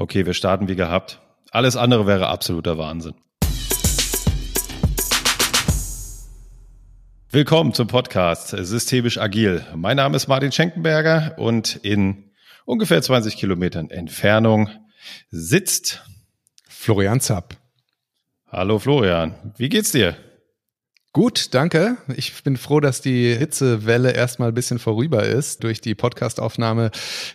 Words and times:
Okay, 0.00 0.26
wir 0.26 0.32
starten 0.32 0.68
wie 0.68 0.76
gehabt. 0.76 1.20
Alles 1.50 1.74
andere 1.74 2.06
wäre 2.06 2.28
absoluter 2.28 2.78
Wahnsinn. 2.78 3.14
Willkommen 7.30 7.74
zum 7.74 7.88
Podcast 7.88 8.50
Systemisch 8.50 9.18
Agil. 9.18 9.66
Mein 9.74 9.96
Name 9.96 10.14
ist 10.14 10.28
Martin 10.28 10.52
Schenkenberger 10.52 11.34
und 11.36 11.74
in 11.82 12.30
ungefähr 12.64 13.02
20 13.02 13.36
Kilometern 13.36 13.90
Entfernung 13.90 14.70
sitzt 15.30 16.08
Florian 16.68 17.18
Zapp. 17.18 17.56
Hallo 18.46 18.78
Florian, 18.78 19.52
wie 19.56 19.68
geht's 19.68 19.90
dir? 19.90 20.14
Gut, 21.18 21.52
danke. 21.52 21.96
Ich 22.16 22.44
bin 22.44 22.56
froh, 22.56 22.78
dass 22.78 23.00
die 23.00 23.34
Hitzewelle 23.34 24.12
erstmal 24.12 24.50
ein 24.50 24.54
bisschen 24.54 24.78
vorüber 24.78 25.24
ist 25.24 25.64
durch 25.64 25.80
die 25.80 25.96
Podcastaufnahme, 25.96 26.92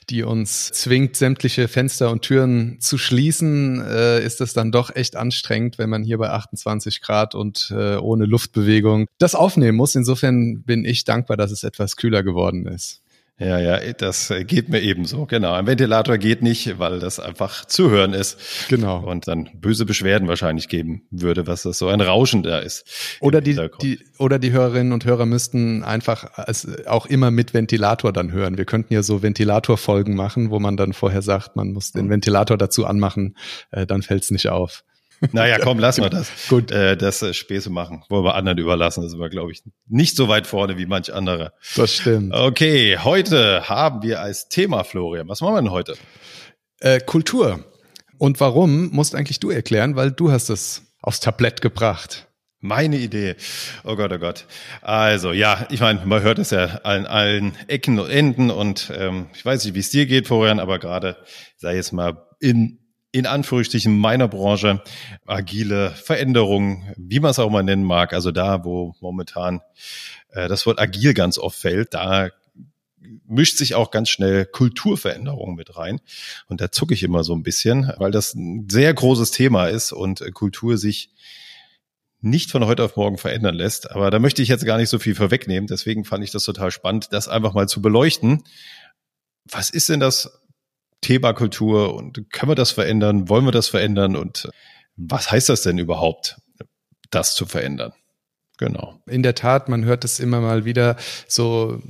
die 0.09 0.23
uns 0.23 0.71
zwingt, 0.71 1.18
sämtliche 1.18 1.68
Fenster 1.68 2.09
und 2.09 2.21
Türen 2.21 2.79
zu 2.79 2.97
schließen. 2.97 3.82
Äh, 3.86 4.23
ist 4.23 4.39
es 4.39 4.54
dann 4.54 4.71
doch 4.71 4.96
echt 4.96 5.18
anstrengend, 5.18 5.79
wenn 5.79 5.89
man 5.89 6.06
hier 6.06 6.18
bei 6.18 6.29
28 6.29 7.01
Grad 7.01 7.36
und 7.36 7.73
äh, 7.78 7.97
ohne 7.97 8.23
Luftbewegung 8.23 9.07
das 9.18 9.36
aufnehmen 9.36 9.75
muss. 9.75 9.95
Insofern 9.95 10.64
bin 10.64 10.86
ich 10.86 11.04
dankbar, 11.04 11.36
dass 11.36 11.51
es 11.51 11.65
etwas 11.65 11.97
kühler 11.97 12.23
geworden 12.23 12.65
ist. 12.68 13.03
Ja, 13.39 13.57
ja, 13.57 13.93
das 13.93 14.32
geht 14.46 14.69
mir 14.69 14.79
ebenso. 14.82 15.25
Genau. 15.25 15.54
Ein 15.54 15.65
Ventilator 15.65 16.19
geht 16.19 16.43
nicht, 16.43 16.78
weil 16.78 17.00
das 17.00 17.19
einfach 17.19 17.65
zu 17.65 17.89
hören 17.89 18.14
ist. 18.14 18.37
Genau. 18.69 19.00
Und 19.00 19.28
dann 19.28 19.50
böse 19.56 19.86
Beschwerden 19.86 20.28
wahrscheinlich 20.28 20.69
geben 20.69 21.07
würde, 21.09 21.47
was 21.47 21.64
das 21.64 21.79
so 21.79 21.87
ein 21.87 22.00
Rauschen 22.00 22.43
da 22.43 22.59
ist. 22.59 23.18
Oder 23.21 23.42
die, 23.42 23.59
die, 23.82 24.00
oder 24.19 24.37
die 24.37 24.51
Hörerinnen 24.51 24.93
und 24.93 25.06
Hörer 25.06 25.25
müssten 25.25 25.83
einfach 25.83 26.25
als, 26.36 26.68
auch 26.86 27.07
immer 27.07 27.32
mit 27.32 27.56
Ventilator 27.56 28.14
dann 28.14 28.32
hören. 28.32 28.59
Wir 28.59 28.65
könnten 28.65 28.93
ja 28.93 29.01
so 29.01 29.23
Ventilatorfolgen 29.23 30.15
machen, 30.15 30.51
wo 30.51 30.59
man 30.59 30.78
dann 30.78 30.93
vorher 30.93 31.23
sagt, 31.23 31.56
man 31.56 31.73
muss 31.73 31.92
den 31.92 32.11
Ventilator 32.11 32.58
dazu 32.58 32.86
anmachen, 32.86 33.36
äh, 33.72 33.88
dann 33.88 34.03
fällt's 34.03 34.30
nicht 34.30 34.47
auf. 34.50 34.84
Naja, 35.31 35.58
komm, 35.59 35.80
lass 35.80 36.00
mal 36.00 36.09
das. 36.09 36.30
Gut. 36.50 36.72
Äh, 36.72 36.98
das 36.98 37.22
äh, 37.22 37.34
Späße 37.34 37.70
machen. 37.70 38.03
Wollen 38.09 38.25
wir 38.25 38.36
anderen 38.36 38.58
überlassen. 38.58 39.02
Das 39.02 39.11
sind 39.11 39.20
wir, 39.20 39.30
glaube 39.30 39.52
ich, 39.52 39.64
nicht 39.88 40.16
so 40.16 40.28
weit 40.28 40.48
vorne 40.48 40.78
wie 40.78 40.86
manch 40.86 41.14
andere. 41.14 41.53
Das 41.75 41.95
stimmt. 41.95 42.34
Okay, 42.34 42.98
heute 42.98 43.70
haben 43.70 44.02
wir 44.02 44.22
als 44.22 44.50
Thema, 44.50 44.83
Florian, 44.83 45.28
was 45.28 45.42
machen 45.42 45.56
wir 45.56 45.61
denn 45.61 45.72
heute? 45.72 45.95
Äh, 46.80 47.00
Kultur. 47.00 47.64
Und 48.17 48.39
warum, 48.39 48.89
musst 48.92 49.16
eigentlich 49.16 49.39
du 49.39 49.50
erklären, 49.50 49.95
weil 49.95 50.11
du 50.11 50.31
hast 50.31 50.50
es 50.50 50.83
aufs 51.02 51.20
Tablett 51.20 51.61
gebracht. 51.61 52.28
Meine 52.59 52.95
Idee. 52.98 53.36
Oh 53.83 53.98
Gott, 53.98 54.14
oh 54.14 54.20
Gott. 54.20 54.45
Also 54.81 55.33
ja, 55.33 55.67
ich 55.70 55.81
meine, 55.81 56.05
man 56.05 56.22
hört 56.22 56.39
es 56.39 56.52
ja 56.52 56.80
an 56.83 57.05
allen 57.05 57.58
Ecken 57.67 58.00
und 58.00 58.09
Enden 58.09 58.52
und 58.52 58.89
ähm, 58.95 59.28
ich 59.36 59.44
weiß 59.44 59.66
nicht, 59.66 59.76
wie 59.76 59.80
es 59.80 59.89
dir 59.89 60.05
geht, 60.05 60.28
Florian, 60.28 60.61
aber 60.61 60.80
gerade, 60.80 61.17
sei 61.58 61.76
jetzt 61.76 61.92
mal 61.92 62.26
in 62.39 62.80
in 63.14 63.28
Anführungsstrichen 63.28 63.95
meiner 63.95 64.28
Branche 64.28 64.81
agile 65.25 65.92
Veränderungen, 65.92 66.94
wie 66.97 67.20
man 67.20 67.31
es 67.31 67.39
auch 67.39 67.52
mal 67.52 67.64
nennen 67.64 67.83
mag, 67.83 68.11
also 68.11 68.31
da, 68.31 68.66
wo 68.66 68.95
momentan 69.00 69.61
äh, 70.30 70.47
das 70.47 70.66
Wort 70.66 70.80
agil 70.80 71.14
ganz 71.14 71.38
oft 71.38 71.58
fällt, 71.58 71.94
da 71.94 72.31
mischt 73.28 73.58
sich 73.58 73.75
auch 73.75 73.92
ganz 73.92 74.09
schnell 74.09 74.45
Kulturveränderung 74.45 75.53
mit 75.53 75.78
rein. 75.78 76.00
Und 76.47 76.59
da 76.59 76.72
zucke 76.72 76.95
ich 76.95 77.03
immer 77.03 77.23
so 77.23 77.36
ein 77.36 77.44
bisschen, 77.44 77.94
weil 77.97 78.11
das 78.11 78.33
ein 78.33 78.67
sehr 78.70 78.92
großes 78.94 79.30
Thema 79.30 79.67
ist 79.67 79.92
und 79.92 80.23
Kultur 80.33 80.77
sich 80.77 81.11
nicht 82.20 82.50
von 82.50 82.66
heute 82.66 82.83
auf 82.83 82.95
morgen 82.95 83.20
verändern 83.20 83.53
lässt. 83.53 83.92
Aber 83.92 84.09
da 84.09 84.17
möchte 84.17 84.42
ich 84.42 84.48
jetzt 84.48 84.66
gar 84.66 84.77
nicht 84.77 84.89
so 84.89 84.98
viel 84.98 85.14
vorwegnehmen. 85.14 85.67
Deswegen 85.67 86.03
fand 86.03 86.23
ich 86.23 86.31
das 86.31 86.45
total 86.45 86.72
spannend, 86.72 87.09
das 87.11 87.27
einfach 87.27 87.53
mal 87.53 87.67
zu 87.67 87.81
beleuchten. 87.81 88.44
Was 89.45 89.70
ist 89.70 89.89
denn 89.89 90.00
das 90.00 90.42
Thema 91.04 91.34
Kultur 91.34 91.94
und 91.94 92.32
können 92.32 92.52
wir 92.52 92.56
das 92.56 92.72
verändern? 92.72 93.30
Wollen 93.30 93.46
wir 93.46 93.52
das 93.52 93.68
verändern? 93.68 94.16
Und 94.16 94.50
was 94.96 95.30
heißt 95.30 95.50
das 95.50 95.62
denn 95.62 95.78
überhaupt, 95.78 96.38
das 97.12 97.36
zu 97.36 97.45
verändern? 97.45 97.94
Genau. 98.58 99.00
In 99.08 99.23
der 99.23 99.36
Tat, 99.36 99.70
man 99.70 99.83
hört 99.86 100.05
es 100.05 100.20
immer 100.20 100.39
mal 100.39 100.66
wieder, 100.66 100.95
so 101.27 101.82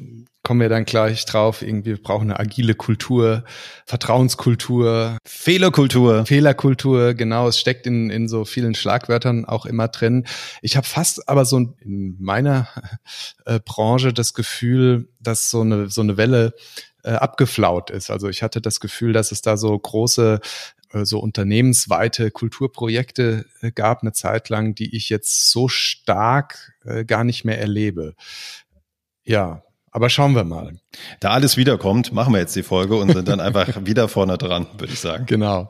kommen 0.44 0.60
wir 0.60 0.70
dann 0.70 0.86
gleich 0.86 1.26
drauf, 1.26 1.62
irgendwie 1.62 1.92
wir 1.92 2.02
brauchen 2.02 2.30
eine 2.30 2.40
agile 2.40 2.76
Kultur, 2.76 3.44
Vertrauenskultur, 3.86 5.18
Fehlerkultur. 5.26 6.26
Fehlerkultur, 6.26 7.14
genau, 7.14 7.48
es 7.48 7.60
steckt 7.60 7.88
in, 7.88 8.10
in 8.10 8.28
so 8.28 8.44
vielen 8.44 8.76
Schlagwörtern 8.76 9.46
auch 9.46 9.66
immer 9.66 9.88
drin. 9.88 10.26
Ich 10.62 10.76
habe 10.76 10.86
fast 10.86 11.30
aber 11.30 11.46
so 11.46 11.58
in 11.80 12.18
meiner 12.20 12.68
äh, 13.46 13.60
Branche 13.64 14.14
das 14.14 14.34
Gefühl, 14.34 15.10
dass 15.20 15.50
so 15.50 15.62
eine, 15.62 15.90
so 15.90 16.02
eine 16.02 16.18
Welle 16.18 16.54
äh, 17.04 17.12
abgeflaut 17.12 17.90
ist. 17.90 18.10
Also 18.10 18.30
ich 18.30 18.44
hatte 18.44 18.62
das 18.62 18.80
Gefühl, 18.80 19.14
dass 19.14 19.32
es 19.32 19.42
da 19.42 19.58
so 19.58 19.78
große 19.78 20.40
äh, 20.94 21.06
so 21.06 21.20
unternehmensweite 21.20 22.32
Kulturprojekte 22.32 23.46
äh, 23.62 23.72
gab 23.72 24.02
eine 24.02 24.14
Zeit 24.14 24.50
lang, 24.50 24.76
die 24.76 24.96
ich 24.96 25.10
jetzt 25.10 25.50
so 25.52 25.68
stark 25.68 26.74
äh, 26.86 27.06
gar 27.06 27.24
nicht 27.24 27.46
mehr 27.46 27.60
erlebe. 27.60 28.16
Ja, 29.24 29.64
aber 29.92 30.10
schauen 30.10 30.36
wir 30.36 30.44
mal. 30.44 30.80
Da 31.20 31.30
alles 31.30 31.56
wiederkommt, 31.58 32.14
machen 32.14 32.34
wir 32.34 32.40
jetzt 32.40 32.56
die 32.56 32.64
Folge 32.64 32.96
und 32.96 33.12
sind 33.12 33.28
dann 33.28 33.40
einfach 33.40 33.68
wieder 33.86 34.08
vorne 34.08 34.38
dran, 34.38 34.68
würde 34.78 34.94
ich 34.94 35.00
sagen. 35.00 35.26
Genau. 35.26 35.70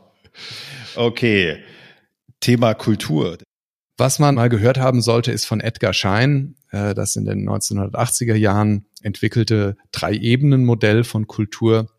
Okay. 0.95 1.57
Thema 2.39 2.73
Kultur. 2.73 3.37
Was 3.97 4.19
man 4.19 4.35
mal 4.35 4.49
gehört 4.49 4.77
haben 4.77 5.01
sollte, 5.01 5.31
ist 5.31 5.45
von 5.45 5.59
Edgar 5.59 5.93
Schein, 5.93 6.55
äh, 6.71 6.93
das 6.93 7.15
in 7.15 7.25
den 7.25 7.47
1980er 7.47 8.35
Jahren 8.35 8.85
entwickelte 9.03 9.77
Drei-Ebenen-Modell 9.91 11.03
von 11.03 11.27
Kultur, 11.27 11.89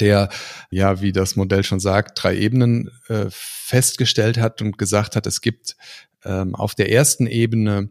der, 0.00 0.28
ja, 0.70 1.00
wie 1.00 1.12
das 1.12 1.36
Modell 1.36 1.64
schon 1.64 1.80
sagt, 1.80 2.22
drei 2.22 2.36
Ebenen 2.36 2.90
äh, 3.08 3.26
festgestellt 3.30 4.38
hat 4.38 4.60
und 4.60 4.78
gesagt 4.78 5.16
hat, 5.16 5.26
es 5.26 5.40
gibt 5.40 5.76
ähm, 6.24 6.54
auf 6.54 6.74
der 6.74 6.92
ersten 6.92 7.26
Ebene 7.26 7.90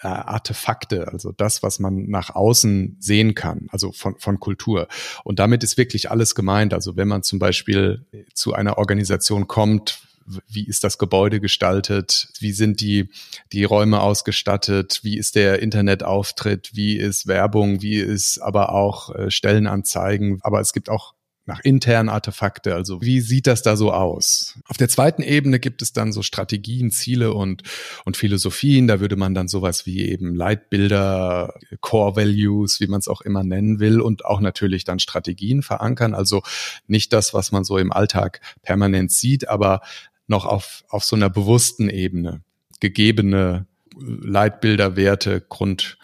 äh, 0.00 0.08
Artefakte, 0.08 1.08
also 1.08 1.32
das, 1.32 1.62
was 1.62 1.78
man 1.78 2.08
nach 2.08 2.34
außen 2.34 2.96
sehen 3.00 3.34
kann, 3.34 3.68
also 3.70 3.92
von, 3.92 4.16
von 4.18 4.40
Kultur. 4.40 4.88
Und 5.24 5.38
damit 5.38 5.64
ist 5.64 5.78
wirklich 5.78 6.10
alles 6.10 6.34
gemeint. 6.34 6.74
Also 6.74 6.96
wenn 6.96 7.08
man 7.08 7.22
zum 7.22 7.38
Beispiel 7.38 8.06
zu 8.34 8.52
einer 8.54 8.78
Organisation 8.78 9.48
kommt, 9.48 10.02
wie 10.46 10.66
ist 10.66 10.84
das 10.84 10.98
Gebäude 10.98 11.40
gestaltet, 11.40 12.28
wie 12.40 12.52
sind 12.52 12.80
die, 12.80 13.10
die 13.52 13.64
Räume 13.64 14.00
ausgestattet, 14.00 15.00
wie 15.02 15.18
ist 15.18 15.34
der 15.34 15.60
Internetauftritt, 15.60 16.70
wie 16.74 16.96
ist 16.96 17.26
Werbung, 17.26 17.82
wie 17.82 17.96
ist 17.96 18.38
aber 18.38 18.72
auch 18.72 19.14
äh, 19.14 19.30
Stellenanzeigen. 19.30 20.40
Aber 20.42 20.60
es 20.60 20.72
gibt 20.72 20.90
auch 20.90 21.14
nach 21.48 21.60
internen 21.60 22.10
Artefakte. 22.10 22.74
Also 22.74 23.00
wie 23.00 23.20
sieht 23.20 23.46
das 23.46 23.62
da 23.62 23.74
so 23.74 23.90
aus? 23.90 24.58
Auf 24.66 24.76
der 24.76 24.90
zweiten 24.90 25.22
Ebene 25.22 25.58
gibt 25.58 25.80
es 25.80 25.94
dann 25.94 26.12
so 26.12 26.22
Strategien, 26.22 26.90
Ziele 26.90 27.32
und, 27.32 27.62
und 28.04 28.18
Philosophien. 28.18 28.86
Da 28.86 29.00
würde 29.00 29.16
man 29.16 29.34
dann 29.34 29.48
sowas 29.48 29.86
wie 29.86 30.06
eben 30.06 30.34
Leitbilder, 30.34 31.54
Core 31.80 32.16
Values, 32.16 32.80
wie 32.80 32.86
man 32.86 33.00
es 33.00 33.08
auch 33.08 33.22
immer 33.22 33.42
nennen 33.42 33.80
will 33.80 34.00
und 34.00 34.26
auch 34.26 34.40
natürlich 34.40 34.84
dann 34.84 34.98
Strategien 34.98 35.62
verankern. 35.62 36.14
Also 36.14 36.42
nicht 36.86 37.14
das, 37.14 37.32
was 37.32 37.50
man 37.50 37.64
so 37.64 37.78
im 37.78 37.92
Alltag 37.92 38.40
permanent 38.62 39.10
sieht, 39.10 39.48
aber 39.48 39.80
noch 40.28 40.46
auf, 40.46 40.84
auf 40.88 41.04
so 41.04 41.16
einer 41.16 41.30
bewussten 41.30 41.90
Ebene 41.90 42.42
gegebene 42.80 43.66
Leitbilder, 43.98 44.96
Werte, 44.96 45.40
Grund, 45.40 45.98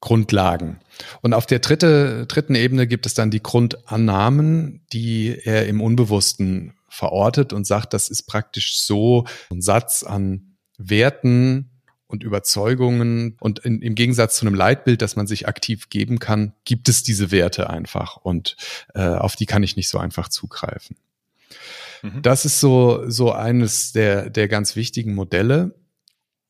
Grundlagen. 0.00 0.80
Und 1.22 1.34
auf 1.34 1.46
der 1.46 1.58
dritte, 1.58 2.26
dritten 2.26 2.54
Ebene 2.54 2.86
gibt 2.86 3.06
es 3.06 3.14
dann 3.14 3.30
die 3.30 3.42
Grundannahmen, 3.42 4.82
die 4.92 5.36
er 5.44 5.66
im 5.66 5.80
Unbewussten 5.80 6.74
verortet 6.88 7.52
und 7.52 7.66
sagt, 7.66 7.92
das 7.92 8.08
ist 8.08 8.24
praktisch 8.24 8.78
so 8.78 9.26
ein 9.50 9.60
Satz 9.60 10.04
an 10.04 10.56
Werten 10.78 11.70
und 12.06 12.22
Überzeugungen. 12.22 13.36
Und 13.40 13.60
in, 13.60 13.82
im 13.82 13.94
Gegensatz 13.94 14.36
zu 14.36 14.46
einem 14.46 14.54
Leitbild, 14.54 15.02
das 15.02 15.16
man 15.16 15.26
sich 15.26 15.48
aktiv 15.48 15.88
geben 15.90 16.18
kann, 16.18 16.54
gibt 16.64 16.88
es 16.88 17.02
diese 17.02 17.30
Werte 17.30 17.68
einfach 17.70 18.16
und 18.16 18.56
äh, 18.94 19.02
auf 19.02 19.36
die 19.36 19.46
kann 19.46 19.62
ich 19.62 19.76
nicht 19.76 19.88
so 19.88 19.98
einfach 19.98 20.28
zugreifen. 20.28 20.96
Mhm. 22.04 22.20
Das 22.20 22.44
ist 22.44 22.60
so, 22.60 23.08
so 23.08 23.32
eines 23.32 23.92
der, 23.92 24.28
der 24.28 24.46
ganz 24.46 24.76
wichtigen 24.76 25.14
Modelle. 25.14 25.74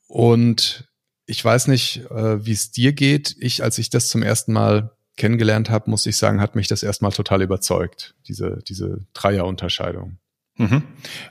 Und 0.08 0.88
ich 1.26 1.42
weiß 1.42 1.68
nicht, 1.68 2.10
äh, 2.10 2.44
wie 2.44 2.52
es 2.52 2.72
dir 2.72 2.92
geht. 2.92 3.36
Ich, 3.38 3.62
als 3.62 3.78
ich 3.78 3.88
das 3.88 4.08
zum 4.08 4.22
ersten 4.22 4.52
Mal 4.52 4.90
kennengelernt 5.16 5.70
habe, 5.70 5.88
muss 5.90 6.06
ich 6.06 6.16
sagen, 6.16 6.40
hat 6.40 6.56
mich 6.56 6.66
das 6.66 6.82
erstmal 6.82 7.12
total 7.12 7.40
überzeugt, 7.40 8.16
diese, 8.26 8.58
diese 8.68 9.06
Dreierunterscheidung. 9.14 10.18
Mhm. 10.56 10.82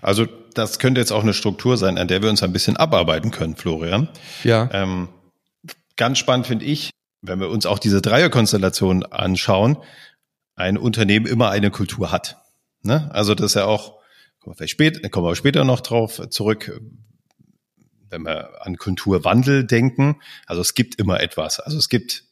Also 0.02 0.26
das 0.54 0.80
könnte 0.80 1.02
jetzt 1.02 1.12
auch 1.12 1.24
eine 1.24 1.34
Struktur 1.34 1.76
sein, 1.76 1.98
an 1.98 2.08
der 2.08 2.22
wir 2.22 2.30
uns 2.30 2.44
ein 2.44 2.54
bisschen 2.54 2.78
abarbeiten 2.78 3.30
können, 3.30 3.58
Florian. 3.58 4.08
Ja. 4.46 4.70
Ähm, 4.72 5.10
ganz 5.98 6.18
spannend 6.18 6.48
finde 6.48 6.64
ich, 6.64 6.92
wenn 7.22 7.42
wir 7.42 7.50
uns 7.50 7.66
auch 7.66 7.80
diese 7.80 8.02
Dreierkonstellation 8.02 9.04
anschauen, 9.04 9.78
ein 10.56 10.78
Unternehmen 10.78 11.26
immer 11.26 11.50
eine 11.50 11.72
Kultur 11.72 12.12
hat. 12.12 12.38
Ne? 12.84 13.10
Also 13.14 13.36
das 13.36 13.48
ist 13.48 13.56
ja 13.56 13.66
auch 13.66 14.03
kommen 14.44 14.54
wir 14.54 14.58
vielleicht 14.58 14.72
später, 14.72 15.10
kommen 15.10 15.26
wir 15.26 15.36
später 15.36 15.64
noch 15.64 15.80
drauf 15.80 16.22
zurück, 16.30 16.80
wenn 18.10 18.24
wir 18.24 18.66
an 18.66 18.78
Kulturwandel 18.78 19.66
denken. 19.66 20.22
Also 20.46 20.62
es 20.62 20.74
gibt 20.74 21.00
immer 21.00 21.22
etwas. 21.22 21.60
Also 21.60 21.78
es 21.78 21.88
gibt 21.88 22.26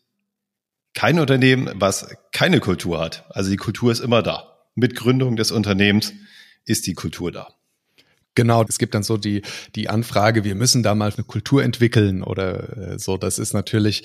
kein 0.93 1.19
Unternehmen, 1.19 1.69
was 1.75 2.13
keine 2.33 2.59
Kultur 2.59 2.99
hat. 2.99 3.25
Also 3.29 3.49
die 3.49 3.57
Kultur 3.57 3.91
ist 3.91 4.01
immer 4.01 4.21
da. 4.21 4.47
mit 4.73 4.95
Gründung 4.95 5.35
des 5.35 5.51
Unternehmens 5.51 6.13
ist 6.65 6.87
die 6.87 6.93
Kultur 6.93 7.31
da. 7.31 7.53
Genau, 8.35 8.63
es 8.63 8.77
gibt 8.77 8.95
dann 8.95 9.03
so 9.03 9.17
die, 9.17 9.41
die 9.75 9.89
Anfrage, 9.89 10.45
wir 10.45 10.55
müssen 10.55 10.83
da 10.83 10.95
mal 10.95 11.11
eine 11.11 11.25
Kultur 11.25 11.63
entwickeln 11.63 12.23
oder 12.23 12.93
äh, 12.93 12.99
so. 12.99 13.17
Das 13.17 13.37
ist 13.37 13.53
natürlich, 13.53 14.03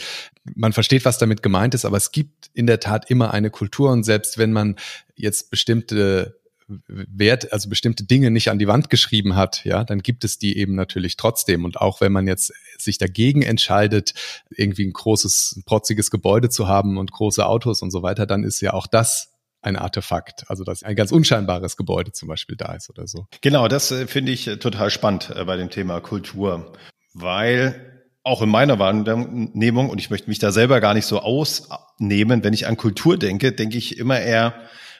man 0.56 0.72
versteht, 0.72 1.04
was 1.04 1.18
damit 1.18 1.44
gemeint 1.44 1.74
ist, 1.74 1.84
aber 1.84 1.96
es 1.96 2.10
gibt 2.10 2.50
in 2.52 2.66
der 2.66 2.80
Tat 2.80 3.08
immer 3.08 3.32
eine 3.32 3.50
Kultur 3.50 3.92
und 3.92 4.02
selbst 4.02 4.38
wenn 4.38 4.52
man 4.52 4.76
jetzt 5.14 5.50
bestimmte 5.50 6.40
Wert, 6.68 7.52
also 7.52 7.68
bestimmte 7.68 8.04
Dinge 8.04 8.30
nicht 8.30 8.50
an 8.50 8.58
die 8.58 8.66
Wand 8.66 8.90
geschrieben 8.90 9.36
hat, 9.36 9.64
ja, 9.64 9.84
dann 9.84 10.00
gibt 10.00 10.24
es 10.24 10.38
die 10.38 10.58
eben 10.58 10.74
natürlich 10.74 11.16
trotzdem. 11.16 11.64
Und 11.64 11.80
auch 11.80 12.00
wenn 12.00 12.12
man 12.12 12.26
jetzt 12.26 12.52
sich 12.78 12.98
dagegen 12.98 13.42
entscheidet, 13.42 14.14
irgendwie 14.50 14.86
ein 14.86 14.92
großes, 14.92 15.62
protziges 15.64 16.10
Gebäude 16.10 16.48
zu 16.48 16.66
haben 16.66 16.98
und 16.98 17.12
große 17.12 17.46
Autos 17.46 17.82
und 17.82 17.90
so 17.90 18.02
weiter, 18.02 18.26
dann 18.26 18.42
ist 18.42 18.60
ja 18.60 18.72
auch 18.72 18.86
das 18.86 19.32
ein 19.62 19.76
Artefakt. 19.76 20.44
Also 20.48 20.64
dass 20.64 20.82
ein 20.82 20.96
ganz 20.96 21.12
unscheinbares 21.12 21.76
Gebäude 21.76 22.12
zum 22.12 22.28
Beispiel 22.28 22.56
da 22.56 22.74
ist 22.74 22.90
oder 22.90 23.06
so. 23.06 23.26
Genau, 23.40 23.68
das 23.68 23.90
äh, 23.92 24.06
finde 24.06 24.32
ich 24.32 24.48
äh, 24.48 24.56
total 24.56 24.90
spannend 24.90 25.32
äh, 25.34 25.44
bei 25.44 25.56
dem 25.56 25.70
Thema 25.70 26.00
Kultur, 26.00 26.72
weil 27.14 28.02
auch 28.22 28.42
in 28.42 28.48
meiner 28.48 28.80
Wahrnehmung, 28.80 29.88
und 29.88 30.00
ich 30.00 30.10
möchte 30.10 30.28
mich 30.28 30.40
da 30.40 30.50
selber 30.50 30.80
gar 30.80 30.94
nicht 30.94 31.06
so 31.06 31.20
ausnehmen, 31.20 32.42
wenn 32.42 32.54
ich 32.54 32.66
an 32.66 32.76
Kultur 32.76 33.16
denke, 33.16 33.52
denke 33.52 33.78
ich 33.78 33.98
immer 33.98 34.18
eher 34.18 34.54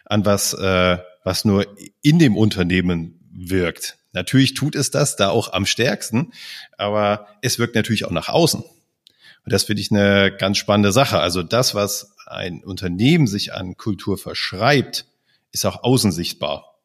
an 0.05 0.25
was, 0.25 0.55
äh, 0.55 0.99
was 1.27 1.45
nur 1.45 1.67
in 2.03 2.21
dem 2.21 2.37
Unternehmen 2.37 3.19
wirkt. 3.33 3.99
Natürlich 4.13 4.55
tut 4.55 4.77
es 4.77 4.93
das 4.93 5.17
da 5.17 5.29
auch 5.29 5.53
am 5.53 5.67
stärksten, 5.67 6.33
aber 6.79 7.27
es 7.43 7.59
wirkt 7.59 7.75
natürlich 7.75 8.05
auch 8.05 8.13
nach 8.13 8.29
außen. 8.29 8.61
Und 8.63 9.53
das 9.53 9.65
finde 9.65 9.83
ich 9.83 9.91
eine 9.91 10.31
ganz 10.31 10.57
spannende 10.57 10.93
Sache. 10.93 11.19
Also 11.19 11.43
das, 11.43 11.75
was 11.75 12.13
ein 12.27 12.63
Unternehmen 12.63 13.27
sich 13.27 13.53
an 13.53 13.77
Kultur 13.77 14.19
verschreibt, 14.19 15.05
ist 15.51 15.67
auch 15.67 15.83
außen 15.83 16.13
sichtbar. 16.13 16.77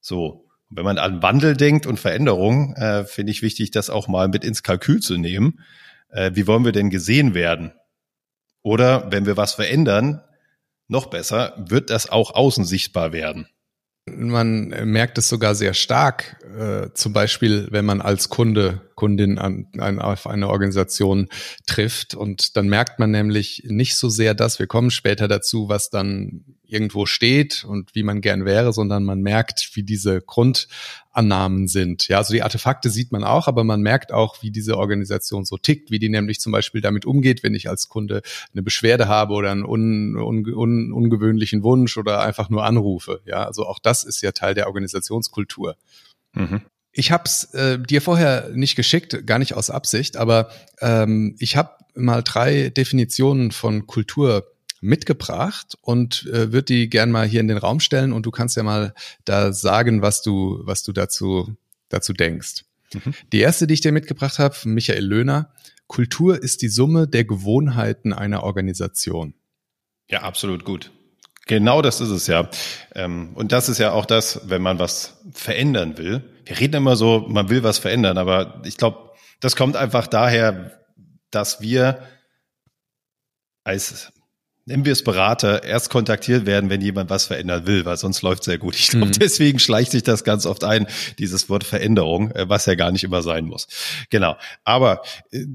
So. 0.00 0.44
Wenn 0.70 0.84
man 0.84 0.98
an 0.98 1.20
Wandel 1.20 1.56
denkt 1.56 1.84
und 1.86 1.98
Veränderung, 1.98 2.76
äh, 2.76 3.04
finde 3.04 3.32
ich 3.32 3.42
wichtig, 3.42 3.72
das 3.72 3.90
auch 3.90 4.06
mal 4.06 4.28
mit 4.28 4.44
ins 4.44 4.62
Kalkül 4.62 5.00
zu 5.00 5.16
nehmen. 5.16 5.64
Äh, 6.10 6.30
wie 6.34 6.46
wollen 6.46 6.64
wir 6.64 6.72
denn 6.72 6.90
gesehen 6.90 7.34
werden? 7.34 7.72
Oder 8.62 9.10
wenn 9.10 9.26
wir 9.26 9.36
was 9.36 9.54
verändern, 9.54 10.22
noch 10.86 11.06
besser, 11.06 11.54
wird 11.56 11.90
das 11.90 12.08
auch 12.08 12.32
außen 12.34 12.64
sichtbar 12.64 13.12
werden. 13.12 13.48
Man 14.16 14.68
merkt 14.90 15.18
es 15.18 15.28
sogar 15.28 15.54
sehr 15.54 15.74
stark, 15.74 16.36
äh, 16.58 16.92
zum 16.94 17.12
Beispiel, 17.12 17.68
wenn 17.70 17.84
man 17.84 18.00
als 18.00 18.28
Kunde, 18.28 18.82
Kundin 18.94 19.38
an, 19.38 19.66
an, 19.78 19.98
auf 20.00 20.26
eine 20.26 20.48
Organisation 20.48 21.28
trifft. 21.66 22.14
Und 22.14 22.56
dann 22.56 22.68
merkt 22.68 22.98
man 22.98 23.10
nämlich 23.10 23.64
nicht 23.66 23.96
so 23.96 24.08
sehr 24.08 24.34
das, 24.34 24.58
wir 24.58 24.66
kommen 24.66 24.90
später 24.90 25.28
dazu, 25.28 25.68
was 25.68 25.90
dann 25.90 26.44
irgendwo 26.68 27.06
steht 27.06 27.64
und 27.64 27.94
wie 27.94 28.02
man 28.02 28.20
gern 28.20 28.44
wäre, 28.44 28.72
sondern 28.72 29.04
man 29.04 29.20
merkt, 29.20 29.70
wie 29.72 29.82
diese 29.82 30.20
Grundannahmen 30.20 31.66
sind. 31.66 32.08
Ja, 32.08 32.18
also 32.18 32.34
die 32.34 32.42
Artefakte 32.42 32.90
sieht 32.90 33.10
man 33.10 33.24
auch, 33.24 33.48
aber 33.48 33.64
man 33.64 33.80
merkt 33.80 34.12
auch, 34.12 34.42
wie 34.42 34.50
diese 34.50 34.76
Organisation 34.76 35.46
so 35.46 35.56
tickt, 35.56 35.90
wie 35.90 35.98
die 35.98 36.10
nämlich 36.10 36.40
zum 36.40 36.52
Beispiel 36.52 36.82
damit 36.82 37.06
umgeht, 37.06 37.42
wenn 37.42 37.54
ich 37.54 37.68
als 37.70 37.88
Kunde 37.88 38.20
eine 38.52 38.62
Beschwerde 38.62 39.08
habe 39.08 39.32
oder 39.32 39.50
einen 39.50 39.64
un, 39.64 40.16
un, 40.16 40.46
un, 40.46 40.92
ungewöhnlichen 40.92 41.62
Wunsch 41.62 41.96
oder 41.96 42.20
einfach 42.20 42.50
nur 42.50 42.64
anrufe. 42.64 43.22
Ja, 43.24 43.44
also 43.44 43.66
auch 43.66 43.78
das 43.78 44.04
ist 44.04 44.20
ja 44.20 44.32
Teil 44.32 44.54
der 44.54 44.66
Organisationskultur. 44.66 45.76
Mhm. 46.34 46.60
Ich 46.92 47.12
habe 47.12 47.24
es 47.26 47.44
äh, 47.54 47.78
dir 47.78 48.02
vorher 48.02 48.50
nicht 48.52 48.76
geschickt, 48.76 49.26
gar 49.26 49.38
nicht 49.38 49.54
aus 49.54 49.70
Absicht, 49.70 50.16
aber 50.16 50.50
ähm, 50.80 51.34
ich 51.38 51.56
habe 51.56 51.70
mal 51.94 52.22
drei 52.22 52.70
Definitionen 52.70 53.52
von 53.52 53.86
Kultur 53.86 54.46
mitgebracht 54.80 55.76
und 55.80 56.26
äh, 56.26 56.52
würde 56.52 56.64
die 56.64 56.90
gern 56.90 57.10
mal 57.10 57.26
hier 57.26 57.40
in 57.40 57.48
den 57.48 57.58
Raum 57.58 57.80
stellen 57.80 58.12
und 58.12 58.26
du 58.26 58.30
kannst 58.30 58.56
ja 58.56 58.62
mal 58.62 58.94
da 59.24 59.52
sagen, 59.52 60.02
was 60.02 60.22
du, 60.22 60.60
was 60.62 60.82
du 60.82 60.92
dazu, 60.92 61.56
dazu 61.88 62.12
denkst. 62.12 62.64
Mhm. 62.94 63.14
Die 63.32 63.40
erste, 63.40 63.66
die 63.66 63.74
ich 63.74 63.80
dir 63.80 63.92
mitgebracht 63.92 64.38
habe, 64.38 64.56
Michael 64.64 65.04
Löhner. 65.04 65.52
Kultur 65.86 66.42
ist 66.42 66.62
die 66.62 66.68
Summe 66.68 67.08
der 67.08 67.24
Gewohnheiten 67.24 68.12
einer 68.12 68.42
Organisation. 68.42 69.34
Ja, 70.08 70.22
absolut 70.22 70.64
gut. 70.64 70.90
Genau 71.46 71.80
das 71.80 72.02
ist 72.02 72.10
es 72.10 72.26
ja. 72.26 72.50
Ähm, 72.94 73.30
und 73.34 73.52
das 73.52 73.70
ist 73.70 73.78
ja 73.78 73.92
auch 73.92 74.04
das, 74.04 74.48
wenn 74.50 74.60
man 74.60 74.78
was 74.78 75.22
verändern 75.32 75.96
will. 75.96 76.22
Wir 76.44 76.60
reden 76.60 76.76
immer 76.76 76.94
so, 76.94 77.26
man 77.26 77.48
will 77.48 77.62
was 77.62 77.78
verändern, 77.78 78.18
aber 78.18 78.60
ich 78.66 78.76
glaube, 78.76 79.12
das 79.40 79.56
kommt 79.56 79.76
einfach 79.76 80.06
daher, 80.06 80.78
dass 81.30 81.60
wir 81.62 82.02
als 83.64 84.12
nennen 84.68 84.84
wir 84.84 84.92
es 84.92 85.02
Berater, 85.02 85.64
erst 85.64 85.88
kontaktiert 85.88 86.44
werden, 86.44 86.68
wenn 86.68 86.82
jemand 86.82 87.08
was 87.08 87.24
verändern 87.24 87.66
will, 87.66 87.86
weil 87.86 87.96
sonst 87.96 88.20
läuft 88.20 88.44
sehr 88.44 88.58
gut. 88.58 88.76
Ich 88.76 88.88
glaube, 88.88 89.06
mhm. 89.06 89.12
deswegen 89.12 89.58
schleicht 89.58 89.92
sich 89.92 90.02
das 90.02 90.24
ganz 90.24 90.44
oft 90.44 90.62
ein, 90.62 90.86
dieses 91.18 91.48
Wort 91.48 91.64
Veränderung, 91.64 92.30
äh, 92.32 92.48
was 92.48 92.66
ja 92.66 92.74
gar 92.74 92.92
nicht 92.92 93.02
immer 93.02 93.22
sein 93.22 93.46
muss. 93.46 93.66
Genau. 94.10 94.36
Aber 94.64 95.02
äh, 95.30 95.46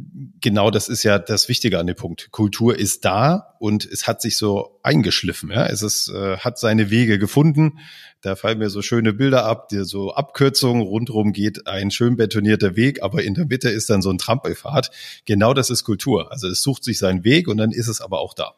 genau 0.42 0.72
das 0.72 0.90
ist 0.90 1.04
ja 1.04 1.20
das 1.20 1.48
Wichtige 1.48 1.78
an 1.78 1.88
dem 1.88 1.96
Punkt. 1.96 2.32
Kultur 2.32 2.78
ist 2.78 3.06
da 3.06 3.56
und 3.60 3.86
es 3.86 4.08
hat 4.08 4.22
sich 4.22 4.36
so 4.36 4.80
eingeschliffen. 4.82 5.52
Ja? 5.52 5.68
Es 5.68 5.84
ist, 5.84 6.10
äh, 6.10 6.38
hat 6.38 6.58
seine 6.58 6.90
Wege 6.90 7.20
gefunden. 7.20 7.80
Da 8.22 8.36
fallen 8.36 8.58
mir 8.58 8.72
so 8.72 8.82
schöne 8.82 9.14
Bilder 9.14 9.46
ab, 9.46 9.70
die 9.70 9.84
so 9.84 10.14
Abkürzungen, 10.14 10.82
rundherum 10.82 11.34
geht 11.34 11.68
ein 11.68 11.92
schön 11.92 12.16
betonierter 12.16 12.76
Weg, 12.76 13.04
aber 13.04 13.24
in 13.24 13.36
der 13.36 13.46
Mitte 13.46 13.70
ist 13.70 13.92
dann 13.92 14.02
so 14.02 14.10
ein 14.10 14.18
Trampelpfad. 14.18 14.90
Genau 15.26 15.54
das 15.54 15.70
ist 15.70 15.84
Kultur. 15.84 16.32
Also 16.32 16.48
es 16.48 16.64
sucht 16.64 16.84
sich 16.84 16.98
seinen 16.98 17.24
Weg 17.24 17.48
und 17.48 17.58
dann 17.58 17.72
ist 17.72 17.88
es 17.88 18.02
aber 18.02 18.20
auch 18.20 18.34
da. 18.34 18.56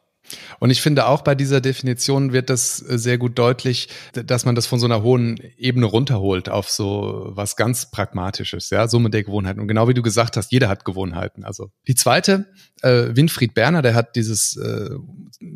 Und 0.58 0.70
ich 0.70 0.80
finde 0.80 1.06
auch 1.06 1.22
bei 1.22 1.34
dieser 1.34 1.60
Definition 1.60 2.32
wird 2.32 2.50
das 2.50 2.80
äh, 2.82 2.98
sehr 2.98 3.18
gut 3.18 3.38
deutlich, 3.38 3.88
dass 4.12 4.44
man 4.44 4.54
das 4.54 4.66
von 4.66 4.78
so 4.78 4.86
einer 4.86 5.02
hohen 5.02 5.38
Ebene 5.56 5.86
runterholt 5.86 6.48
auf 6.48 6.70
so 6.70 7.30
was 7.30 7.56
ganz 7.56 7.90
Pragmatisches, 7.90 8.70
ja, 8.70 8.88
Summe 8.88 9.10
der 9.10 9.24
Gewohnheiten. 9.24 9.60
Und 9.60 9.68
genau 9.68 9.88
wie 9.88 9.94
du 9.94 10.02
gesagt 10.02 10.36
hast, 10.36 10.52
jeder 10.52 10.68
hat 10.68 10.84
Gewohnheiten. 10.84 11.44
Also 11.44 11.70
die 11.86 11.94
zweite, 11.94 12.46
äh, 12.82 13.08
Winfried 13.14 13.54
Berner, 13.54 13.82
der 13.82 13.94
hat 13.94 14.16
dieses 14.16 14.56
äh, 14.56 14.90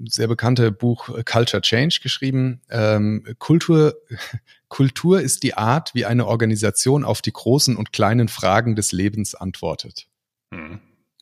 sehr 0.06 0.28
bekannte 0.28 0.72
Buch 0.72 1.10
Culture 1.24 1.62
Change 1.62 2.00
geschrieben. 2.02 2.60
Ähm, 2.70 3.24
Kultur, 3.38 3.96
Kultur 4.68 5.20
ist 5.20 5.42
die 5.42 5.54
Art, 5.54 5.94
wie 5.94 6.04
eine 6.04 6.26
Organisation 6.26 7.04
auf 7.04 7.22
die 7.22 7.32
großen 7.32 7.76
und 7.76 7.92
kleinen 7.92 8.28
Fragen 8.28 8.76
des 8.76 8.92
Lebens 8.92 9.34
antwortet. 9.34 10.06
Mhm. 10.50 10.80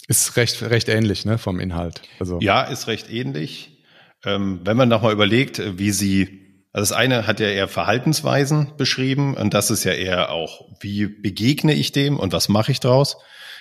Ist 0.09 0.37
recht, 0.37 0.63
recht 0.63 0.89
ähnlich, 0.89 1.27
ne, 1.27 1.37
vom 1.37 1.61
Inhalt. 1.61 2.01
Also. 2.19 2.39
Ja, 2.41 2.63
ist 2.63 2.87
recht 2.87 3.11
ähnlich. 3.11 3.85
Ähm, 4.25 4.61
wenn 4.65 4.77
man 4.77 4.89
nochmal 4.89 5.13
überlegt, 5.13 5.59
äh, 5.59 5.79
wie 5.79 5.91
sie, 5.91 6.63
also 6.73 6.91
das 6.91 6.99
eine 6.99 7.27
hat 7.27 7.41
ja 7.41 7.49
eher 7.49 7.69
Verhaltensweisen 7.69 8.73
beschrieben 8.79 9.37
und 9.37 9.53
das 9.53 9.71
ist 9.71 9.85
ja 9.85 9.93
eher 9.93 10.31
auch, 10.31 10.67
wie 10.81 11.07
begegne 11.07 11.75
ich 11.75 11.93
dem 11.93 12.19
und 12.19 12.33
was 12.33 12.49
mache 12.49 12.73
ich 12.73 12.81
draus? 12.81 13.19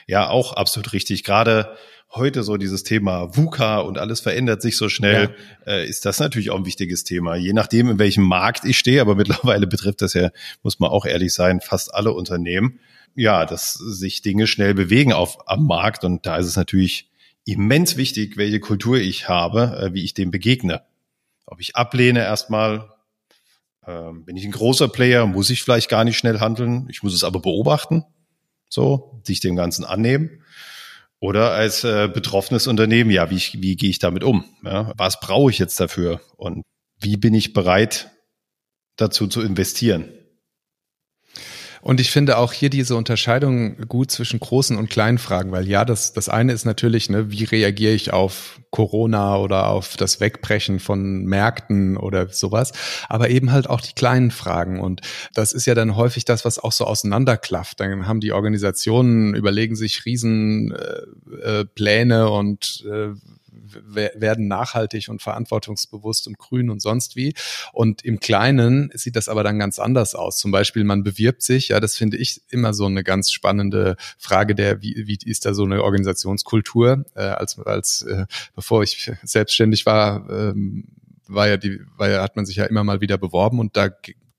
Ja, 0.07 0.29
auch 0.29 0.53
absolut 0.53 0.93
richtig. 0.93 1.25
Gerade 1.25 1.75
heute 2.13 2.43
so 2.43 2.55
dieses 2.55 2.83
Thema 2.83 3.36
VUCA 3.36 3.79
und 3.79 3.98
alles 3.98 4.21
verändert 4.21 4.62
sich 4.62 4.77
so 4.77 4.88
schnell, 4.88 5.36
ja. 5.65 5.74
äh, 5.74 5.86
ist 5.86 6.05
das 6.05 6.19
natürlich 6.19 6.50
auch 6.50 6.57
ein 6.57 6.65
wichtiges 6.65 7.03
Thema. 7.03 7.36
Je 7.36 7.51
nachdem, 7.51 7.89
in 7.89 8.00
welchem 8.00 8.24
Markt 8.24 8.63
ich 8.63 8.77
stehe, 8.77 9.01
aber 9.01 9.15
mittlerweile 9.15 9.67
betrifft 9.67 10.01
das 10.01 10.13
ja, 10.13 10.29
muss 10.63 10.79
man 10.79 10.89
auch 10.91 11.05
ehrlich 11.05 11.33
sein, 11.33 11.60
fast 11.60 11.93
alle 11.93 12.13
Unternehmen 12.13 12.79
ja, 13.17 13.45
dass 13.45 13.74
sich 13.74 14.21
Dinge 14.21 14.47
schnell 14.47 14.75
bewegen 14.75 15.12
auf 15.12 15.50
am 15.50 15.65
Markt 15.65 16.03
und 16.03 16.25
da 16.25 16.38
ist 16.38 16.45
es 16.45 16.55
natürlich 16.55 17.09
immens 17.45 17.97
wichtig, 17.97 18.38
welche 18.38 18.59
Kultur 18.59 18.97
ich 18.97 19.27
habe, 19.27 19.79
äh, 19.81 19.93
wie 19.93 20.03
ich 20.03 20.13
dem 20.13 20.31
begegne. 20.31 20.83
Ob 21.45 21.59
ich 21.59 21.75
ablehne 21.75 22.19
erstmal, 22.19 22.93
äh, 23.86 24.12
bin 24.13 24.38
ich 24.38 24.45
ein 24.45 24.51
großer 24.51 24.88
Player, 24.88 25.25
muss 25.25 25.50
ich 25.50 25.63
vielleicht 25.63 25.89
gar 25.89 26.03
nicht 26.03 26.17
schnell 26.17 26.39
handeln, 26.39 26.88
ich 26.89 27.01
muss 27.01 27.13
es 27.13 27.24
aber 27.24 27.39
beobachten, 27.39 28.03
so, 28.69 29.19
sich 29.24 29.39
dem 29.39 29.55
Ganzen 29.55 29.83
annehmen. 29.83 30.43
Oder 31.19 31.53
als 31.53 31.83
äh, 31.83 32.07
betroffenes 32.13 32.67
Unternehmen, 32.67 33.09
ja, 33.09 33.31
wie, 33.31 33.41
wie 33.53 33.75
gehe 33.75 33.89
ich 33.89 33.97
damit 33.97 34.24
um? 34.24 34.45
Ja? 34.63 34.93
Was 34.95 35.19
brauche 35.19 35.50
ich 35.50 35.57
jetzt 35.57 35.79
dafür? 35.79 36.21
Und 36.36 36.62
wie 37.00 37.17
bin 37.17 37.33
ich 37.33 37.53
bereit, 37.53 38.12
dazu 38.97 39.25
zu 39.25 39.41
investieren? 39.41 40.12
Und 41.88 42.00
ich 42.01 42.12
finde 42.12 42.38
auch 42.38 42.51
hier 42.51 42.70
diese 42.70 42.98
Unterscheidung 42.98 43.77
gut 43.88 44.12
zwischen 44.12 44.41
großen 44.41 44.77
und 44.77 44.89
kleinen 44.89 45.20
Fragen, 45.20 45.53
weil 45.53 45.70
ja, 45.70 45.86
das, 45.86 46.12
das 46.12 46.27
eine 46.27 46.51
ist 46.51 46.65
natürlich, 46.65 47.10
ne, 47.10 47.32
wie 47.32 47.46
reagiere 47.46 47.94
ich 47.94 48.12
auf 48.12 48.60
Corona 48.72 49.38
oder 49.38 49.70
auf 49.70 49.96
das 49.96 50.20
Wegbrechen 50.20 50.82
von 50.82 51.24
Märkten 51.24 51.96
oder 51.96 52.27
sowas, 52.27 52.74
aber 53.08 53.29
eben 53.29 53.53
halt 53.53 53.70
auch 53.70 53.79
die 53.79 53.94
kleinen 53.94 54.32
Fragen. 54.32 54.82
Und 54.82 55.00
das 55.34 55.53
ist 55.53 55.65
ja 55.65 55.75
dann 55.75 55.96
häufig 55.96 56.25
das, 56.25 56.44
was 56.44 56.60
auch 56.60 56.74
so 56.74 56.84
auseinanderklafft. 56.84 57.79
Dann 57.79 58.06
haben 58.06 58.20
die 58.20 58.34
Organisationen, 58.34 59.34
überlegen 59.34 59.77
sich 59.77 60.03
Riesenpläne 60.03 62.15
äh, 62.15 62.20
äh, 62.20 62.29
und 62.29 62.86
äh, 62.86 63.13
werden 63.74 64.47
nachhaltig 64.47 65.09
und 65.09 65.21
verantwortungsbewusst 65.21 66.27
und 66.27 66.38
grün 66.38 66.69
und 66.69 66.81
sonst 66.81 67.15
wie. 67.15 67.33
Und 67.74 68.03
im 68.03 68.19
Kleinen 68.19 68.89
sieht 68.93 69.15
das 69.15 69.29
aber 69.29 69.43
dann 69.43 69.59
ganz 69.59 69.79
anders 69.79 70.15
aus. 70.15 70.38
Zum 70.38 70.51
Beispiel, 70.51 70.83
man 70.83 71.03
bewirbt 71.03 71.41
sich, 71.41 71.69
ja, 71.69 71.79
das 71.79 71.95
finde 71.95 72.17
ich 72.17 72.41
immer 72.50 72.74
so 72.74 72.86
eine 72.86 73.03
ganz 73.03 73.31
spannende 73.31 73.95
Frage 74.17 74.55
der, 74.55 74.81
wie, 74.81 75.03
wie 75.07 75.17
ist 75.29 75.45
da 75.45 75.53
so 75.53 75.63
eine 75.63 75.83
Organisationskultur, 75.83 77.05
äh, 77.15 77.21
als, 77.21 77.59
als 77.59 78.01
äh, 78.03 78.25
bevor 78.55 78.83
ich 78.83 79.12
selbstständig 79.24 79.86
war, 79.86 80.29
ähm, 80.29 80.86
war 81.27 81.47
ja 81.47 81.57
die, 81.57 81.81
war 81.97 82.09
ja, 82.09 82.21
hat 82.21 82.36
man 82.36 82.45
sich 82.45 82.57
ja 82.57 82.65
immer 82.65 82.83
mal 82.83 83.01
wieder 83.01 83.17
beworben 83.17 83.59
und 83.59 83.75
da 83.75 83.89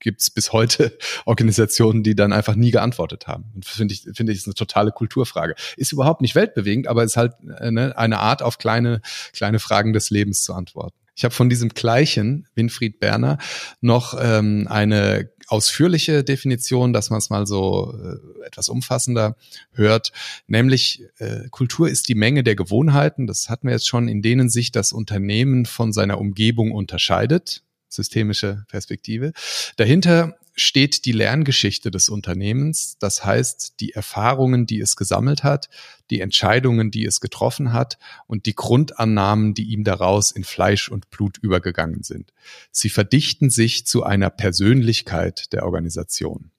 gibt's 0.01 0.31
bis 0.31 0.53
heute 0.53 0.97
Organisationen, 1.25 2.03
die 2.03 2.15
dann 2.15 2.33
einfach 2.33 2.55
nie 2.55 2.71
geantwortet 2.71 3.27
haben. 3.27 3.53
Und 3.55 3.65
finde 3.65 3.95
ich, 3.95 4.03
finde 4.15 4.33
ich, 4.33 4.39
ist 4.39 4.47
eine 4.47 4.55
totale 4.55 4.93
Kulturfrage. 4.93 5.55
Ist 5.77 5.93
überhaupt 5.93 6.21
nicht 6.21 6.35
weltbewegend, 6.35 6.87
aber 6.87 7.05
ist 7.05 7.17
halt 7.17 7.35
äh, 7.61 7.71
ne, 7.71 7.97
eine 7.97 8.19
Art, 8.19 8.43
auf 8.43 8.59
kleine, 8.59 9.01
kleine 9.33 9.59
Fragen 9.59 9.93
des 9.93 10.11
Lebens 10.11 10.43
zu 10.43 10.55
antworten. 10.55 10.97
Ich 11.19 11.25
habe 11.25 11.35
von 11.35 11.51
diesem 11.51 11.71
gleichen 11.71 12.47
Winfried 12.55 13.01
Berner 13.01 13.39
noch 13.81 14.17
ähm, 14.21 14.69
eine 14.71 15.31
ausführliche 15.49 16.23
Definition, 16.23 16.93
dass 16.93 17.11
man 17.11 17.19
es 17.19 17.29
mal 17.29 17.45
so 17.45 17.93
äh, 17.93 18.47
etwas 18.47 18.69
umfassender 18.69 19.37
hört, 19.73 20.13
nämlich 20.47 21.03
äh, 21.19 21.49
Kultur 21.51 21.89
ist 21.89 22.09
die 22.09 22.15
Menge 22.15 22.45
der 22.45 22.55
Gewohnheiten, 22.55 23.27
das 23.27 23.49
hatten 23.49 23.67
wir 23.67 23.73
jetzt 23.73 23.89
schon, 23.89 24.07
in 24.07 24.23
denen 24.23 24.49
sich 24.49 24.71
das 24.71 24.93
Unternehmen 24.93 25.67
von 25.67 25.93
seiner 25.93 26.19
Umgebung 26.19 26.71
unterscheidet 26.71 27.63
systemische 27.89 28.65
Perspektive. 28.69 29.33
Dahinter 29.77 30.39
steht 30.61 31.05
die 31.05 31.13
Lerngeschichte 31.13 31.91
des 31.91 32.09
Unternehmens, 32.09 32.99
das 32.99 33.25
heißt 33.25 33.81
die 33.81 33.93
Erfahrungen, 33.93 34.67
die 34.67 34.81
es 34.81 34.97
gesammelt 34.97 35.45
hat, 35.45 35.69
die 36.11 36.21
Entscheidungen, 36.21 36.91
die 36.91 37.05
es 37.05 37.21
getroffen 37.21 37.73
hat 37.73 37.99
und 38.27 38.47
die 38.47 38.55
Grundannahmen, 38.55 39.55
die 39.55 39.65
ihm 39.65 39.85
daraus 39.85 40.31
in 40.31 40.45
Fleisch 40.45 40.89
und 40.89 41.11
Blut 41.11 41.39
übergegangen 41.39 42.03
sind. 42.03 42.33
Sie 42.71 42.89
verdichten 42.89 43.51
sich 43.51 43.87
zu 43.87 44.03
einer 44.03 44.31
Persönlichkeit 44.31 45.53
der 45.53 45.65
Organisation. 45.65 46.51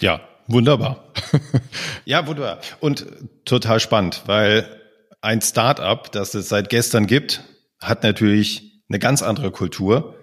Ja, 0.00 0.26
wunderbar. 0.46 1.12
ja, 2.04 2.26
wunderbar. 2.26 2.60
Und 2.80 3.06
total 3.44 3.80
spannend, 3.80 4.22
weil 4.26 4.80
ein 5.20 5.40
Startup, 5.40 6.10
das 6.10 6.34
es 6.34 6.48
seit 6.48 6.68
gestern 6.68 7.06
gibt, 7.06 7.44
hat 7.80 8.02
natürlich 8.02 8.71
eine 8.92 8.98
ganz 8.98 9.22
andere 9.22 9.50
Kultur 9.50 10.14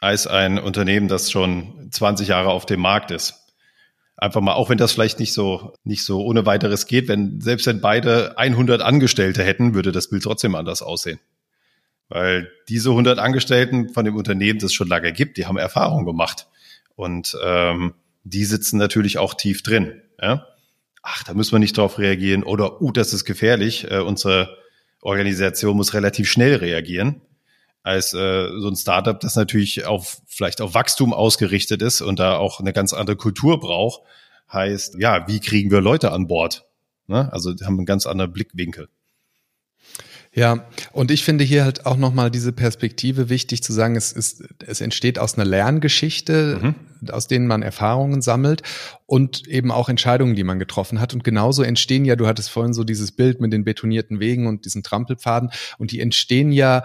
als 0.00 0.26
ein 0.26 0.58
Unternehmen, 0.58 1.08
das 1.08 1.30
schon 1.30 1.90
20 1.90 2.28
Jahre 2.28 2.48
auf 2.48 2.64
dem 2.64 2.80
Markt 2.80 3.10
ist. 3.10 3.34
Einfach 4.16 4.40
mal, 4.40 4.54
auch 4.54 4.70
wenn 4.70 4.78
das 4.78 4.92
vielleicht 4.92 5.20
nicht 5.20 5.32
so, 5.32 5.74
nicht 5.84 6.04
so 6.04 6.24
ohne 6.24 6.46
weiteres 6.46 6.86
geht, 6.86 7.06
wenn, 7.06 7.40
selbst 7.40 7.66
wenn 7.66 7.80
beide 7.80 8.38
100 8.38 8.80
Angestellte 8.80 9.44
hätten, 9.44 9.74
würde 9.74 9.92
das 9.92 10.08
Bild 10.08 10.22
trotzdem 10.22 10.54
anders 10.54 10.82
aussehen. 10.82 11.20
Weil 12.08 12.50
diese 12.68 12.90
100 12.90 13.18
Angestellten 13.18 13.90
von 13.90 14.06
dem 14.06 14.16
Unternehmen, 14.16 14.58
das 14.58 14.70
es 14.70 14.74
schon 14.74 14.88
lange 14.88 15.12
gibt, 15.12 15.36
die 15.36 15.46
haben 15.46 15.58
Erfahrung 15.58 16.06
gemacht. 16.06 16.46
Und 16.96 17.36
ähm, 17.44 17.94
die 18.24 18.44
sitzen 18.44 18.78
natürlich 18.78 19.18
auch 19.18 19.34
tief 19.34 19.62
drin. 19.62 20.00
Ja? 20.20 20.46
Ach, 21.02 21.22
da 21.24 21.34
müssen 21.34 21.52
wir 21.52 21.58
nicht 21.58 21.76
drauf 21.76 21.98
reagieren. 21.98 22.42
Oder, 22.42 22.80
uh, 22.80 22.90
das 22.90 23.12
ist 23.12 23.26
gefährlich. 23.26 23.90
Äh, 23.90 23.98
unsere 23.98 24.56
Organisation 25.02 25.76
muss 25.76 25.92
relativ 25.92 26.30
schnell 26.30 26.56
reagieren 26.56 27.20
als 27.88 28.12
äh, 28.12 28.48
so 28.60 28.68
ein 28.68 28.76
Startup, 28.76 29.18
das 29.18 29.34
natürlich 29.34 29.86
auf 29.86 30.20
vielleicht 30.26 30.60
auf 30.60 30.74
Wachstum 30.74 31.14
ausgerichtet 31.14 31.80
ist 31.80 32.02
und 32.02 32.18
da 32.18 32.36
auch 32.36 32.60
eine 32.60 32.74
ganz 32.74 32.92
andere 32.92 33.16
Kultur 33.16 33.58
braucht, 33.58 34.02
heißt, 34.52 34.96
ja, 34.98 35.26
wie 35.26 35.40
kriegen 35.40 35.70
wir 35.70 35.80
Leute 35.80 36.12
an 36.12 36.26
Bord? 36.26 36.66
Ne? 37.06 37.32
Also 37.32 37.54
haben 37.64 37.78
einen 37.78 37.86
ganz 37.86 38.06
anderen 38.06 38.32
Blickwinkel. 38.32 38.88
Ja, 40.34 40.66
und 40.92 41.10
ich 41.10 41.24
finde 41.24 41.42
hier 41.42 41.64
halt 41.64 41.86
auch 41.86 41.96
nochmal 41.96 42.30
diese 42.30 42.52
Perspektive 42.52 43.28
wichtig 43.28 43.62
zu 43.62 43.72
sagen, 43.72 43.96
es 43.96 44.12
ist, 44.12 44.44
es 44.66 44.80
entsteht 44.80 45.18
aus 45.18 45.34
einer 45.34 45.46
Lerngeschichte, 45.46 46.60
mhm. 46.62 47.10
aus 47.10 47.26
denen 47.26 47.46
man 47.46 47.62
Erfahrungen 47.62 48.20
sammelt 48.20 48.62
und 49.06 49.48
eben 49.48 49.72
auch 49.72 49.88
Entscheidungen, 49.88 50.36
die 50.36 50.44
man 50.44 50.58
getroffen 50.58 51.00
hat. 51.00 51.14
Und 51.14 51.24
genauso 51.24 51.62
entstehen 51.62 52.04
ja, 52.04 52.14
du 52.14 52.26
hattest 52.26 52.50
vorhin 52.50 52.74
so 52.74 52.84
dieses 52.84 53.10
Bild 53.10 53.40
mit 53.40 53.52
den 53.52 53.64
betonierten 53.64 54.20
Wegen 54.20 54.46
und 54.46 54.64
diesen 54.64 54.82
Trampelpfaden 54.82 55.50
und 55.78 55.92
die 55.92 56.00
entstehen 56.00 56.52
ja 56.52 56.84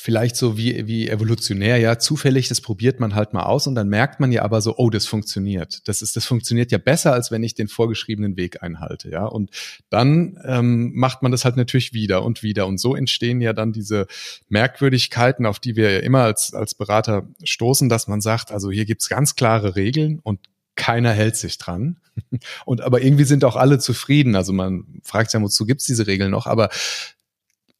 vielleicht 0.00 0.36
so 0.36 0.56
wie, 0.56 0.86
wie 0.86 1.08
evolutionär, 1.08 1.76
ja, 1.78 1.98
zufällig, 1.98 2.46
das 2.48 2.60
probiert 2.60 3.00
man 3.00 3.16
halt 3.16 3.32
mal 3.32 3.42
aus 3.42 3.66
und 3.66 3.74
dann 3.74 3.88
merkt 3.88 4.20
man 4.20 4.30
ja 4.30 4.42
aber 4.42 4.60
so, 4.60 4.76
oh, 4.76 4.90
das 4.90 5.06
funktioniert. 5.06 5.86
Das 5.88 6.02
ist, 6.02 6.14
das 6.14 6.24
funktioniert 6.24 6.70
ja 6.70 6.78
besser, 6.78 7.12
als 7.12 7.32
wenn 7.32 7.42
ich 7.42 7.56
den 7.56 7.66
vorgeschriebenen 7.66 8.36
Weg 8.36 8.62
einhalte, 8.62 9.10
ja. 9.10 9.24
Und 9.24 9.50
dann 9.90 10.38
ähm, 10.44 10.92
macht 10.94 11.22
man 11.22 11.32
das 11.32 11.44
halt 11.44 11.56
natürlich 11.56 11.94
wieder 11.94 12.22
und 12.22 12.44
wieder. 12.44 12.68
Und 12.68 12.78
so 12.78 12.94
entstehen 12.94 13.40
ja 13.40 13.52
dann 13.52 13.72
diese 13.72 14.06
Merkwürdigkeiten, 14.48 15.46
auf 15.46 15.58
die 15.58 15.74
wir 15.74 15.90
ja 15.90 15.98
immer 15.98 16.22
als, 16.22 16.54
als 16.54 16.76
Berater 16.76 17.26
stoßen, 17.42 17.88
dass 17.88 18.06
man 18.06 18.20
sagt, 18.20 18.52
also 18.52 18.70
hier 18.70 18.84
gibt's 18.84 19.08
ganz 19.08 19.34
klare 19.34 19.74
Regeln 19.74 20.20
und 20.22 20.38
keiner 20.76 21.10
hält 21.10 21.34
sich 21.34 21.58
dran. 21.58 21.98
Und 22.64 22.82
aber 22.82 23.02
irgendwie 23.02 23.24
sind 23.24 23.44
auch 23.44 23.56
alle 23.56 23.80
zufrieden. 23.80 24.36
Also 24.36 24.52
man 24.52 25.00
fragt 25.02 25.30
sich 25.30 25.38
ja, 25.38 25.44
wozu 25.44 25.66
gibt's 25.66 25.86
diese 25.86 26.06
Regeln 26.06 26.30
noch? 26.30 26.46
Aber 26.46 26.68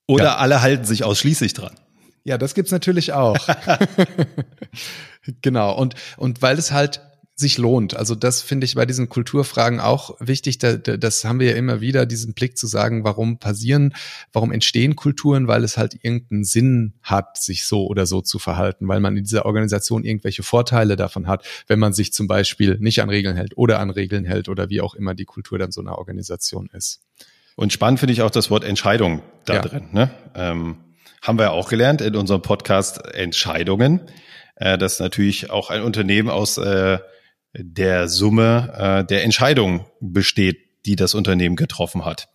oder 0.08 0.25
ja. 0.25 0.37
alle 0.37 0.62
halten 0.62 0.84
sich 0.84 1.04
ausschließlich 1.04 1.54
dran. 1.54 1.75
Ja, 2.28 2.37
das 2.37 2.52
gibt's 2.52 2.70
natürlich 2.73 3.14
auch. 3.14 3.38
genau. 5.40 5.75
Und, 5.75 5.94
und 6.18 6.42
weil 6.42 6.58
es 6.58 6.73
halt 6.73 7.00
sich 7.35 7.56
lohnt. 7.56 7.97
Also 7.97 8.14
das 8.14 8.42
finde 8.42 8.66
ich 8.66 8.75
bei 8.75 8.85
diesen 8.85 9.08
Kulturfragen 9.08 9.80
auch 9.80 10.14
wichtig. 10.20 10.58
Da, 10.58 10.76
da, 10.76 10.99
das 10.99 11.25
haben 11.25 11.40
wir 11.40 11.52
ja 11.52 11.56
immer 11.56 11.80
wieder, 11.80 12.04
diesen 12.04 12.35
Blick 12.35 12.58
zu 12.58 12.66
sagen, 12.66 13.02
warum 13.02 13.38
passieren, 13.38 13.94
warum 14.30 14.52
entstehen 14.52 14.94
Kulturen, 14.94 15.49
weil 15.49 15.64
es 15.64 15.78
halt 15.78 15.94
irgendeinen 16.02 16.44
Sinn 16.44 16.92
hat, 17.02 17.38
sich 17.38 17.64
so 17.64 17.87
oder 17.87 18.04
so 18.04 18.20
zu 18.20 18.38
verhalten, 18.38 18.88
weil 18.88 19.00
man 19.00 19.16
in 19.16 19.25
dieser 19.25 19.47
Organisation 19.47 20.04
irgendwelche 20.04 20.42
Vorteile 20.42 20.97
davon 20.97 21.28
hat, 21.28 21.47
wenn 21.66 21.78
man 21.78 21.94
sich 21.94 22.12
zum 22.12 22.26
Beispiel 22.26 22.76
nicht 22.78 23.00
an 23.00 23.08
Regeln 23.08 23.37
hält 23.37 23.56
oder 23.56 23.80
an 23.80 23.88
Regeln 23.88 24.26
hält 24.26 24.50
oder 24.50 24.68
wie 24.68 24.82
auch 24.82 24.94
immer 24.94 25.14
die 25.14 25.25
Kultur 25.25 25.58
dann 25.58 25.73
so 25.73 25.80
einer 25.80 25.97
Organisation 25.97 26.68
ist. 26.75 27.00
Und 27.56 27.73
spannend 27.73 28.00
finde 28.00 28.12
ich 28.12 28.20
auch 28.20 28.30
das 28.30 28.50
Wort 28.50 28.64
Entscheidung 28.64 29.23
da 29.47 29.54
ja. 29.54 29.62
drin. 29.62 29.85
Ne? 29.92 30.11
Ähm 30.35 30.76
haben 31.22 31.38
wir 31.38 31.46
ja 31.46 31.50
auch 31.50 31.68
gelernt 31.68 32.00
in 32.00 32.16
unserem 32.16 32.42
Podcast 32.42 33.04
Entscheidungen, 33.14 34.10
äh, 34.56 34.78
dass 34.78 35.00
natürlich 35.00 35.50
auch 35.50 35.70
ein 35.70 35.82
Unternehmen 35.82 36.30
aus 36.30 36.58
äh, 36.58 36.98
der 37.54 38.08
Summe 38.08 38.72
äh, 38.76 39.04
der 39.04 39.25
Entscheidungen 39.25 39.87
besteht, 40.00 40.58
die 40.87 40.96
das 40.96 41.14
Unternehmen 41.14 41.56
getroffen 41.56 42.04
hat. 42.04 42.28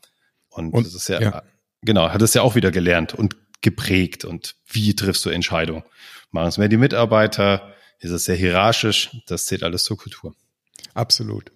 Und, 0.49 0.73
und 0.73 0.85
das 0.85 0.93
ist 0.93 1.07
ja, 1.07 1.21
ja, 1.21 1.43
genau, 1.81 2.09
hat 2.09 2.21
es 2.21 2.33
ja 2.33 2.41
auch 2.41 2.55
wieder 2.55 2.71
gelernt 2.71 3.13
und 3.13 3.35
geprägt. 3.61 4.25
Und 4.25 4.55
wie 4.67 4.95
triffst 4.95 5.25
du 5.25 5.29
Entscheidungen? 5.29 5.83
Machen 6.31 6.49
es 6.49 6.57
mehr 6.57 6.69
die 6.69 6.77
Mitarbeiter? 6.77 7.73
Ist 7.99 8.11
es 8.11 8.25
sehr 8.25 8.35
hierarchisch? 8.35 9.17
Das 9.27 9.45
zählt 9.45 9.63
alles 9.63 9.83
zur 9.83 9.97
Kultur. 9.97 10.35
Absolut. 10.93 11.51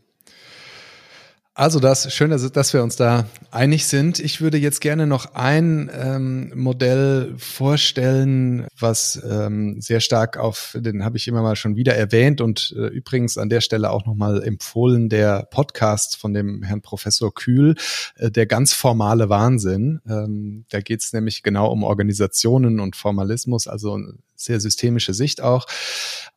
Also 1.60 1.80
das, 1.80 2.14
schön, 2.14 2.30
dass, 2.30 2.74
wir 2.76 2.84
uns 2.84 2.98
da 2.98 3.26
einig 3.50 3.88
sind. 3.88 4.20
Ich 4.20 4.42
würde 4.42 4.60
jetzt 4.60 4.80
gerne 4.80 5.08
noch 5.08 5.34
ein 5.34 5.90
ähm, 5.92 6.52
Modell 6.54 7.34
vorstellen, 7.40 8.68
was 8.80 9.20
ähm, 9.28 9.82
sehr 9.82 10.00
stark 10.00 10.38
auf, 10.38 10.78
den 10.80 11.04
habe 11.04 11.18
ich 11.18 11.28
immer 11.28 11.42
mal 11.42 11.56
schon 11.56 11.76
wieder 11.76 11.96
erwähnt 11.96 12.42
und 12.42 12.76
äh, 12.78 12.86
übrigens 12.90 13.40
an 13.40 13.50
der 13.50 13.62
Stelle 13.62 13.90
auch 13.90 14.06
nochmal 14.06 14.44
empfohlen, 14.44 15.10
der 15.10 15.48
Podcast 15.50 16.16
von 16.16 16.32
dem 16.32 16.62
Herrn 16.62 16.84
Professor 16.84 17.34
Kühl, 17.34 17.74
äh, 18.18 18.30
der 18.30 18.46
ganz 18.46 18.74
formale 18.74 19.30
Wahnsinn. 19.30 20.00
Ähm, 20.08 20.66
da 20.70 20.80
geht 20.80 21.02
es 21.02 21.12
nämlich 21.12 21.42
genau 21.42 21.72
um 21.72 21.84
Organisationen 21.84 22.80
und 22.80 22.96
Formalismus, 22.96 23.68
also 23.68 23.98
sehr 24.38 24.60
systemische 24.62 25.14
Sicht 25.14 25.42
auch. 25.42 25.66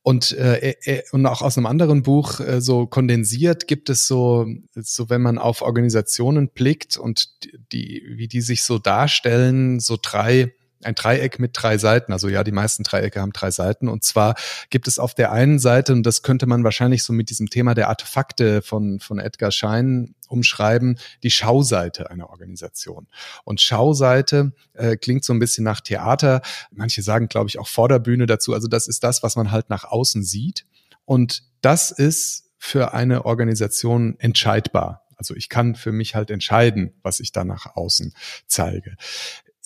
Und, 0.02 0.32
äh, 0.32 0.74
äh, 0.84 1.02
und 1.12 1.26
auch 1.26 1.42
aus 1.42 1.58
einem 1.58 1.66
anderen 1.66 2.02
Buch 2.02 2.40
äh, 2.40 2.60
so 2.60 2.86
kondensiert 2.86 3.68
gibt 3.68 3.90
es 3.90 4.06
so, 4.06 4.46
so 4.74 5.10
wenn 5.10 5.20
man 5.20 5.38
auf 5.38 5.60
Organisationen 5.60 6.48
blickt 6.48 6.96
und 6.96 7.28
die, 7.72 8.02
wie 8.08 8.26
die 8.26 8.40
sich 8.40 8.62
so 8.62 8.78
darstellen, 8.78 9.78
so 9.78 9.98
drei 10.00 10.54
ein 10.82 10.94
Dreieck 10.94 11.38
mit 11.38 11.50
drei 11.54 11.78
Seiten. 11.78 12.12
Also 12.12 12.28
ja, 12.28 12.44
die 12.44 12.52
meisten 12.52 12.84
Dreiecke 12.84 13.20
haben 13.20 13.32
drei 13.32 13.50
Seiten. 13.50 13.88
Und 13.88 14.04
zwar 14.04 14.34
gibt 14.70 14.88
es 14.88 14.98
auf 14.98 15.14
der 15.14 15.32
einen 15.32 15.58
Seite, 15.58 15.92
und 15.92 16.04
das 16.04 16.22
könnte 16.22 16.46
man 16.46 16.64
wahrscheinlich 16.64 17.02
so 17.02 17.12
mit 17.12 17.30
diesem 17.30 17.50
Thema 17.50 17.74
der 17.74 17.88
Artefakte 17.88 18.62
von, 18.62 19.00
von 19.00 19.18
Edgar 19.18 19.50
Schein 19.50 20.14
umschreiben, 20.28 20.98
die 21.22 21.30
Schauseite 21.30 22.10
einer 22.10 22.30
Organisation. 22.30 23.08
Und 23.44 23.60
Schauseite 23.60 24.52
äh, 24.74 24.96
klingt 24.96 25.24
so 25.24 25.32
ein 25.32 25.38
bisschen 25.38 25.64
nach 25.64 25.80
Theater. 25.80 26.40
Manche 26.70 27.02
sagen, 27.02 27.28
glaube 27.28 27.48
ich, 27.48 27.58
auch 27.58 27.68
Vorderbühne 27.68 28.26
dazu. 28.26 28.54
Also 28.54 28.68
das 28.68 28.86
ist 28.86 29.04
das, 29.04 29.22
was 29.22 29.36
man 29.36 29.50
halt 29.50 29.70
nach 29.70 29.84
außen 29.84 30.22
sieht. 30.22 30.66
Und 31.04 31.42
das 31.60 31.90
ist 31.90 32.50
für 32.56 32.94
eine 32.94 33.24
Organisation 33.24 34.16
entscheidbar. 34.18 35.06
Also 35.16 35.34
ich 35.34 35.48
kann 35.48 35.74
für 35.74 35.92
mich 35.92 36.14
halt 36.14 36.30
entscheiden, 36.30 36.94
was 37.02 37.20
ich 37.20 37.32
da 37.32 37.44
nach 37.44 37.76
außen 37.76 38.14
zeige. 38.46 38.96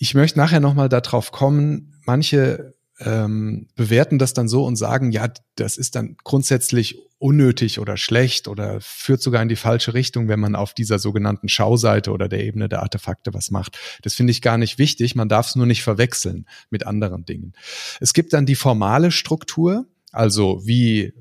Ich 0.04 0.12
möchte 0.12 0.38
nachher 0.38 0.60
nochmal 0.60 0.90
darauf 0.90 1.32
kommen, 1.32 1.94
manche 2.04 2.74
ähm, 2.98 3.68
bewerten 3.74 4.18
das 4.18 4.34
dann 4.34 4.48
so 4.48 4.66
und 4.66 4.76
sagen, 4.76 5.12
ja, 5.12 5.30
das 5.56 5.78
ist 5.78 5.96
dann 5.96 6.18
grundsätzlich 6.22 6.98
unnötig 7.16 7.78
oder 7.78 7.96
schlecht 7.96 8.46
oder 8.46 8.82
führt 8.82 9.22
sogar 9.22 9.40
in 9.40 9.48
die 9.48 9.56
falsche 9.56 9.94
Richtung, 9.94 10.28
wenn 10.28 10.40
man 10.40 10.56
auf 10.56 10.74
dieser 10.74 10.98
sogenannten 10.98 11.48
Schauseite 11.48 12.12
oder 12.12 12.28
der 12.28 12.44
Ebene 12.44 12.68
der 12.68 12.82
Artefakte 12.82 13.32
was 13.32 13.50
macht. 13.50 13.78
Das 14.02 14.12
finde 14.12 14.32
ich 14.32 14.42
gar 14.42 14.58
nicht 14.58 14.76
wichtig. 14.76 15.14
Man 15.14 15.30
darf 15.30 15.48
es 15.48 15.56
nur 15.56 15.64
nicht 15.64 15.82
verwechseln 15.82 16.44
mit 16.68 16.86
anderen 16.86 17.24
Dingen. 17.24 17.54
Es 17.98 18.12
gibt 18.12 18.34
dann 18.34 18.44
die 18.44 18.56
formale 18.56 19.10
Struktur, 19.10 19.86
also 20.12 20.60
wie 20.66 21.14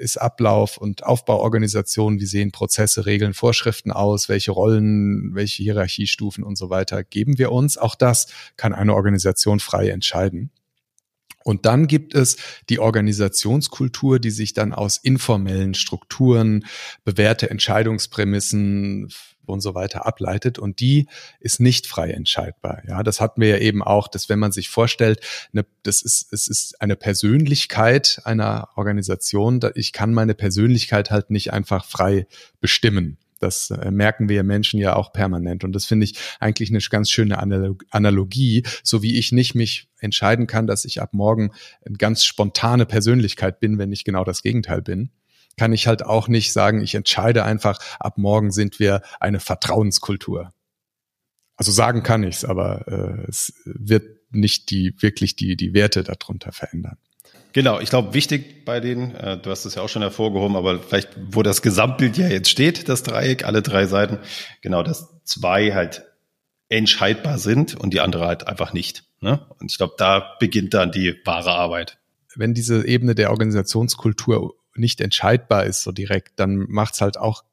ist 0.00 0.16
Ablauf 0.16 0.76
und 0.76 1.04
Aufbauorganisation, 1.04 2.18
wie 2.18 2.26
sehen 2.26 2.50
Prozesse, 2.50 3.06
Regeln, 3.06 3.34
Vorschriften 3.34 3.92
aus, 3.92 4.28
welche 4.28 4.50
Rollen, 4.50 5.34
welche 5.34 5.62
Hierarchiestufen 5.62 6.42
und 6.42 6.56
so 6.56 6.70
weiter 6.70 7.04
geben 7.04 7.38
wir 7.38 7.52
uns. 7.52 7.78
Auch 7.78 7.94
das 7.94 8.26
kann 8.56 8.72
eine 8.72 8.94
Organisation 8.94 9.60
frei 9.60 9.90
entscheiden. 9.90 10.50
Und 11.42 11.64
dann 11.66 11.86
gibt 11.86 12.14
es 12.14 12.36
die 12.68 12.78
Organisationskultur, 12.78 14.18
die 14.18 14.30
sich 14.30 14.52
dann 14.52 14.74
aus 14.74 14.98
informellen 14.98 15.74
Strukturen, 15.74 16.66
bewährte 17.04 17.48
Entscheidungsprämissen, 17.48 19.08
und 19.50 19.60
so 19.60 19.74
weiter 19.74 20.06
ableitet 20.06 20.58
und 20.58 20.80
die 20.80 21.08
ist 21.40 21.60
nicht 21.60 21.86
frei 21.86 22.10
entscheidbar. 22.10 22.82
Ja, 22.86 23.02
das 23.02 23.20
hatten 23.20 23.40
wir 23.40 23.48
ja 23.48 23.58
eben 23.58 23.82
auch, 23.82 24.08
dass 24.08 24.28
wenn 24.28 24.38
man 24.38 24.52
sich 24.52 24.68
vorstellt, 24.68 25.20
eine, 25.52 25.64
das 25.82 26.02
ist 26.02 26.32
es 26.32 26.48
ist 26.48 26.80
eine 26.80 26.96
Persönlichkeit 26.96 28.20
einer 28.24 28.68
Organisation, 28.76 29.60
ich 29.74 29.92
kann 29.92 30.14
meine 30.14 30.34
Persönlichkeit 30.34 31.10
halt 31.10 31.30
nicht 31.30 31.52
einfach 31.52 31.84
frei 31.84 32.26
bestimmen. 32.60 33.18
Das 33.40 33.70
äh, 33.70 33.90
merken 33.90 34.28
wir 34.28 34.42
Menschen 34.42 34.78
ja 34.78 34.94
auch 34.94 35.12
permanent. 35.12 35.64
Und 35.64 35.72
das 35.72 35.86
finde 35.86 36.04
ich 36.04 36.14
eigentlich 36.38 36.70
eine 36.70 36.78
ganz 36.78 37.10
schöne 37.10 37.38
Analogie, 37.90 38.64
so 38.84 39.02
wie 39.02 39.18
ich 39.18 39.32
nicht 39.32 39.54
mich 39.54 39.88
entscheiden 39.98 40.46
kann, 40.46 40.66
dass 40.66 40.84
ich 40.84 41.00
ab 41.00 41.14
morgen 41.14 41.50
eine 41.84 41.96
ganz 41.96 42.24
spontane 42.24 42.86
Persönlichkeit 42.86 43.58
bin, 43.58 43.78
wenn 43.78 43.92
ich 43.92 44.04
genau 44.04 44.24
das 44.24 44.42
Gegenteil 44.42 44.82
bin 44.82 45.10
kann 45.60 45.74
ich 45.74 45.86
halt 45.86 46.06
auch 46.06 46.26
nicht 46.26 46.54
sagen, 46.54 46.80
ich 46.80 46.94
entscheide 46.94 47.44
einfach, 47.44 47.80
ab 47.98 48.16
morgen 48.16 48.50
sind 48.50 48.80
wir 48.80 49.02
eine 49.20 49.40
Vertrauenskultur. 49.40 50.54
Also 51.54 51.70
sagen 51.70 52.02
kann 52.02 52.22
ich's, 52.24 52.46
aber 52.46 52.88
äh, 52.88 53.28
es 53.28 53.52
wird 53.66 54.06
nicht 54.30 54.70
die 54.70 54.94
wirklich 55.02 55.36
die 55.36 55.56
die 55.56 55.74
Werte 55.74 56.02
darunter 56.02 56.52
verändern. 56.52 56.96
Genau, 57.52 57.78
ich 57.78 57.90
glaube, 57.90 58.14
wichtig 58.14 58.64
bei 58.64 58.80
denen, 58.80 59.14
äh, 59.14 59.36
du 59.36 59.50
hast 59.50 59.66
es 59.66 59.74
ja 59.74 59.82
auch 59.82 59.90
schon 59.90 60.00
hervorgehoben, 60.00 60.56
aber 60.56 60.78
vielleicht, 60.78 61.10
wo 61.30 61.42
das 61.42 61.60
Gesamtbild 61.60 62.16
ja 62.16 62.28
jetzt 62.28 62.48
steht, 62.48 62.88
das 62.88 63.02
Dreieck, 63.02 63.44
alle 63.44 63.60
drei 63.60 63.84
Seiten, 63.84 64.18
genau, 64.62 64.82
dass 64.82 65.10
zwei 65.24 65.74
halt 65.74 66.06
entscheidbar 66.70 67.36
sind 67.36 67.74
und 67.74 67.92
die 67.92 68.00
andere 68.00 68.26
halt 68.26 68.48
einfach 68.48 68.72
nicht. 68.72 69.04
Ne? 69.20 69.44
Und 69.58 69.70
ich 69.70 69.76
glaube, 69.76 69.92
da 69.98 70.38
beginnt 70.40 70.72
dann 70.72 70.90
die 70.90 71.16
wahre 71.26 71.50
Arbeit. 71.50 71.98
Wenn 72.34 72.54
diese 72.54 72.86
Ebene 72.86 73.14
der 73.14 73.28
Organisationskultur 73.28 74.54
nicht 74.74 75.00
entscheidbar 75.00 75.64
ist 75.66 75.82
so 75.82 75.92
direkt, 75.92 76.38
dann 76.38 76.66
macht's 76.68 77.00
halt 77.00 77.16
auch 77.18 77.44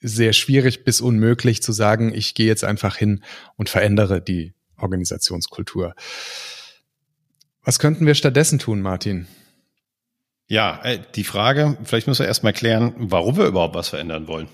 sehr 0.00 0.32
schwierig 0.32 0.84
bis 0.84 1.00
unmöglich 1.00 1.62
zu 1.62 1.72
sagen, 1.72 2.12
ich 2.14 2.34
gehe 2.34 2.46
jetzt 2.46 2.64
einfach 2.64 2.96
hin 2.96 3.22
und 3.56 3.68
verändere 3.68 4.20
die 4.20 4.54
Organisationskultur. 4.76 5.94
Was 7.62 7.78
könnten 7.78 8.06
wir 8.06 8.14
stattdessen 8.14 8.58
tun, 8.58 8.80
Martin? 8.80 9.26
Ja, 10.48 10.80
äh, 10.84 11.00
die 11.14 11.24
Frage, 11.24 11.76
vielleicht 11.84 12.06
müssen 12.06 12.20
wir 12.20 12.28
erstmal 12.28 12.52
klären, 12.52 12.94
warum 12.98 13.36
wir 13.36 13.46
überhaupt 13.46 13.74
was 13.74 13.88
verändern 13.88 14.28
wollen. 14.28 14.48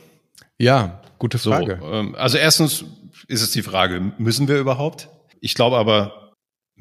Ja, 0.57 1.03
gute 1.19 1.39
Frage. 1.39 1.79
So, 1.81 1.93
ähm, 1.93 2.15
also 2.15 2.39
erstens 2.39 2.85
ist 3.29 3.43
es 3.43 3.51
die 3.51 3.63
Frage, 3.63 4.13
müssen 4.19 4.49
wir 4.49 4.59
überhaupt? 4.59 5.09
Ich 5.41 5.55
glaube 5.55 5.77
aber, 5.77 6.22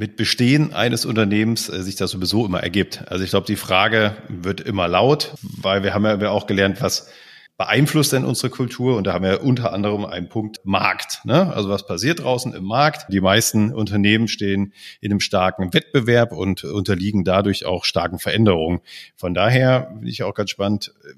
mit 0.02 0.16
Bestehen 0.16 0.74
eines 0.74 1.06
Unternehmens 1.06 1.70
äh, 1.70 1.84
sich 1.84 1.96
das 1.96 2.10
sowieso 2.10 2.44
immer 2.44 2.64
ergibt. 2.64 3.04
Also 3.10 3.24
ich 3.24 3.30
glaube, 3.30 3.46
die 3.46 3.56
Frage 3.56 4.16
wird 4.30 4.60
immer 4.60 4.88
laut, 4.88 5.36
weil 5.44 5.84
wir 5.84 5.94
haben 5.94 6.06
ja 6.06 6.32
auch 6.32 6.48
gelernt, 6.48 6.82
was 6.82 7.12
beeinflusst 7.56 8.12
denn 8.12 8.26
unsere 8.26 8.50
Kultur? 8.50 8.98
Und 8.98 9.06
da 9.06 9.14
haben 9.14 9.24
wir 9.24 9.44
unter 9.44 9.74
anderem 9.74 10.06
einen 10.06 10.28
Punkt 10.28 10.62
Markt. 10.64 11.24
Ne? 11.24 11.54
Also 11.54 11.70
was 11.70 11.86
passiert 11.86 12.24
draußen 12.24 12.52
im 12.56 12.64
Markt? 12.64 13.14
Die 13.14 13.22
meisten 13.22 13.72
Unternehmen 13.72 14.28
stehen 14.28 14.74
in 15.02 15.12
einem 15.12 15.20
starken 15.20 15.72
Wettbewerb 15.72 16.32
und 16.32 16.64
unterliegen 16.64 17.24
dadurch 17.24 17.68
auch 17.68 17.86
starken 17.86 18.18
Veränderungen. 18.18 18.80
Von 19.16 19.36
daher 19.36 19.92
bin 20.00 20.08
ich 20.08 20.24
auch 20.24 20.34
ganz 20.34 20.50
spannend, 20.50 20.96
äh, 21.06 21.14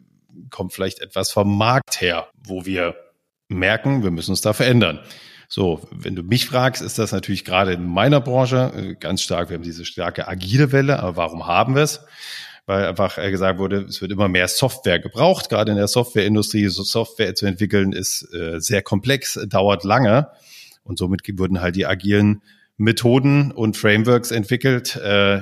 kommt 0.50 0.74
vielleicht 0.74 1.00
etwas 1.00 1.32
vom 1.32 1.58
Markt 1.58 2.02
her, 2.02 2.28
wo 2.46 2.66
wir 2.66 2.96
merken, 3.48 4.04
wir 4.04 4.12
müssen 4.12 4.32
uns 4.32 4.42
da 4.42 4.52
verändern. 4.52 5.00
So, 5.56 5.82
wenn 5.92 6.16
du 6.16 6.24
mich 6.24 6.48
fragst, 6.48 6.82
ist 6.82 6.98
das 6.98 7.12
natürlich 7.12 7.46
gerade 7.46 7.74
in 7.74 7.86
meiner 7.86 8.20
Branche 8.22 8.74
äh, 8.76 8.96
ganz 8.96 9.22
stark. 9.22 9.50
Wir 9.50 9.58
haben 9.58 9.64
diese 9.64 9.86
starke 9.86 10.28
agile 10.28 10.72
Welle, 10.72 10.98
aber 10.98 11.16
warum 11.16 11.46
haben 11.46 11.76
wir 11.76 11.84
es? 11.84 12.04
Weil 12.66 12.88
einfach 12.88 13.20
äh, 13.20 13.30
gesagt 13.30 13.60
wurde, 13.60 13.84
es 13.84 14.02
wird 14.02 14.12
immer 14.12 14.28
mehr 14.28 14.48
Software 14.48 14.98
gebraucht. 14.98 15.50
Gerade 15.50 15.70
in 15.70 15.78
der 15.78 15.88
Softwareindustrie, 15.88 16.70
so 16.70 16.82
Software 16.82 17.36
zu 17.36 17.46
entwickeln, 17.46 17.94
ist 17.94 18.34
äh, 18.34 18.60
sehr 18.60 18.82
komplex, 18.82 19.39
dauert 19.48 19.84
lange. 19.84 20.30
Und 20.84 20.98
somit 20.98 21.22
wurden 21.38 21.62
halt 21.62 21.76
die 21.76 21.86
agilen 21.86 22.42
Methoden 22.78 23.52
und 23.52 23.78
Frameworks 23.78 24.32
entwickelt, 24.32 25.00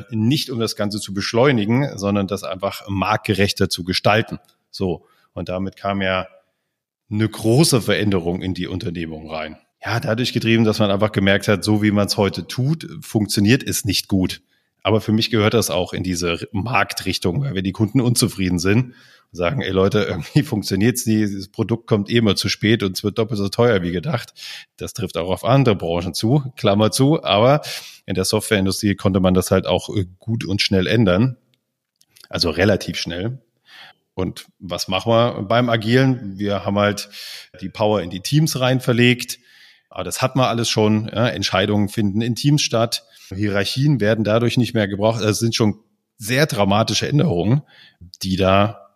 nicht 0.10 0.50
um 0.50 0.60
das 0.60 0.76
Ganze 0.76 1.00
zu 1.00 1.14
beschleunigen, 1.14 1.98
sondern 1.98 2.28
das 2.28 2.44
einfach 2.44 2.84
marktgerechter 2.90 3.70
zu 3.70 3.86
gestalten. 3.86 4.40
So. 4.70 5.06
Und 5.32 5.48
damit 5.48 5.78
kam 5.78 6.02
ja 6.02 6.28
eine 7.10 7.30
große 7.30 7.82
Veränderung 7.82 8.42
in 8.42 8.54
die 8.54 8.68
Unternehmung 8.68 9.32
rein 9.32 9.58
ja, 9.84 10.00
dadurch 10.00 10.34
getrieben, 10.34 10.64
dass 10.64 10.80
man 10.80 10.92
einfach 10.92 11.12
gemerkt 11.12 11.48
hat, 11.48 11.64
so 11.64 11.82
wie 11.82 11.92
man 11.92 12.08
es 12.08 12.18
heute 12.18 12.48
tut, 12.48 12.88
funktioniert 13.02 13.64
es 13.64 13.84
nicht 13.84 14.08
gut. 14.08 14.42
Aber 14.84 15.02
für 15.02 15.12
mich 15.12 15.30
gehört 15.30 15.54
das 15.54 15.70
auch 15.70 15.94
in 15.94 16.04
diese 16.04 16.48
Marktrichtung, 16.52 17.42
weil 17.42 17.56
wir 17.56 17.62
die 17.62 17.72
Kunden 17.72 18.02
unzufrieden 18.02 18.60
sind 18.60 18.94
und 19.32 19.38
sagen, 19.38 19.62
ey 19.62 19.72
Leute, 19.72 20.00
irgendwie 20.10 20.44
funktioniert's 20.44 21.06
nie, 21.06 21.22
das 21.22 21.48
Produkt 21.48 21.88
kommt 21.88 22.10
eh 22.10 22.18
immer 22.18 22.36
zu 22.36 22.50
spät 22.50 22.84
und 22.84 22.96
es 22.98 23.04
wird 23.04 23.18
doppelt 23.18 23.40
so 23.40 23.50
teuer 23.50 23.82
wie 23.82 23.92
gedacht. 23.92 24.34
Das 24.78 24.94
trifft 24.94 25.18
auch 25.18 25.30
auf 25.30 25.44
andere 25.44 25.76
Branchen 25.76 26.14
zu, 26.14 26.52
Klammer 26.58 26.92
zu, 26.92 27.24
aber 27.24 27.62
in 28.06 28.16
der 28.16 28.26
Softwareindustrie 28.26 28.96
konnte 28.96 29.20
man 29.20 29.34
das 29.34 29.52
halt 29.52 29.66
auch 29.66 29.96
äh, 29.96 30.06
gut 30.20 30.46
und 30.46 30.62
schnell 30.62 30.88
ändern. 30.88 31.38
Also 32.30 32.50
relativ 32.50 32.98
schnell. 32.98 33.40
Und 34.14 34.46
was 34.60 34.88
machen 34.88 35.12
wir 35.12 35.42
beim 35.44 35.70
Agilen? 35.70 36.38
Wir 36.38 36.66
haben 36.66 36.78
halt 36.78 37.10
die 37.62 37.70
Power 37.70 38.02
in 38.02 38.10
die 38.10 38.20
Teams 38.20 38.60
rein 38.60 38.80
verlegt 38.80 39.40
aber 39.92 40.06
das 40.06 40.22
hat 40.22 40.38
man 40.38 40.46
alles 40.46 40.70
schon. 40.70 41.12
Ja, 41.14 41.28
Entscheidungen 41.28 41.90
finden 41.90 42.22
in 42.22 42.36
Teams 42.36 42.62
statt. 42.62 43.04
Hierarchien 43.30 44.00
werden 44.00 44.24
dadurch 44.24 44.58
nicht 44.58 44.74
mehr 44.74 44.88
gebraucht. 44.88 45.22
Es 45.22 45.40
sind 45.40 45.54
schon 45.54 45.80
sehr 46.18 46.46
dramatische 46.46 47.08
Änderungen, 47.08 47.62
die 48.24 48.38
da 48.38 48.96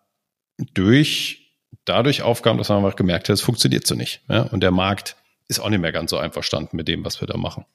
durch, 0.74 1.54
dadurch 1.84 2.22
aufkamen, 2.22 2.58
dass 2.58 2.70
man 2.70 2.78
einfach 2.78 2.96
gemerkt 2.96 3.28
hat, 3.28 3.34
es 3.34 3.42
funktioniert 3.42 3.86
so 3.86 3.94
nicht. 3.94 4.22
Ja? 4.30 4.44
Und 4.44 4.62
der 4.62 4.72
Markt 4.72 5.18
ist 5.50 5.60
auch 5.60 5.70
nicht 5.70 5.82
mehr 5.82 5.92
ganz 5.92 6.12
so 6.12 6.18
einverstanden 6.18 6.78
mit 6.78 6.88
dem, 6.88 7.04
was 7.04 7.20
wir 7.20 7.28
da 7.28 7.36
machen. 7.38 7.66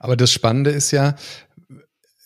Aber 0.00 0.16
das 0.16 0.32
Spannende 0.32 0.70
ist 0.70 0.90
ja, 0.90 1.14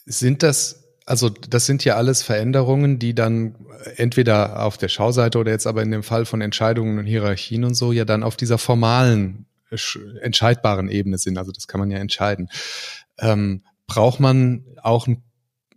sind 0.06 0.42
das 0.42 0.78
also 1.06 1.28
das 1.28 1.66
sind 1.66 1.84
ja 1.84 1.96
alles 1.96 2.22
Veränderungen, 2.22 3.00
die 3.00 3.16
dann 3.16 3.56
entweder 3.96 4.62
auf 4.64 4.78
der 4.78 4.86
Schauseite 4.86 5.38
oder 5.38 5.50
jetzt 5.50 5.66
aber 5.66 5.82
in 5.82 5.90
dem 5.90 6.04
Fall 6.04 6.24
von 6.24 6.40
Entscheidungen 6.40 7.00
und 7.00 7.06
Hierarchien 7.06 7.64
und 7.64 7.74
so 7.74 7.90
ja 7.90 8.04
dann 8.04 8.22
auf 8.22 8.36
dieser 8.36 8.58
formalen 8.58 9.46
entscheidbaren 10.20 10.88
Ebene 10.88 11.18
sind. 11.18 11.38
Also 11.38 11.52
das 11.52 11.66
kann 11.66 11.80
man 11.80 11.90
ja 11.90 11.98
entscheiden. 11.98 12.48
Ähm, 13.18 13.62
braucht 13.86 14.20
man 14.20 14.64
auch 14.82 15.06
einen 15.06 15.22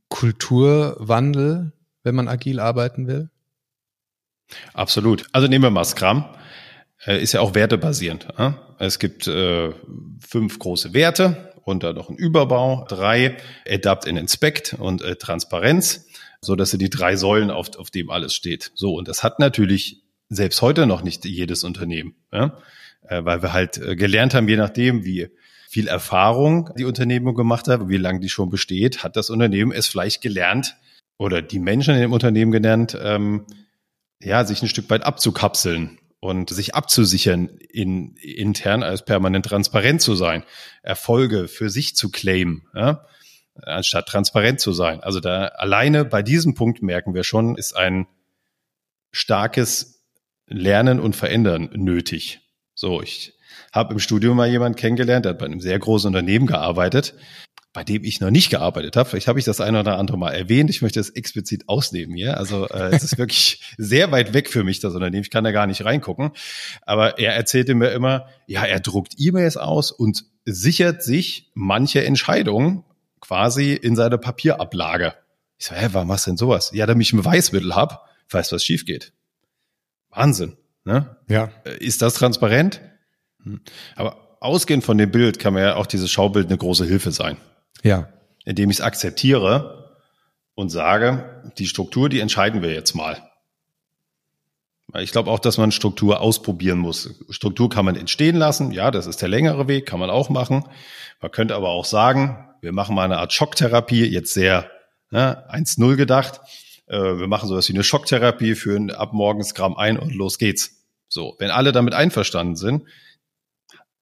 Kulturwandel, 0.10 1.73
wenn 2.03 2.15
man 2.15 2.27
agil 2.27 2.60
arbeiten 2.60 3.08
will? 3.08 3.29
Absolut. 4.73 5.25
Also 5.32 5.47
nehmen 5.47 5.63
wir 5.63 5.71
mal 5.71 5.86
Scrum. 5.86 6.25
Äh, 7.06 7.21
ist 7.21 7.34
ja 7.34 7.41
auch 7.41 7.56
wertebasierend. 7.56 8.27
Äh? 8.38 8.51
Es 8.79 8.99
gibt 8.99 9.27
äh, 9.27 9.71
fünf 10.19 10.60
große 10.60 10.93
Werte 10.93 11.53
und 11.63 11.84
dann 11.84 11.95
noch 11.95 12.10
ein 12.10 12.15
Überbau, 12.15 12.86
drei 12.88 13.38
Adapt 13.67 14.08
and 14.08 14.19
Inspect 14.19 14.75
und 14.75 15.01
äh, 15.01 15.15
Transparenz, 15.15 16.08
so 16.41 16.56
dass 16.56 16.71
sie 16.71 16.77
die 16.77 16.89
drei 16.89 17.15
Säulen 17.15 17.49
auf, 17.49 17.75
auf 17.77 17.89
dem 17.89 18.10
alles 18.10 18.34
steht. 18.34 18.71
So 18.75 18.95
und 18.95 19.08
das 19.08 19.23
hat 19.23 19.39
natürlich 19.39 20.03
selbst 20.29 20.62
heute 20.62 20.86
noch 20.86 21.03
nicht 21.03 21.25
jedes 21.25 21.63
Unternehmen. 21.63 22.15
Äh, 23.07 23.23
weil 23.23 23.41
wir 23.41 23.53
halt 23.53 23.77
äh, 23.77 23.95
gelernt 23.95 24.33
haben, 24.33 24.47
je 24.47 24.57
nachdem, 24.57 25.05
wie 25.05 25.29
viel 25.69 25.87
Erfahrung 25.87 26.69
die 26.77 26.85
Unternehmung 26.85 27.33
gemacht 27.33 27.67
hat, 27.67 27.89
wie 27.89 27.97
lange 27.97 28.19
die 28.19 28.29
schon 28.29 28.49
besteht, 28.49 29.03
hat 29.03 29.15
das 29.15 29.29
Unternehmen 29.29 29.71
es 29.71 29.87
vielleicht 29.87 30.21
gelernt 30.21 30.75
oder 31.17 31.41
die 31.41 31.59
Menschen 31.59 31.95
in 31.95 32.01
dem 32.01 32.13
Unternehmen 32.13 32.51
gelernt, 32.51 32.97
ähm, 33.01 33.45
ja, 34.21 34.45
sich 34.45 34.61
ein 34.61 34.67
Stück 34.67 34.89
weit 34.89 35.03
abzukapseln 35.03 35.99
und 36.19 36.49
sich 36.49 36.75
abzusichern, 36.75 37.49
in, 37.69 38.15
intern 38.17 38.83
als 38.83 39.03
permanent 39.03 39.45
transparent 39.45 40.01
zu 40.01 40.15
sein, 40.15 40.43
Erfolge 40.81 41.47
für 41.47 41.69
sich 41.69 41.95
zu 41.95 42.09
claimen, 42.09 42.67
ja, 42.73 43.05
anstatt 43.61 44.07
transparent 44.07 44.59
zu 44.59 44.73
sein. 44.73 45.01
Also 45.01 45.19
da 45.19 45.47
alleine 45.47 46.05
bei 46.05 46.21
diesem 46.21 46.53
Punkt 46.53 46.81
merken 46.81 47.13
wir 47.13 47.23
schon, 47.23 47.55
ist 47.55 47.75
ein 47.75 48.07
starkes 49.11 50.03
Lernen 50.47 50.99
und 50.99 51.15
Verändern 51.15 51.69
nötig. 51.73 52.42
So, 52.83 53.01
ich 53.01 53.31
habe 53.71 53.93
im 53.93 53.99
Studium 53.99 54.35
mal 54.35 54.49
jemanden 54.49 54.77
kennengelernt, 54.77 55.23
der 55.23 55.29
hat 55.29 55.39
bei 55.39 55.45
einem 55.45 55.61
sehr 55.61 55.79
großen 55.79 56.05
Unternehmen 56.05 56.47
gearbeitet, 56.47 57.15
bei 57.71 57.85
dem 57.85 58.03
ich 58.03 58.19
noch 58.19 58.29
nicht 58.29 58.49
gearbeitet 58.49 58.97
habe. 58.97 59.07
Vielleicht 59.07 59.29
habe 59.29 59.39
ich 59.39 59.45
das 59.45 59.61
eine 59.61 59.79
oder 59.79 59.97
andere 59.97 60.17
mal 60.17 60.31
erwähnt. 60.31 60.69
Ich 60.69 60.81
möchte 60.81 60.99
es 60.99 61.09
explizit 61.09 61.69
ausnehmen 61.69 62.13
hier. 62.13 62.35
Also 62.35 62.67
äh, 62.67 62.93
es 62.93 63.05
ist 63.05 63.17
wirklich 63.17 63.63
sehr 63.77 64.11
weit 64.11 64.33
weg 64.33 64.49
für 64.49 64.65
mich, 64.65 64.81
das 64.81 64.95
Unternehmen. 64.95 65.23
Ich 65.23 65.29
kann 65.29 65.45
da 65.45 65.53
gar 65.53 65.65
nicht 65.65 65.85
reingucken. 65.85 66.31
Aber 66.81 67.19
er 67.19 67.33
erzählte 67.35 67.73
mir 67.73 67.91
immer, 67.91 68.27
ja, 68.47 68.65
er 68.65 68.81
druckt 68.81 69.13
E-Mails 69.17 69.55
aus 69.55 69.93
und 69.93 70.25
sichert 70.43 71.03
sich 71.03 71.51
manche 71.53 72.03
Entscheidungen 72.03 72.83
quasi 73.21 73.71
in 73.71 73.95
seine 73.95 74.17
Papierablage. 74.17 75.13
Ich 75.57 75.67
so, 75.67 75.75
hä, 75.75 75.87
warum 75.93 76.09
machst 76.09 76.27
du 76.27 76.31
denn 76.31 76.37
sowas? 76.37 76.71
Ja, 76.73 76.85
damit 76.85 77.07
ich 77.07 77.13
ein 77.13 77.17
Beweismittel 77.19 77.77
hab, 77.77 78.09
weiß, 78.29 78.51
was 78.51 78.65
schief 78.65 78.83
geht. 78.83 79.13
Wahnsinn. 80.09 80.57
Ne? 80.85 81.15
Ja. 81.27 81.49
Äh, 81.65 81.77
ist 81.77 82.01
das 82.01 82.15
transparent? 82.15 82.81
Hm. 83.43 83.61
Aber 83.95 84.37
ausgehend 84.39 84.83
von 84.83 84.97
dem 84.97 85.11
Bild 85.11 85.39
kann 85.39 85.53
mir 85.53 85.61
ja 85.61 85.75
auch 85.75 85.85
dieses 85.85 86.11
Schaubild 86.11 86.47
eine 86.47 86.57
große 86.57 86.85
Hilfe 86.85 87.11
sein. 87.11 87.37
Ja. 87.83 88.09
Indem 88.45 88.69
ich 88.69 88.77
es 88.77 88.81
akzeptiere 88.81 90.01
und 90.55 90.69
sage, 90.69 91.51
die 91.57 91.67
Struktur, 91.67 92.09
die 92.09 92.19
entscheiden 92.19 92.61
wir 92.61 92.73
jetzt 92.73 92.93
mal. 92.93 93.17
Ich 94.99 95.11
glaube 95.11 95.31
auch, 95.31 95.39
dass 95.39 95.57
man 95.57 95.71
Struktur 95.71 96.19
ausprobieren 96.19 96.77
muss. 96.77 97.15
Struktur 97.29 97.69
kann 97.69 97.85
man 97.85 97.95
entstehen 97.95 98.35
lassen. 98.35 98.71
Ja, 98.71 98.91
das 98.91 99.07
ist 99.07 99.21
der 99.21 99.29
längere 99.29 99.67
Weg, 99.67 99.87
kann 99.87 99.99
man 99.99 100.11
auch 100.11 100.29
machen. 100.29 100.65
Man 101.21 101.31
könnte 101.31 101.55
aber 101.55 101.69
auch 101.69 101.85
sagen, 101.85 102.53
wir 102.61 102.73
machen 102.73 102.93
mal 102.93 103.05
eine 103.05 103.17
Art 103.17 103.33
Schocktherapie, 103.33 104.05
jetzt 104.05 104.33
sehr 104.33 104.69
ne, 105.09 105.43
1-0 105.51 105.95
gedacht. 105.95 106.41
Äh, 106.87 107.17
wir 107.17 107.27
machen 107.27 107.47
sowas 107.49 107.67
wie 107.69 107.73
eine 107.73 107.83
Schocktherapie, 107.83 108.55
führen 108.55 108.91
ab 108.91 109.13
morgens 109.13 109.53
Gramm 109.53 109.75
ein 109.75 109.97
und 109.97 110.13
los 110.13 110.37
geht's. 110.37 110.83
So, 111.07 111.35
wenn 111.39 111.51
alle 111.51 111.71
damit 111.71 111.93
einverstanden 111.93 112.55
sind, 112.55 112.83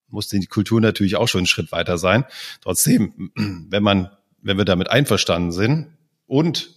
muss 0.08 0.28
die 0.28 0.46
Kultur 0.46 0.82
natürlich 0.82 1.16
auch 1.16 1.28
schon 1.28 1.40
einen 1.40 1.48
Schritt 1.48 1.72
weiter 1.72 1.98
sein. 1.98 2.26
Trotzdem, 2.62 3.32
wenn 3.70 3.84
man, 3.84 4.10
wenn 4.42 4.58
wir 4.58 4.66
damit 4.66 4.90
einverstanden 4.90 5.52
sind 5.52 5.98
und 6.26 6.76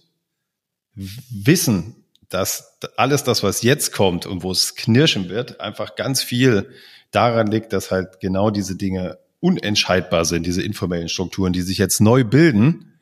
wissen, 0.93 2.05
dass 2.29 2.79
alles 2.97 3.23
das, 3.23 3.43
was 3.43 3.61
jetzt 3.61 3.91
kommt 3.91 4.25
und 4.25 4.43
wo 4.43 4.51
es 4.51 4.75
knirschen 4.75 5.29
wird, 5.29 5.59
einfach 5.59 5.95
ganz 5.95 6.23
viel 6.23 6.69
daran 7.11 7.47
liegt, 7.47 7.71
dass 7.73 7.91
halt 7.91 8.19
genau 8.19 8.49
diese 8.49 8.75
Dinge 8.75 9.19
unentscheidbar 9.39 10.25
sind, 10.25 10.45
diese 10.45 10.63
informellen 10.63 11.09
Strukturen, 11.09 11.53
die 11.53 11.61
sich 11.61 11.77
jetzt 11.77 12.01
neu 12.01 12.23
bilden 12.23 12.99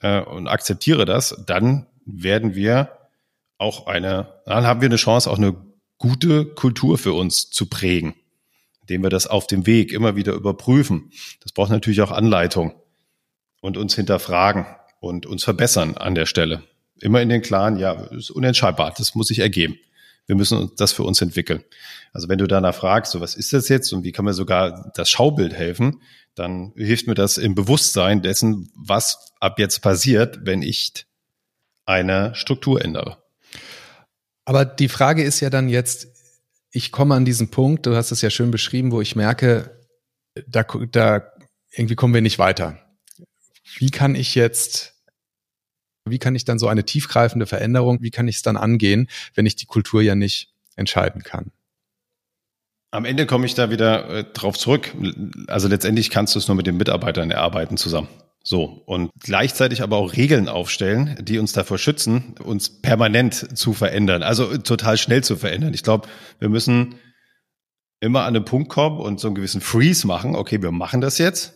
äh, 0.00 0.20
und 0.20 0.48
akzeptiere 0.48 1.04
das, 1.04 1.42
dann 1.46 1.86
werden 2.06 2.54
wir 2.54 2.90
auch 3.58 3.86
eine, 3.86 4.40
dann 4.46 4.64
haben 4.64 4.80
wir 4.80 4.88
eine 4.88 4.96
Chance, 4.96 5.30
auch 5.30 5.38
eine 5.38 5.56
gute 5.98 6.46
Kultur 6.46 6.98
für 6.98 7.12
uns 7.12 7.50
zu 7.50 7.66
prägen, 7.66 8.14
indem 8.82 9.02
wir 9.02 9.10
das 9.10 9.26
auf 9.26 9.46
dem 9.46 9.66
Weg 9.66 9.92
immer 9.92 10.16
wieder 10.16 10.32
überprüfen. 10.32 11.10
Das 11.42 11.52
braucht 11.52 11.70
natürlich 11.70 12.02
auch 12.02 12.12
Anleitung 12.12 12.74
und 13.60 13.76
uns 13.76 13.94
hinterfragen 13.94 14.66
und 15.00 15.26
uns 15.26 15.44
verbessern 15.44 15.96
an 15.96 16.14
der 16.14 16.26
Stelle. 16.26 16.62
Immer 17.00 17.20
in 17.20 17.28
den 17.28 17.42
Klaren, 17.42 17.78
ja, 17.78 17.92
ist 17.92 18.30
unentscheidbar, 18.30 18.94
das 18.96 19.14
muss 19.14 19.28
sich 19.28 19.40
ergeben. 19.40 19.78
Wir 20.26 20.36
müssen 20.36 20.72
das 20.76 20.92
für 20.92 21.04
uns 21.04 21.20
entwickeln. 21.22 21.62
Also 22.12 22.28
wenn 22.28 22.38
du 22.38 22.46
danach 22.46 22.74
fragst, 22.74 23.12
so 23.12 23.20
was 23.20 23.34
ist 23.34 23.52
das 23.52 23.68
jetzt 23.68 23.92
und 23.92 24.02
wie 24.02 24.12
kann 24.12 24.24
mir 24.24 24.32
sogar 24.32 24.90
das 24.94 25.08
Schaubild 25.08 25.54
helfen, 25.54 26.00
dann 26.34 26.72
hilft 26.76 27.06
mir 27.06 27.14
das 27.14 27.38
im 27.38 27.54
Bewusstsein 27.54 28.22
dessen, 28.22 28.70
was 28.74 29.32
ab 29.40 29.58
jetzt 29.58 29.80
passiert, 29.82 30.40
wenn 30.42 30.62
ich 30.62 31.06
eine 31.86 32.34
Struktur 32.34 32.84
ändere. 32.84 33.22
Aber 34.44 34.64
die 34.64 34.88
Frage 34.88 35.22
ist 35.22 35.40
ja 35.40 35.50
dann 35.50 35.68
jetzt, 35.68 36.08
ich 36.70 36.92
komme 36.92 37.14
an 37.14 37.24
diesen 37.24 37.50
Punkt, 37.50 37.86
du 37.86 37.96
hast 37.96 38.10
es 38.10 38.20
ja 38.20 38.30
schön 38.30 38.50
beschrieben, 38.50 38.92
wo 38.92 39.00
ich 39.00 39.16
merke, 39.16 39.80
da, 40.46 40.62
da 40.62 41.32
irgendwie 41.72 41.96
kommen 41.96 42.14
wir 42.14 42.20
nicht 42.20 42.38
weiter. 42.38 42.78
Wie 43.78 43.90
kann 43.90 44.14
ich 44.14 44.34
jetzt 44.34 44.96
wie 46.08 46.18
kann 46.18 46.34
ich 46.34 46.44
dann 46.44 46.58
so 46.58 46.68
eine 46.68 46.84
tiefgreifende 46.84 47.46
Veränderung, 47.46 48.00
wie 48.00 48.10
kann 48.10 48.28
ich 48.28 48.36
es 48.36 48.42
dann 48.42 48.56
angehen, 48.56 49.08
wenn 49.34 49.46
ich 49.46 49.56
die 49.56 49.66
Kultur 49.66 50.02
ja 50.02 50.14
nicht 50.14 50.52
entscheiden 50.76 51.22
kann? 51.22 51.50
Am 52.96 53.04
Ende 53.04 53.26
komme 53.26 53.44
ich 53.44 53.54
da 53.54 53.70
wieder 53.70 54.08
äh, 54.08 54.24
drauf 54.24 54.56
zurück. 54.56 54.94
Also 55.48 55.68
letztendlich 55.68 56.08
kannst 56.08 56.34
du 56.34 56.38
es 56.38 56.48
nur 56.48 56.54
mit 56.54 56.66
den 56.66 56.78
Mitarbeitern 56.78 57.30
erarbeiten 57.30 57.76
zusammen. 57.76 58.08
So. 58.42 58.82
Und 58.86 59.10
gleichzeitig 59.20 59.82
aber 59.82 59.98
auch 59.98 60.14
Regeln 60.14 60.48
aufstellen, 60.48 61.14
die 61.20 61.38
uns 61.38 61.52
davor 61.52 61.76
schützen, 61.76 62.36
uns 62.42 62.80
permanent 62.80 63.58
zu 63.58 63.74
verändern. 63.74 64.22
Also 64.22 64.56
total 64.56 64.96
schnell 64.96 65.22
zu 65.22 65.36
verändern. 65.36 65.74
Ich 65.74 65.82
glaube, 65.82 66.08
wir 66.38 66.48
müssen 66.48 66.94
immer 68.00 68.24
an 68.24 68.32
den 68.32 68.46
Punkt 68.46 68.70
kommen 68.70 68.98
und 68.98 69.20
so 69.20 69.28
einen 69.28 69.34
gewissen 69.34 69.60
Freeze 69.60 70.06
machen. 70.06 70.34
Okay, 70.34 70.62
wir 70.62 70.72
machen 70.72 71.02
das 71.02 71.18
jetzt 71.18 71.52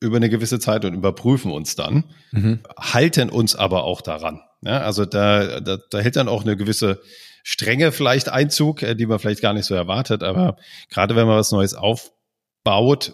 über 0.00 0.16
eine 0.16 0.30
gewisse 0.30 0.58
Zeit 0.58 0.86
und 0.86 0.94
überprüfen 0.94 1.52
uns 1.52 1.76
dann, 1.76 2.04
mhm. 2.32 2.60
halten 2.78 3.28
uns 3.28 3.54
aber 3.54 3.84
auch 3.84 4.00
daran. 4.00 4.40
Ja, 4.62 4.80
also 4.80 5.04
da, 5.04 5.60
da, 5.60 5.76
da 5.90 5.98
hält 5.98 6.16
dann 6.16 6.28
auch 6.28 6.42
eine 6.42 6.56
gewisse 6.56 7.02
Strenge 7.48 7.92
vielleicht 7.92 8.28
Einzug, 8.28 8.82
äh, 8.82 8.96
die 8.96 9.06
man 9.06 9.20
vielleicht 9.20 9.40
gar 9.40 9.52
nicht 9.52 9.66
so 9.66 9.74
erwartet. 9.76 10.24
Aber 10.24 10.56
gerade 10.90 11.14
wenn 11.14 11.28
man 11.28 11.36
was 11.36 11.52
Neues 11.52 11.74
aufbaut, 11.74 13.12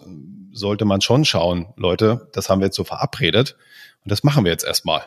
sollte 0.51 0.85
man 0.85 1.01
schon 1.01 1.23
schauen, 1.23 1.71
Leute, 1.77 2.31
das 2.33 2.49
haben 2.49 2.59
wir 2.59 2.65
jetzt 2.65 2.75
so 2.75 2.83
verabredet 2.83 3.55
und 4.03 4.11
das 4.11 4.23
machen 4.23 4.43
wir 4.43 4.51
jetzt 4.51 4.65
erstmal. 4.65 5.03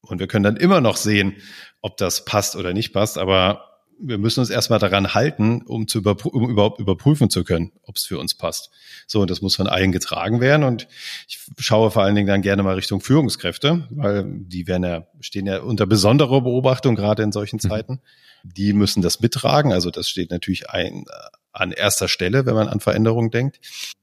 Und 0.00 0.20
wir 0.20 0.28
können 0.28 0.44
dann 0.44 0.56
immer 0.56 0.80
noch 0.80 0.96
sehen, 0.96 1.38
ob 1.80 1.96
das 1.96 2.24
passt 2.24 2.54
oder 2.54 2.72
nicht 2.72 2.92
passt. 2.92 3.18
Aber 3.18 3.71
wir 3.98 4.18
müssen 4.18 4.40
uns 4.40 4.50
erstmal 4.50 4.78
daran 4.78 5.14
halten, 5.14 5.62
um, 5.62 5.86
zu 5.86 5.98
überprü 5.98 6.28
um 6.28 6.50
überhaupt 6.50 6.80
überprüfen 6.80 7.30
zu 7.30 7.44
können, 7.44 7.72
ob 7.82 7.96
es 7.96 8.04
für 8.04 8.18
uns 8.18 8.34
passt. 8.34 8.70
So, 9.06 9.20
und 9.20 9.30
das 9.30 9.42
muss 9.42 9.56
von 9.56 9.66
allen 9.66 9.92
getragen 9.92 10.40
werden. 10.40 10.64
Und 10.64 10.88
ich 11.28 11.38
schaue 11.58 11.90
vor 11.90 12.02
allen 12.02 12.14
Dingen 12.14 12.26
dann 12.26 12.42
gerne 12.42 12.62
mal 12.62 12.74
Richtung 12.74 13.00
Führungskräfte, 13.00 13.86
weil 13.90 14.24
die 14.26 14.66
werden 14.66 14.84
ja, 14.84 15.06
stehen 15.20 15.46
ja 15.46 15.60
unter 15.60 15.86
besonderer 15.86 16.40
Beobachtung, 16.40 16.96
gerade 16.96 17.22
in 17.22 17.32
solchen 17.32 17.56
mhm. 17.62 17.68
Zeiten. 17.68 18.00
Die 18.44 18.72
müssen 18.72 19.02
das 19.02 19.20
mittragen. 19.20 19.72
Also 19.72 19.90
das 19.90 20.08
steht 20.08 20.30
natürlich 20.30 20.70
ein, 20.70 21.04
an 21.52 21.72
erster 21.72 22.08
Stelle, 22.08 22.46
wenn 22.46 22.54
man 22.54 22.68
an 22.68 22.80
Veränderungen 22.80 23.30
denkt. 23.30 23.60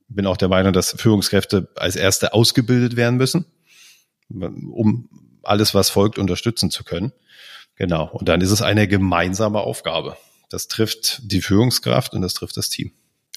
Bin 0.07 0.25
auch 0.25 0.37
der 0.37 0.47
Meinung, 0.47 0.73
dass 0.73 0.91
Führungskräfte 0.91 1.69
als 1.75 1.95
Erste 1.95 2.33
ausgebildet 2.33 2.95
werden 2.95 3.17
müssen, 3.17 3.45
um 4.29 5.09
alles, 5.43 5.73
was 5.73 5.89
folgt, 5.89 6.17
unterstützen 6.17 6.71
zu 6.71 6.83
können. 6.83 7.11
Genau. 7.79 8.09
Und 8.11 8.29
dann 8.29 8.41
ist 8.41 8.51
es 8.51 8.61
eine 8.61 8.87
gemeinsame 8.87 9.59
Aufgabe. 9.61 10.17
Das 10.49 10.67
trifft 10.67 11.21
die 11.23 11.41
Führungskraft 11.41 12.13
und 12.13 12.21
das 12.21 12.33
trifft 12.33 12.57
das 12.57 12.69
Team. 12.69 12.91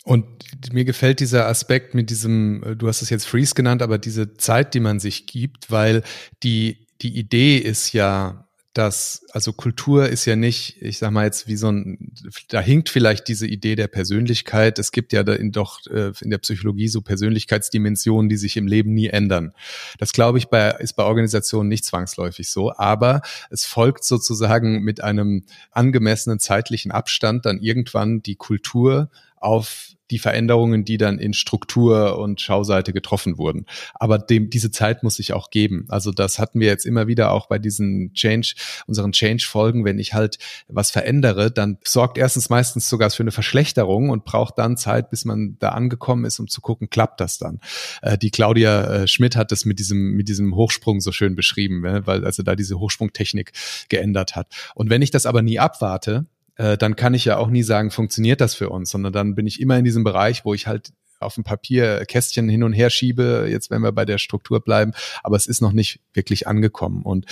Und 0.05 0.27
mir 0.73 0.85
gefällt 0.85 1.21
dieser 1.21 1.47
Aspekt 1.47 1.95
mit 1.95 2.11
diesem, 2.11 2.63
äh, 2.65 2.77
du 2.77 2.89
hast 2.89 3.03
es 3.03 3.11
jetzt 3.11 3.27
Freeze 3.27 3.55
genannt, 3.55 3.83
aber 3.83 3.99
diese 3.99 4.35
Zeit, 4.35 4.75
die 4.75 4.81
man 4.81 4.99
sich 4.99 5.27
gibt, 5.27 5.71
weil 5.71 6.03
die, 6.43 6.89
die 7.03 7.17
Idee 7.17 7.57
ist 7.57 7.93
ja, 7.93 8.49
dass, 8.73 9.25
also 9.33 9.53
Kultur 9.53 10.09
ist 10.09 10.25
ja 10.25 10.35
nicht, 10.35 10.81
ich 10.81 10.99
sag 10.99 11.11
mal 11.11 11.25
jetzt 11.25 11.47
wie 11.47 11.57
so 11.57 11.71
ein, 11.71 12.13
da 12.49 12.61
hinkt 12.61 12.89
vielleicht 12.89 13.29
diese 13.29 13.47
Idee 13.47 13.77
der 13.77 13.89
Persönlichkeit. 13.89 14.79
Es 14.79 14.93
gibt 14.93 15.13
ja 15.13 15.23
da 15.25 15.35
in, 15.35 15.53
doch 15.53 15.81
äh, 15.89 16.13
in 16.21 16.31
der 16.31 16.39
Psychologie 16.39 16.89
so 16.89 17.03
Persönlichkeitsdimensionen, 17.03 18.31
die 18.31 18.39
sich 18.39 18.57
im 18.57 18.67
Leben 18.67 18.95
nie 18.95 19.09
ändern. 19.09 19.53
Das 19.99 20.13
glaube 20.13 20.39
ich 20.39 20.49
bei, 20.49 20.71
ist 20.71 20.95
bei 20.95 21.05
Organisationen 21.05 21.69
nicht 21.69 21.85
zwangsläufig 21.85 22.49
so, 22.49 22.73
aber 22.75 23.21
es 23.51 23.67
folgt 23.67 24.05
sozusagen 24.05 24.83
mit 24.83 25.03
einem 25.03 25.45
angemessenen 25.71 26.39
zeitlichen 26.39 26.93
Abstand 26.93 27.45
dann 27.45 27.61
irgendwann 27.61 28.23
die 28.23 28.37
Kultur 28.37 29.11
auf 29.37 29.89
die 30.13 30.19
Veränderungen, 30.19 30.85
die 30.85 30.99
dann 30.99 31.19
in 31.19 31.33
Struktur 31.33 32.19
und 32.19 32.41
Schauseite 32.41 32.93
getroffen 32.93 33.39
wurden. 33.39 33.67
Aber 33.95 34.19
dem, 34.19 34.51
diese 34.51 34.71
Zeit 34.71 35.03
muss 35.03 35.17
sich 35.17 35.33
auch 35.33 35.51
geben. 35.51 35.87
Also 35.89 36.13
das 36.13 36.39
hatten 36.39 36.61
wir 36.61 36.69
jetzt 36.69 36.85
immer 36.85 37.07
wieder 37.07 37.33
auch 37.33 37.49
bei 37.49 37.59
diesen 37.59 38.13
Change, 38.13 38.55
unseren 38.87 39.13
Change-Folgen. 39.13 39.85
Wenn 39.85 39.99
ich 39.99 40.13
halt 40.13 40.39
was 40.69 40.91
verändere, 40.91 41.51
dann 41.51 41.79
sorgt 41.85 42.19
erstens 42.19 42.51
meistens 42.51 42.89
sogar 42.89 43.11
für 43.11 43.23
eine 43.23 43.33
Verschlechterung 43.33 44.11
und 44.11 44.25
braucht 44.25 44.59
dann 44.59 44.77
Zeit, 44.77 45.11
bis 45.11 45.25
man 45.25 45.57
da 45.59 45.71
angekommen 45.71 46.27
ist, 46.27 46.39
um 46.39 46.47
zu 46.47 46.61
gucken, 46.61 46.91
klappt 46.91 47.21
das 47.21 47.39
dann. 47.39 47.61
Äh, 48.03 48.19
die 48.19 48.31
Claudia 48.31 48.85
äh, 48.85 49.09
Schmidt 49.09 49.35
hat 49.35 49.51
das 49.51 49.65
mit 49.65 49.79
diesem, 49.79 50.13
mit 50.13 50.29
diesem 50.29 50.55
Hochsprung 50.55 51.01
so 51.01 51.11
schön 51.11 51.35
beschrieben, 51.35 51.81
ne? 51.81 52.07
weil 52.07 52.25
also 52.25 52.43
da 52.43 52.55
diese 52.55 52.79
Hochsprungtechnik 52.79 53.53
geändert 53.89 54.37
hat. 54.37 54.49
Und 54.75 54.91
wenn 54.91 55.01
ich 55.01 55.11
das 55.11 55.25
aber 55.25 55.41
nie 55.41 55.59
abwarte, 55.59 56.27
äh, 56.63 56.79
dann 56.79 56.95
kann 56.95 57.13
ich 57.15 57.25
ja 57.25 57.39
auch 57.39 57.49
nie 57.49 57.65
sagen, 57.65 57.91
funktioniert 57.91 58.41
das 58.41 58.55
für 58.55 58.71
uns, 58.71 58.91
sondern 58.91 59.13
dann 59.13 59.35
bin 59.35 59.47
ich 59.47 59.61
immer 59.61 59.77
in 59.77 59.85
diesem 59.85 60.05
Bereich, 60.05 60.45
wo 60.45 60.55
ich 60.55 60.67
halt 60.69 60.93
auf 61.19 61.35
dem 61.35 61.45
Papier 61.45 62.05
Kästchen 62.07 62.49
hin 62.49 62.63
und 62.63 62.73
her 62.73 62.91
schiebe, 62.91 63.47
jetzt 63.49 63.71
wenn 63.71 63.83
wir 63.83 63.93
bei 63.93 64.05
der 64.05 64.19
Struktur 64.19 64.61
bleiben, 64.61 64.93
aber 65.23 65.37
es 65.37 65.47
ist 65.47 65.61
noch 65.61 65.73
nicht 65.73 66.01
wirklich 66.15 66.47
angekommen. 66.47 67.03
Und 67.03 67.27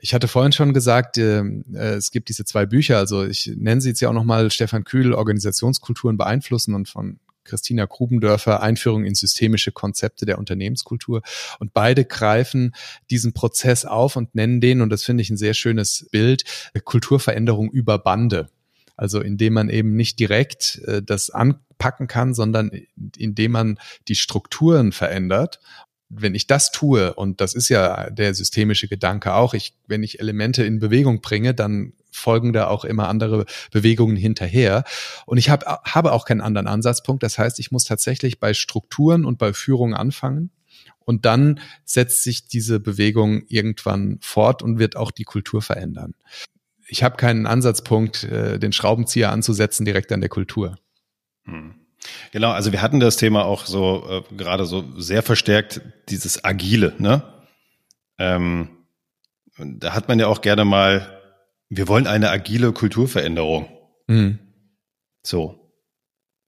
ich 0.00 0.14
hatte 0.14 0.28
vorhin 0.28 0.52
schon 0.52 0.72
gesagt, 0.72 1.18
äh, 1.18 1.40
äh, 1.40 1.94
es 1.94 2.10
gibt 2.10 2.28
diese 2.28 2.44
zwei 2.44 2.66
Bücher, 2.66 2.98
also 2.98 3.24
ich 3.24 3.52
nenne 3.54 3.80
sie 3.80 3.90
jetzt 3.90 4.00
ja 4.00 4.08
auch 4.08 4.14
nochmal 4.14 4.50
Stefan 4.50 4.84
Kühl, 4.84 5.12
Organisationskulturen 5.12 6.16
beeinflussen 6.16 6.74
und 6.74 6.88
von 6.88 7.18
Christina 7.44 7.84
Grubendörfer, 7.86 8.62
Einführung 8.62 9.04
in 9.04 9.14
systemische 9.14 9.72
Konzepte 9.72 10.24
der 10.24 10.38
Unternehmenskultur. 10.38 11.22
Und 11.58 11.72
beide 11.72 12.04
greifen 12.04 12.74
diesen 13.10 13.32
Prozess 13.32 13.84
auf 13.84 14.16
und 14.16 14.34
nennen 14.34 14.60
den, 14.60 14.82
und 14.82 14.90
das 14.90 15.02
finde 15.02 15.22
ich 15.22 15.30
ein 15.30 15.36
sehr 15.36 15.54
schönes 15.54 16.06
Bild, 16.12 16.44
Kulturveränderung 16.84 17.70
über 17.70 17.98
Bande. 17.98 18.48
Also 19.00 19.22
indem 19.22 19.54
man 19.54 19.70
eben 19.70 19.96
nicht 19.96 20.18
direkt 20.18 20.82
äh, 20.84 21.02
das 21.02 21.30
anpacken 21.30 22.06
kann, 22.06 22.34
sondern 22.34 22.70
indem 23.16 23.52
man 23.52 23.78
die 24.08 24.14
Strukturen 24.14 24.92
verändert 24.92 25.58
wenn 26.12 26.34
ich 26.34 26.48
das 26.48 26.72
tue, 26.72 27.14
und 27.14 27.40
das 27.40 27.54
ist 27.54 27.68
ja 27.68 28.10
der 28.10 28.34
systemische 28.34 28.88
Gedanke 28.88 29.32
auch, 29.32 29.54
ich, 29.54 29.76
wenn 29.86 30.02
ich 30.02 30.18
Elemente 30.18 30.64
in 30.64 30.80
Bewegung 30.80 31.20
bringe, 31.20 31.54
dann 31.54 31.92
folgen 32.10 32.52
da 32.52 32.66
auch 32.66 32.84
immer 32.84 33.08
andere 33.08 33.46
Bewegungen 33.70 34.16
hinterher. 34.16 34.82
Und 35.24 35.38
ich 35.38 35.50
hab, 35.50 35.64
habe 35.84 36.10
auch 36.10 36.24
keinen 36.24 36.40
anderen 36.40 36.66
Ansatzpunkt. 36.66 37.22
Das 37.22 37.38
heißt, 37.38 37.60
ich 37.60 37.70
muss 37.70 37.84
tatsächlich 37.84 38.40
bei 38.40 38.54
Strukturen 38.54 39.24
und 39.24 39.38
bei 39.38 39.52
Führung 39.52 39.94
anfangen 39.94 40.50
Und 41.04 41.26
dann 41.26 41.60
setzt 41.84 42.24
sich 42.24 42.48
diese 42.48 42.80
Bewegung 42.80 43.44
irgendwann 43.46 44.18
fort 44.20 44.64
und 44.64 44.80
wird 44.80 44.96
auch 44.96 45.12
die 45.12 45.22
Kultur 45.22 45.62
verändern. 45.62 46.14
Ich 46.90 47.04
habe 47.04 47.16
keinen 47.16 47.46
Ansatzpunkt, 47.46 48.24
äh, 48.24 48.58
den 48.58 48.72
Schraubenzieher 48.72 49.30
anzusetzen 49.30 49.84
direkt 49.84 50.10
an 50.12 50.20
der 50.20 50.28
Kultur. 50.28 50.76
Hm. 51.44 51.74
Genau, 52.32 52.50
also 52.50 52.72
wir 52.72 52.82
hatten 52.82 52.98
das 52.98 53.16
Thema 53.16 53.44
auch 53.44 53.66
so 53.66 54.24
äh, 54.30 54.34
gerade 54.34 54.66
so 54.66 54.84
sehr 54.98 55.22
verstärkt, 55.22 55.82
dieses 56.08 56.44
Agile, 56.44 56.94
ne? 56.98 57.22
Ähm, 58.18 58.68
da 59.56 59.94
hat 59.94 60.08
man 60.08 60.18
ja 60.18 60.26
auch 60.26 60.40
gerne 60.40 60.64
mal, 60.64 61.20
wir 61.68 61.86
wollen 61.88 62.06
eine 62.06 62.30
agile 62.30 62.72
Kulturveränderung. 62.72 63.68
Mhm. 64.06 64.38
So. 65.22 65.56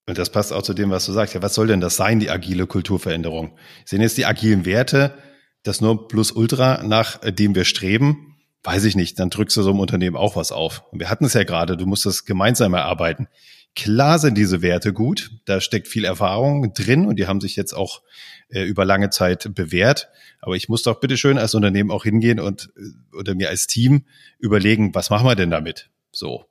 Und 0.06 0.18
das 0.18 0.30
passt 0.30 0.52
auch 0.52 0.62
zu 0.62 0.74
dem, 0.74 0.90
was 0.90 1.06
du 1.06 1.12
sagst. 1.12 1.34
Ja, 1.34 1.42
was 1.42 1.54
soll 1.54 1.68
denn 1.68 1.80
das 1.80 1.96
sein, 1.96 2.18
die 2.18 2.30
agile 2.30 2.66
Kulturveränderung? 2.66 3.56
Sind 3.84 4.00
jetzt 4.00 4.18
die 4.18 4.26
agilen 4.26 4.64
Werte 4.64 5.14
das 5.62 5.80
nur 5.80 6.08
plus 6.08 6.32
ultra, 6.32 6.82
nach 6.82 7.18
dem 7.18 7.54
wir 7.54 7.64
streben? 7.64 8.31
Weiß 8.64 8.84
ich 8.84 8.94
nicht. 8.94 9.18
Dann 9.18 9.30
drückst 9.30 9.56
du 9.56 9.62
so 9.62 9.70
im 9.70 9.80
Unternehmen 9.80 10.16
auch 10.16 10.36
was 10.36 10.52
auf. 10.52 10.84
Und 10.90 11.00
wir 11.00 11.10
hatten 11.10 11.24
es 11.24 11.34
ja 11.34 11.44
gerade. 11.44 11.76
Du 11.76 11.86
musst 11.86 12.06
das 12.06 12.24
gemeinsam 12.24 12.74
erarbeiten. 12.74 13.28
Klar 13.74 14.18
sind 14.18 14.36
diese 14.36 14.62
Werte 14.62 14.92
gut. 14.92 15.30
Da 15.46 15.60
steckt 15.60 15.88
viel 15.88 16.04
Erfahrung 16.04 16.74
drin 16.74 17.06
und 17.06 17.16
die 17.18 17.26
haben 17.26 17.40
sich 17.40 17.56
jetzt 17.56 17.72
auch 17.72 18.02
äh, 18.48 18.62
über 18.62 18.84
lange 18.84 19.10
Zeit 19.10 19.54
bewährt. 19.54 20.08
Aber 20.40 20.56
ich 20.56 20.68
muss 20.68 20.82
doch 20.82 21.00
bitteschön 21.00 21.38
als 21.38 21.54
Unternehmen 21.54 21.90
auch 21.90 22.04
hingehen 22.04 22.38
und 22.38 22.70
äh, 22.76 23.16
oder 23.16 23.34
mir 23.34 23.48
als 23.48 23.66
Team 23.66 24.04
überlegen, 24.38 24.94
was 24.94 25.10
machen 25.10 25.26
wir 25.26 25.36
denn 25.36 25.50
damit? 25.50 25.90
So. 26.12 26.44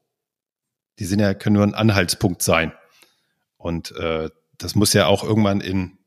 Die 0.99 1.05
sind 1.05 1.19
ja, 1.19 1.33
können 1.33 1.55
nur 1.55 1.63
ein 1.63 1.75
Anhaltspunkt 1.75 2.41
sein. 2.41 2.73
Und 3.57 3.95
äh, 3.95 4.29
das 4.57 4.75
muss 4.75 4.93
ja 4.93 5.05
auch 5.05 5.23
irgendwann 5.23 5.61
in 5.61 5.97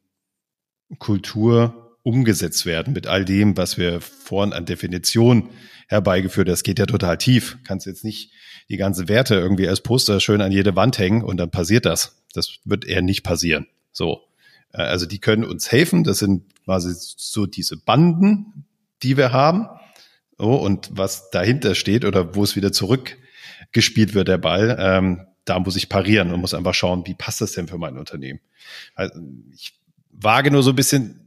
Kultur 0.98 1.83
umgesetzt 2.04 2.66
werden 2.66 2.92
mit 2.92 3.08
all 3.08 3.24
dem, 3.24 3.56
was 3.56 3.76
wir 3.78 4.00
vorhin 4.00 4.52
an 4.52 4.66
Definition 4.66 5.48
herbeigeführt 5.88 6.46
haben. 6.46 6.52
Das 6.52 6.62
geht 6.62 6.78
ja 6.78 6.86
total 6.86 7.18
tief. 7.18 7.58
Kannst 7.64 7.86
jetzt 7.86 8.04
nicht 8.04 8.30
die 8.68 8.76
ganze 8.76 9.08
Werte 9.08 9.34
irgendwie 9.34 9.66
als 9.66 9.80
Poster 9.80 10.20
schön 10.20 10.40
an 10.40 10.52
jede 10.52 10.76
Wand 10.76 10.98
hängen 10.98 11.22
und 11.22 11.38
dann 11.38 11.50
passiert 11.50 11.86
das. 11.86 12.22
Das 12.32 12.58
wird 12.64 12.84
eher 12.84 13.02
nicht 13.02 13.22
passieren. 13.22 13.66
So. 13.90 14.20
Äh, 14.72 14.82
also 14.82 15.06
die 15.06 15.18
können 15.18 15.44
uns 15.44 15.72
helfen. 15.72 16.04
Das 16.04 16.18
sind 16.18 16.44
quasi 16.64 16.92
so 16.94 17.46
diese 17.46 17.78
Banden, 17.78 18.66
die 19.02 19.16
wir 19.16 19.32
haben. 19.32 19.66
Oh, 20.38 20.56
und 20.56 20.90
was 20.92 21.30
dahinter 21.30 21.74
steht 21.74 22.04
oder 22.04 22.34
wo 22.34 22.44
es 22.44 22.54
wieder 22.54 22.72
zurückgespielt 22.72 24.14
wird, 24.14 24.28
der 24.28 24.38
Ball, 24.38 24.76
ähm, 24.78 25.26
da 25.46 25.58
muss 25.58 25.76
ich 25.76 25.88
parieren 25.88 26.32
und 26.32 26.40
muss 26.40 26.54
einfach 26.54 26.74
schauen, 26.74 27.06
wie 27.06 27.14
passt 27.14 27.40
das 27.40 27.52
denn 27.52 27.68
für 27.68 27.78
mein 27.78 27.96
Unternehmen. 27.96 28.40
Also 28.94 29.20
ich 29.54 29.80
wage 30.10 30.50
nur 30.50 30.62
so 30.62 30.70
ein 30.70 30.76
bisschen, 30.76 31.23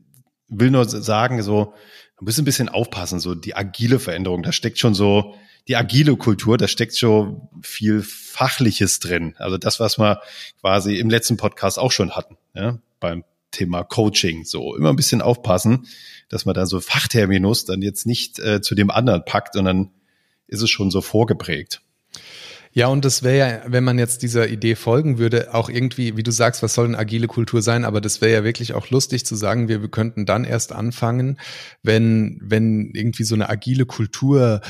will 0.50 0.72
nur 0.72 0.88
sagen, 0.88 1.42
so, 1.44 1.74
man 2.18 2.26
muss 2.26 2.38
ein 2.38 2.46
bisschen 2.46 2.70
aufpassen, 2.70 3.20
so 3.20 3.36
die 3.36 3.56
agile 3.56 4.00
Veränderung, 4.00 4.44
da 4.44 4.52
steckt 4.52 4.80
schon 4.80 4.94
so, 4.94 5.36
die 5.68 5.76
agile 5.76 6.16
Kultur, 6.16 6.58
da 6.58 6.68
steckt 6.68 6.98
schon 6.98 7.50
viel 7.62 8.02
Fachliches 8.02 9.00
drin. 9.00 9.36
Also 9.38 9.58
das, 9.58 9.80
was 9.80 10.00
wir 10.00 10.22
quasi 10.62 10.96
im 10.98 11.10
letzten 11.10 11.38
Podcast 11.38 11.78
auch 11.78 11.92
schon 11.92 12.12
hatten, 12.12 12.38
ja, 12.54 12.80
beim 13.00 13.24
Thema 13.52 13.84
Coaching. 13.84 14.46
So 14.46 14.76
immer 14.76 14.90
ein 14.90 14.96
bisschen 14.96 15.22
aufpassen, 15.22 15.88
dass 16.30 16.46
man 16.46 16.56
da 16.56 16.66
so 16.66 16.80
Fachterminus 16.80 17.66
dann 17.66 17.82
jetzt 17.82 18.06
nicht 18.06 18.40
äh, 18.40 18.62
zu 18.62 18.76
dem 18.76 18.92
anderen 18.92 19.26
packt 19.26 19.56
dann 19.56 19.92
ist 20.48 20.62
es 20.62 20.70
schon 20.70 20.92
so 20.92 21.02
vorgeprägt. 21.02 21.82
Ja, 22.72 22.88
und 22.88 23.06
das 23.06 23.24
wäre 23.24 23.38
ja, 23.38 23.62
wenn 23.68 23.84
man 23.84 23.98
jetzt 23.98 24.22
dieser 24.22 24.48
Idee 24.48 24.76
folgen 24.76 25.18
würde, 25.18 25.54
auch 25.54 25.70
irgendwie, 25.70 26.18
wie 26.18 26.24
du 26.24 26.32
sagst, 26.32 26.62
was 26.64 26.74
soll 26.74 26.86
eine 26.86 26.98
agile 26.98 27.28
Kultur 27.28 27.62
sein? 27.62 27.86
Aber 27.86 28.02
das 28.02 28.22
wäre 28.22 28.34
ja 28.34 28.44
wirklich 28.44 28.74
auch 28.74 28.90
lustig 28.90 29.26
zu 29.26 29.36
sagen, 29.36 29.68
wir, 29.68 29.82
wir 29.82 29.90
könnten 29.90 30.26
dann 30.26 30.44
erst 30.44 30.72
anfangen, 30.72 31.40
wenn, 31.84 32.40
wenn 32.42 32.92
irgendwie 32.94 33.24
so 33.24 33.36
eine 33.36 33.50
agile 33.50 33.86
Kultur 33.86 34.62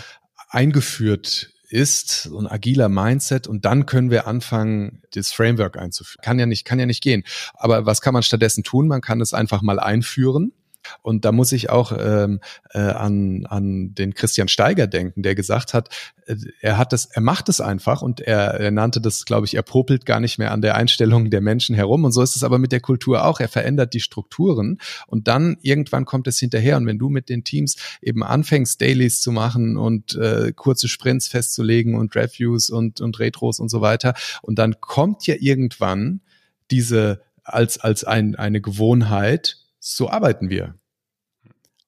eingeführt 0.49 1.51
ist, 1.69 2.23
so 2.23 2.39
ein 2.39 2.47
agiler 2.47 2.87
Mindset 2.87 3.47
und 3.47 3.65
dann 3.65 3.85
können 3.85 4.09
wir 4.09 4.25
anfangen, 4.25 5.01
das 5.13 5.33
Framework 5.33 5.77
einzuführen. 5.77 6.21
Kann 6.23 6.39
ja 6.39 6.45
nicht, 6.45 6.65
kann 6.65 6.79
ja 6.79 6.85
nicht 6.85 7.03
gehen. 7.03 7.23
Aber 7.55 7.85
was 7.85 8.01
kann 8.01 8.13
man 8.13 8.23
stattdessen 8.23 8.63
tun? 8.63 8.87
Man 8.87 9.01
kann 9.01 9.19
es 9.19 9.33
einfach 9.33 9.61
mal 9.61 9.79
einführen 9.79 10.53
und 11.01 11.25
da 11.25 11.31
muss 11.31 11.51
ich 11.51 11.69
auch 11.69 11.91
ähm, 11.97 12.39
äh, 12.73 12.79
an, 12.79 13.45
an 13.45 13.93
den 13.93 14.13
Christian 14.13 14.47
Steiger 14.47 14.87
denken, 14.87 15.23
der 15.23 15.35
gesagt 15.35 15.73
hat, 15.73 15.89
äh, 16.25 16.35
er 16.61 16.77
hat 16.77 16.93
das, 16.93 17.05
er 17.05 17.21
macht 17.21 17.49
es 17.49 17.61
einfach 17.61 18.01
und 18.01 18.21
er, 18.21 18.55
er 18.55 18.71
nannte 18.71 19.01
das, 19.01 19.25
glaube 19.25 19.45
ich, 19.45 19.55
er 19.55 19.61
popelt 19.61 20.05
gar 20.05 20.19
nicht 20.19 20.37
mehr 20.37 20.51
an 20.51 20.61
der 20.61 20.75
Einstellung 20.75 21.29
der 21.29 21.41
Menschen 21.41 21.75
herum. 21.75 22.03
Und 22.03 22.11
so 22.11 22.21
ist 22.21 22.35
es 22.35 22.43
aber 22.43 22.59
mit 22.59 22.71
der 22.71 22.79
Kultur 22.79 23.25
auch. 23.25 23.39
Er 23.39 23.47
verändert 23.47 23.93
die 23.93 23.99
Strukturen 23.99 24.77
und 25.07 25.27
dann 25.27 25.57
irgendwann 25.61 26.05
kommt 26.05 26.27
es 26.27 26.39
hinterher. 26.39 26.77
Und 26.77 26.85
wenn 26.85 26.99
du 26.99 27.09
mit 27.09 27.29
den 27.29 27.43
Teams 27.43 27.75
eben 28.01 28.23
anfängst, 28.23 28.79
Dailies 28.81 29.21
zu 29.21 29.31
machen 29.31 29.77
und 29.77 30.15
äh, 30.15 30.51
kurze 30.55 30.87
Sprints 30.87 31.27
festzulegen 31.27 31.95
und 31.95 32.15
Reviews 32.15 32.69
und, 32.69 33.01
und 33.01 33.19
Retros 33.19 33.59
und 33.59 33.69
so 33.69 33.81
weiter, 33.81 34.13
und 34.41 34.59
dann 34.59 34.79
kommt 34.79 35.27
ja 35.27 35.35
irgendwann 35.39 36.21
diese 36.71 37.21
als, 37.43 37.79
als 37.79 38.03
ein, 38.03 38.35
eine 38.35 38.61
Gewohnheit, 38.61 39.57
so 39.95 40.09
arbeiten 40.09 40.49
wir. 40.49 40.75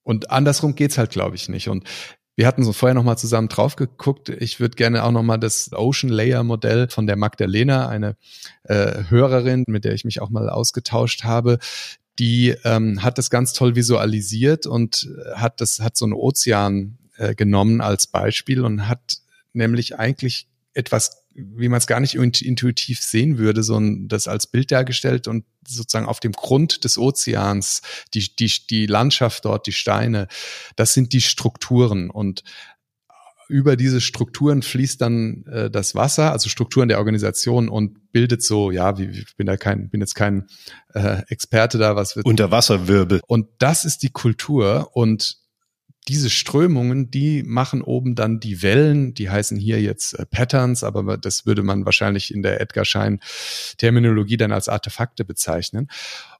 Und 0.03 0.31
andersrum 0.31 0.75
geht's 0.75 0.97
halt, 0.97 1.11
glaube 1.11 1.35
ich, 1.35 1.49
nicht. 1.49 1.69
Und 1.69 1.83
wir 2.35 2.47
hatten 2.47 2.63
so 2.63 2.71
vorher 2.71 2.93
nochmal 2.95 3.17
zusammen 3.17 3.49
drauf 3.49 3.75
geguckt. 3.75 4.29
Ich 4.29 4.59
würde 4.59 4.75
gerne 4.75 5.03
auch 5.03 5.11
nochmal 5.11 5.39
das 5.39 5.71
Ocean 5.73 6.09
Layer 6.09 6.43
Modell 6.43 6.87
von 6.89 7.05
der 7.05 7.17
Magdalena, 7.17 7.89
eine 7.89 8.15
äh, 8.63 9.03
Hörerin, 9.09 9.65
mit 9.67 9.83
der 9.83 9.93
ich 9.93 10.05
mich 10.05 10.21
auch 10.21 10.29
mal 10.29 10.49
ausgetauscht 10.49 11.25
habe, 11.25 11.59
die 12.17 12.55
ähm, 12.63 13.03
hat 13.03 13.17
das 13.17 13.29
ganz 13.29 13.53
toll 13.53 13.75
visualisiert 13.75 14.65
und 14.65 15.09
hat 15.35 15.61
das 15.61 15.79
hat 15.79 15.97
so 15.97 16.05
einen 16.05 16.13
Ozean 16.13 16.97
äh, 17.17 17.35
genommen 17.35 17.81
als 17.81 18.07
Beispiel 18.07 18.63
und 18.63 18.87
hat 18.87 19.17
nämlich 19.53 19.99
eigentlich 19.99 20.47
etwas 20.73 21.18
wie 21.33 21.69
man 21.69 21.77
es 21.77 21.87
gar 21.87 21.99
nicht 21.99 22.15
intuitiv 22.15 23.01
sehen 23.01 23.37
würde, 23.37 23.63
so 23.63 23.77
ein, 23.77 24.07
das 24.07 24.27
als 24.27 24.47
Bild 24.47 24.71
dargestellt 24.71 25.27
und 25.27 25.45
sozusagen 25.67 26.07
auf 26.07 26.19
dem 26.19 26.31
Grund 26.31 26.83
des 26.83 26.97
Ozeans, 26.97 27.81
die, 28.13 28.35
die, 28.35 28.51
die 28.69 28.85
Landschaft 28.85 29.45
dort, 29.45 29.67
die 29.67 29.71
Steine, 29.71 30.27
das 30.75 30.93
sind 30.93 31.13
die 31.13 31.21
Strukturen 31.21 32.09
und 32.09 32.43
über 33.49 33.75
diese 33.75 33.99
Strukturen 33.99 34.61
fließt 34.61 35.01
dann 35.01 35.43
äh, 35.47 35.71
das 35.71 35.95
Wasser, 35.95 36.31
also 36.31 36.49
Strukturen 36.49 36.87
der 36.87 36.99
Organisation 36.99 37.67
und 37.67 38.11
bildet 38.11 38.43
so, 38.43 38.69
ja, 38.69 38.97
wie, 38.99 39.05
ich 39.05 39.35
bin 39.37 39.47
da 39.47 39.57
kein, 39.57 39.89
bin 39.89 40.01
jetzt 40.01 40.13
kein 40.13 40.45
äh, 40.93 41.23
Experte 41.29 41.79
da, 41.79 41.95
was 41.95 42.15
wird. 42.15 42.27
Unterwasserwirbel. 42.27 43.21
Und 43.25 43.47
das 43.57 43.85
ist 43.85 44.03
die 44.03 44.11
Kultur 44.11 44.91
und 44.93 45.39
diese 46.07 46.29
Strömungen, 46.29 47.11
die 47.11 47.43
machen 47.43 47.81
oben 47.81 48.15
dann 48.15 48.39
die 48.39 48.61
Wellen, 48.61 49.13
die 49.13 49.29
heißen 49.29 49.57
hier 49.57 49.81
jetzt 49.81 50.13
äh, 50.13 50.25
Patterns, 50.25 50.83
aber 50.83 51.17
das 51.17 51.45
würde 51.45 51.63
man 51.63 51.85
wahrscheinlich 51.85 52.33
in 52.33 52.41
der 52.41 52.61
Edgar 52.61 52.85
Schein 52.85 53.19
Terminologie 53.77 54.37
dann 54.37 54.51
als 54.51 54.69
Artefakte 54.69 55.25
bezeichnen. 55.25 55.89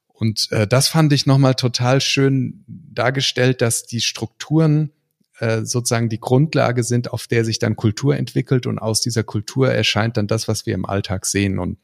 Und 0.08 0.52
äh, 0.52 0.67
das 0.67 0.88
fand 0.88 1.13
ich 1.13 1.26
nochmal 1.26 1.56
total 1.56 2.02
schön 2.02 2.63
dargestellt, 2.67 3.62
dass 3.62 3.86
die 3.86 4.02
Strukturen 4.02 4.91
äh, 5.39 5.63
sozusagen 5.63 6.10
die 6.10 6.19
Grundlage 6.19 6.84
sind, 6.84 7.13
auf 7.13 7.28
der 7.28 7.45
sich 7.45 7.60
dann 7.60 7.76
Kultur 7.76 8.17
entwickelt 8.17 8.67
und 8.67 8.80
aus 8.80 9.02
dieser 9.02 9.24
Kultur 9.24 9.72
erscheint 9.72 10.17
dann 10.17 10.28
das, 10.28 10.48
was 10.48 10.65
wir 10.65 10.74
im 10.74 10.86
Alltag 10.86 11.26
sehen. 11.26 11.60
Und 11.60 11.78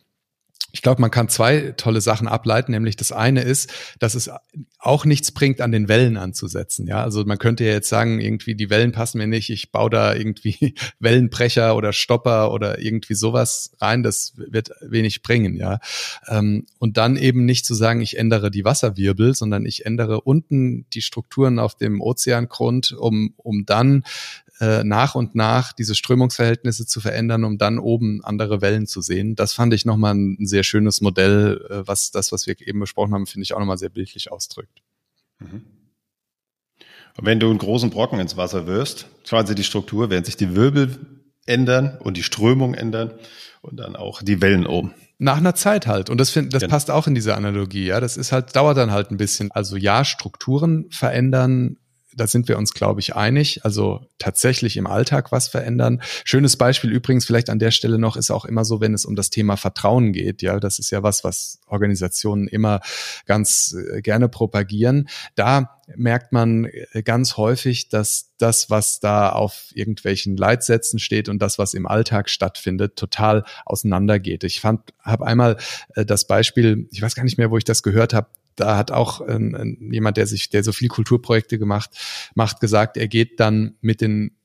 ich 0.75 0.81
glaube, 0.81 0.99
man 0.99 1.09
kann 1.09 1.29
zwei 1.29 1.73
tolle 1.77 2.01
Sachen 2.01 2.27
ableiten, 2.27 2.73
nämlich 2.73 2.97
das 2.97 3.13
eine 3.13 3.43
ist, 3.43 3.71
dass 3.99 4.13
es 4.13 4.29
auch 4.77 5.05
nichts 5.05 5.31
bringt, 5.31 5.61
an 5.61 5.71
den 5.71 5.87
Wellen 5.87 6.17
anzusetzen. 6.17 6.85
Ja, 6.85 7.01
also 7.01 7.23
man 7.23 7.37
könnte 7.37 7.63
ja 7.63 7.71
jetzt 7.71 7.87
sagen, 7.87 8.19
irgendwie 8.19 8.55
die 8.55 8.69
Wellen 8.69 8.91
passen 8.91 9.19
mir 9.19 9.25
nicht, 9.25 9.49
ich 9.49 9.71
baue 9.71 9.89
da 9.89 10.13
irgendwie 10.13 10.75
Wellenbrecher 10.99 11.77
oder 11.77 11.93
Stopper 11.93 12.51
oder 12.51 12.79
irgendwie 12.81 13.13
sowas 13.13 13.71
rein, 13.79 14.03
das 14.03 14.33
wird 14.35 14.71
wenig 14.81 15.21
bringen. 15.21 15.55
Ja, 15.55 15.79
ähm, 16.27 16.65
und 16.77 16.97
dann 16.97 17.15
eben 17.15 17.45
nicht 17.45 17.65
zu 17.65 17.73
sagen, 17.73 18.01
ich 18.01 18.17
ändere 18.17 18.51
die 18.51 18.65
Wasserwirbel, 18.65 19.33
sondern 19.33 19.65
ich 19.65 19.85
ändere 19.85 20.21
unten 20.21 20.87
die 20.89 21.01
Strukturen 21.01 21.57
auf 21.57 21.75
dem 21.75 22.01
Ozeangrund, 22.01 22.91
um 22.91 23.33
um 23.37 23.65
dann 23.65 24.03
äh, 24.59 24.83
nach 24.83 25.15
und 25.15 25.35
nach 25.35 25.73
diese 25.73 25.95
Strömungsverhältnisse 25.95 26.85
zu 26.85 27.01
verändern, 27.01 27.43
um 27.43 27.57
dann 27.57 27.77
oben 27.77 28.23
andere 28.23 28.61
Wellen 28.61 28.87
zu 28.87 29.01
sehen. 29.01 29.35
Das 29.35 29.53
fand 29.53 29.73
ich 29.73 29.85
nochmal 29.85 30.15
ein 30.15 30.45
sehr 30.45 30.63
schönes 30.63 31.01
Modell, 31.01 31.65
äh, 31.69 31.87
was 31.87 32.11
das, 32.11 32.31
was 32.31 32.47
wir 32.47 32.55
eben 32.65 32.79
besprochen 32.79 33.13
haben, 33.13 33.27
finde 33.27 33.43
ich 33.43 33.53
auch 33.53 33.59
nochmal 33.59 33.77
sehr 33.77 33.89
bildlich 33.89 34.31
ausdrückt. 34.31 34.81
Mhm. 35.39 35.63
Und 37.17 37.25
wenn 37.25 37.39
du 37.39 37.49
einen 37.49 37.59
großen 37.59 37.89
Brocken 37.89 38.19
ins 38.19 38.37
Wasser 38.37 38.67
wirst, 38.67 39.07
quasi 39.25 39.55
die 39.55 39.63
Struktur, 39.63 40.09
werden 40.09 40.25
sich 40.25 40.37
die 40.37 40.55
Wirbel 40.55 40.97
ändern 41.45 41.97
und 41.99 42.17
die 42.17 42.23
Strömung 42.23 42.73
ändern 42.73 43.13
und 43.61 43.77
dann 43.77 43.95
auch 43.95 44.21
die 44.21 44.41
Wellen 44.41 44.65
oben. 44.67 44.93
Nach 45.17 45.37
einer 45.37 45.55
Zeit 45.55 45.87
halt. 45.87 46.09
Und 46.09 46.19
das, 46.19 46.29
find, 46.29 46.53
das 46.53 46.61
genau. 46.61 46.71
passt 46.71 46.91
auch 46.91 47.07
in 47.07 47.15
diese 47.15 47.35
Analogie. 47.35 47.85
Ja, 47.85 48.01
das 48.01 48.17
ist 48.17 48.31
halt, 48.31 48.55
dauert 48.55 48.77
dann 48.77 48.91
halt 48.91 49.11
ein 49.11 49.17
bisschen. 49.17 49.51
Also 49.51 49.77
ja, 49.77 50.03
Strukturen 50.03 50.87
verändern, 50.91 51.77
da 52.15 52.27
sind 52.27 52.47
wir 52.47 52.57
uns, 52.57 52.73
glaube 52.73 52.99
ich, 52.99 53.15
einig. 53.15 53.63
Also 53.63 54.01
tatsächlich 54.17 54.77
im 54.77 54.87
Alltag 54.87 55.31
was 55.31 55.47
verändern. 55.47 56.01
Schönes 56.23 56.57
Beispiel 56.57 56.91
übrigens 56.91 57.25
vielleicht 57.25 57.49
an 57.49 57.59
der 57.59 57.71
Stelle 57.71 57.99
noch 57.99 58.15
ist 58.15 58.31
auch 58.31 58.45
immer 58.45 58.65
so, 58.65 58.81
wenn 58.81 58.93
es 58.93 59.05
um 59.05 59.15
das 59.15 59.29
Thema 59.29 59.57
Vertrauen 59.57 60.13
geht. 60.13 60.41
Ja, 60.41 60.59
das 60.59 60.79
ist 60.79 60.91
ja 60.91 61.03
was, 61.03 61.23
was 61.23 61.59
Organisationen 61.67 62.47
immer 62.47 62.79
ganz 63.25 63.75
äh, 63.93 64.01
gerne 64.01 64.29
propagieren. 64.29 65.09
Da 65.35 65.74
merkt 65.95 66.31
man 66.31 66.65
äh, 66.65 67.03
ganz 67.03 67.37
häufig, 67.37 67.89
dass 67.89 68.31
das, 68.37 68.69
was 68.69 68.99
da 68.99 69.29
auf 69.29 69.71
irgendwelchen 69.73 70.35
Leitsätzen 70.37 70.99
steht 70.99 71.29
und 71.29 71.39
das, 71.41 71.57
was 71.59 71.73
im 71.73 71.85
Alltag 71.85 72.29
stattfindet, 72.29 72.95
total 72.95 73.43
auseinandergeht. 73.65 74.43
Ich 74.43 74.61
fand, 74.61 74.93
habe 75.01 75.25
einmal 75.25 75.57
äh, 75.95 76.05
das 76.05 76.27
Beispiel, 76.27 76.87
ich 76.91 77.01
weiß 77.01 77.15
gar 77.15 77.23
nicht 77.23 77.37
mehr, 77.37 77.51
wo 77.51 77.57
ich 77.57 77.63
das 77.63 77.83
gehört 77.83 78.13
habe, 78.13 78.27
da 78.55 78.77
hat 78.77 78.91
auch 78.91 79.21
äh, 79.21 79.75
jemand, 79.91 80.17
der 80.17 80.27
sich, 80.27 80.49
der 80.49 80.63
so 80.63 80.71
viel 80.71 80.87
Kulturprojekte 80.87 81.59
gemacht, 81.59 81.91
macht, 82.35 82.59
gesagt, 82.59 82.97
er 82.97 83.07
geht 83.07 83.39
dann 83.39 83.75
mit 83.81 84.01
den 84.01 84.35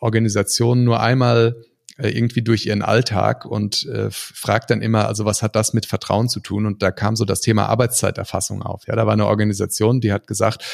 Organisationen 0.00 0.84
nur 0.84 1.00
einmal 1.00 1.56
irgendwie 1.98 2.42
durch 2.42 2.66
ihren 2.66 2.82
Alltag 2.82 3.44
und 3.44 3.86
äh, 3.86 4.08
fragt 4.10 4.70
dann 4.70 4.82
immer, 4.82 5.06
also 5.06 5.24
was 5.24 5.42
hat 5.42 5.54
das 5.54 5.72
mit 5.72 5.86
Vertrauen 5.86 6.28
zu 6.28 6.40
tun? 6.40 6.66
Und 6.66 6.82
da 6.82 6.90
kam 6.90 7.16
so 7.16 7.24
das 7.24 7.40
Thema 7.40 7.66
Arbeitszeiterfassung 7.66 8.62
auf. 8.62 8.86
Ja, 8.86 8.96
da 8.96 9.06
war 9.06 9.12
eine 9.12 9.26
Organisation, 9.26 10.00
die 10.00 10.12
hat 10.12 10.26
gesagt, 10.26 10.64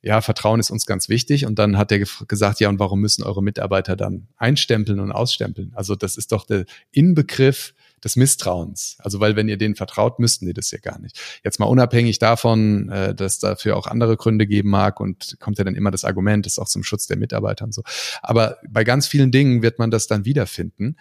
ja, 0.00 0.20
Vertrauen 0.20 0.60
ist 0.60 0.70
uns 0.70 0.86
ganz 0.86 1.08
wichtig. 1.08 1.46
Und 1.46 1.58
dann 1.58 1.76
hat 1.76 1.90
er 1.90 2.04
gesagt, 2.28 2.60
ja, 2.60 2.68
und 2.68 2.78
warum 2.78 3.00
müssen 3.00 3.24
eure 3.24 3.42
Mitarbeiter 3.42 3.96
dann 3.96 4.28
einstempeln 4.36 5.00
und 5.00 5.10
ausstempeln? 5.10 5.72
Also 5.74 5.96
das 5.96 6.16
ist 6.16 6.32
doch 6.32 6.46
der 6.46 6.64
Inbegriff 6.92 7.74
des 8.04 8.16
Misstrauens. 8.16 8.96
Also 8.98 9.20
weil 9.20 9.36
wenn 9.36 9.48
ihr 9.48 9.56
denen 9.56 9.74
vertraut, 9.74 10.18
müssten 10.18 10.46
die 10.46 10.52
das 10.52 10.70
ja 10.70 10.78
gar 10.78 10.98
nicht. 10.98 11.18
Jetzt 11.44 11.58
mal 11.58 11.66
unabhängig 11.66 12.18
davon, 12.18 12.88
äh, 12.88 13.14
dass 13.14 13.38
dafür 13.38 13.76
auch 13.76 13.86
andere 13.86 14.16
Gründe 14.16 14.46
geben 14.46 14.70
mag 14.70 15.00
und 15.00 15.36
kommt 15.40 15.58
ja 15.58 15.64
dann 15.64 15.74
immer 15.74 15.90
das 15.90 16.04
Argument, 16.04 16.46
das 16.46 16.54
ist 16.54 16.58
auch 16.58 16.68
zum 16.68 16.84
Schutz 16.84 17.06
der 17.06 17.16
Mitarbeiter 17.16 17.64
und 17.64 17.74
so. 17.74 17.82
Aber 18.22 18.58
bei 18.68 18.84
ganz 18.84 19.06
vielen 19.06 19.30
Dingen 19.30 19.62
wird 19.62 19.78
man 19.78 19.90
das 19.90 20.06
dann 20.06 20.24
wiederfinden. 20.24 20.96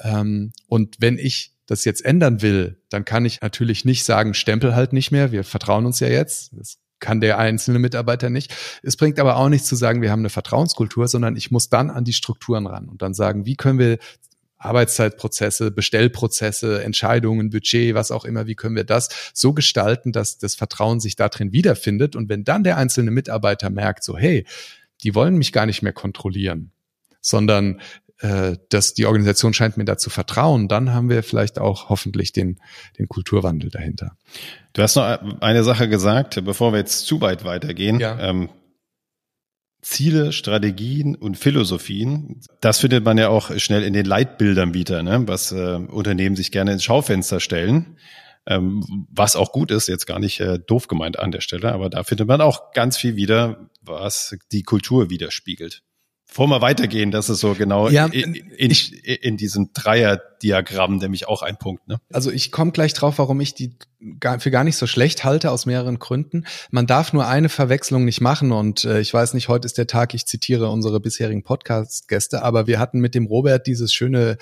Ähm, 0.00 0.52
und 0.66 0.96
wenn 1.00 1.18
ich 1.18 1.52
das 1.66 1.84
jetzt 1.84 2.04
ändern 2.04 2.40
will, 2.42 2.80
dann 2.88 3.04
kann 3.04 3.24
ich 3.24 3.40
natürlich 3.40 3.84
nicht 3.84 4.04
sagen, 4.04 4.34
Stempel 4.34 4.74
halt 4.74 4.92
nicht 4.92 5.10
mehr, 5.10 5.32
wir 5.32 5.44
vertrauen 5.44 5.84
uns 5.84 6.00
ja 6.00 6.08
jetzt. 6.08 6.50
Das 6.58 6.78
kann 7.00 7.20
der 7.20 7.38
einzelne 7.38 7.78
Mitarbeiter 7.78 8.30
nicht. 8.30 8.54
Es 8.82 8.96
bringt 8.96 9.20
aber 9.20 9.36
auch 9.36 9.48
nichts 9.48 9.68
zu 9.68 9.76
sagen, 9.76 10.02
wir 10.02 10.10
haben 10.10 10.20
eine 10.20 10.30
Vertrauenskultur, 10.30 11.06
sondern 11.08 11.36
ich 11.36 11.50
muss 11.50 11.68
dann 11.68 11.90
an 11.90 12.04
die 12.04 12.12
Strukturen 12.12 12.66
ran 12.66 12.88
und 12.88 13.02
dann 13.02 13.14
sagen, 13.14 13.46
wie 13.46 13.54
können 13.54 13.78
wir 13.78 13.98
Arbeitszeitprozesse, 14.58 15.70
Bestellprozesse, 15.70 16.82
Entscheidungen, 16.82 17.50
Budget, 17.50 17.94
was 17.94 18.10
auch 18.10 18.24
immer, 18.24 18.46
wie 18.46 18.54
können 18.54 18.76
wir 18.76 18.84
das 18.84 19.08
so 19.32 19.52
gestalten, 19.52 20.12
dass 20.12 20.38
das 20.38 20.54
Vertrauen 20.54 21.00
sich 21.00 21.16
darin 21.16 21.52
wiederfindet. 21.52 22.16
Und 22.16 22.28
wenn 22.28 22.44
dann 22.44 22.64
der 22.64 22.76
einzelne 22.76 23.10
Mitarbeiter 23.10 23.70
merkt, 23.70 24.04
so, 24.04 24.16
hey, 24.16 24.44
die 25.02 25.14
wollen 25.14 25.36
mich 25.36 25.52
gar 25.52 25.66
nicht 25.66 25.82
mehr 25.82 25.92
kontrollieren, 25.92 26.72
sondern 27.20 27.80
äh, 28.20 28.56
dass 28.68 28.94
die 28.94 29.06
Organisation 29.06 29.54
scheint 29.54 29.76
mir 29.76 29.84
da 29.84 29.96
zu 29.96 30.10
vertrauen, 30.10 30.66
dann 30.66 30.92
haben 30.92 31.08
wir 31.08 31.22
vielleicht 31.22 31.60
auch 31.60 31.88
hoffentlich 31.88 32.32
den, 32.32 32.58
den 32.98 33.06
Kulturwandel 33.08 33.70
dahinter. 33.70 34.16
Du 34.72 34.82
hast 34.82 34.96
noch 34.96 35.04
eine 35.40 35.62
Sache 35.62 35.88
gesagt, 35.88 36.44
bevor 36.44 36.72
wir 36.72 36.80
jetzt 36.80 37.06
zu 37.06 37.20
weit 37.20 37.44
weitergehen. 37.44 38.00
Ja. 38.00 38.18
Ähm, 38.18 38.48
Ziele, 39.80 40.32
Strategien 40.32 41.14
und 41.14 41.36
Philosophien. 41.36 42.40
Das 42.60 42.80
findet 42.80 43.04
man 43.04 43.16
ja 43.16 43.28
auch 43.28 43.56
schnell 43.58 43.82
in 43.82 43.92
den 43.92 44.06
Leitbildern 44.06 44.74
wieder, 44.74 45.02
ne? 45.02 45.22
was 45.26 45.52
äh, 45.52 45.76
Unternehmen 45.76 46.36
sich 46.36 46.50
gerne 46.50 46.72
ins 46.72 46.84
Schaufenster 46.84 47.40
stellen. 47.40 47.96
Ähm, 48.46 49.06
was 49.10 49.36
auch 49.36 49.52
gut 49.52 49.70
ist, 49.70 49.88
jetzt 49.88 50.06
gar 50.06 50.18
nicht 50.18 50.40
äh, 50.40 50.58
doof 50.58 50.88
gemeint 50.88 51.18
an 51.18 51.32
der 51.32 51.42
Stelle, 51.42 51.72
aber 51.72 51.90
da 51.90 52.02
findet 52.02 52.26
man 52.26 52.40
auch 52.40 52.72
ganz 52.72 52.96
viel 52.96 53.14
wieder, 53.14 53.68
was 53.82 54.36
die 54.52 54.62
Kultur 54.62 55.10
widerspiegelt. 55.10 55.82
Bevor 56.28 56.46
wir 56.48 56.60
weitergehen, 56.60 57.10
das 57.10 57.30
ist 57.30 57.40
so 57.40 57.54
genau 57.54 57.88
ja, 57.88 58.06
in, 58.06 58.34
in, 58.34 58.70
in, 58.70 59.36
diesem 59.38 59.72
Dreierdiagramm 59.72 60.98
nämlich 60.98 61.26
auch 61.26 61.42
ein 61.42 61.56
Punkt. 61.56 61.88
Ne? 61.88 62.00
Also 62.12 62.30
ich 62.30 62.52
komme 62.52 62.70
gleich 62.70 62.92
drauf, 62.92 63.18
warum 63.18 63.40
ich 63.40 63.54
die 63.54 63.74
für 64.38 64.50
gar 64.50 64.62
nicht 64.62 64.76
so 64.76 64.86
schlecht 64.86 65.24
halte, 65.24 65.50
aus 65.50 65.66
mehreren 65.66 65.98
Gründen. 65.98 66.44
Man 66.70 66.86
darf 66.86 67.12
nur 67.12 67.26
eine 67.26 67.48
Verwechslung 67.48 68.04
nicht 68.04 68.20
machen 68.20 68.52
und 68.52 68.84
äh, 68.84 69.00
ich 69.00 69.12
weiß 69.12 69.34
nicht, 69.34 69.48
heute 69.48 69.66
ist 69.66 69.78
der 69.78 69.86
Tag, 69.86 70.14
ich 70.14 70.26
zitiere 70.26 70.68
unsere 70.70 71.00
bisherigen 71.00 71.42
Podcast-Gäste, 71.42 72.42
aber 72.42 72.66
wir 72.66 72.78
hatten 72.78 73.00
mit 73.00 73.14
dem 73.14 73.26
Robert 73.26 73.66
dieses 73.66 73.92
schöne 73.92 74.36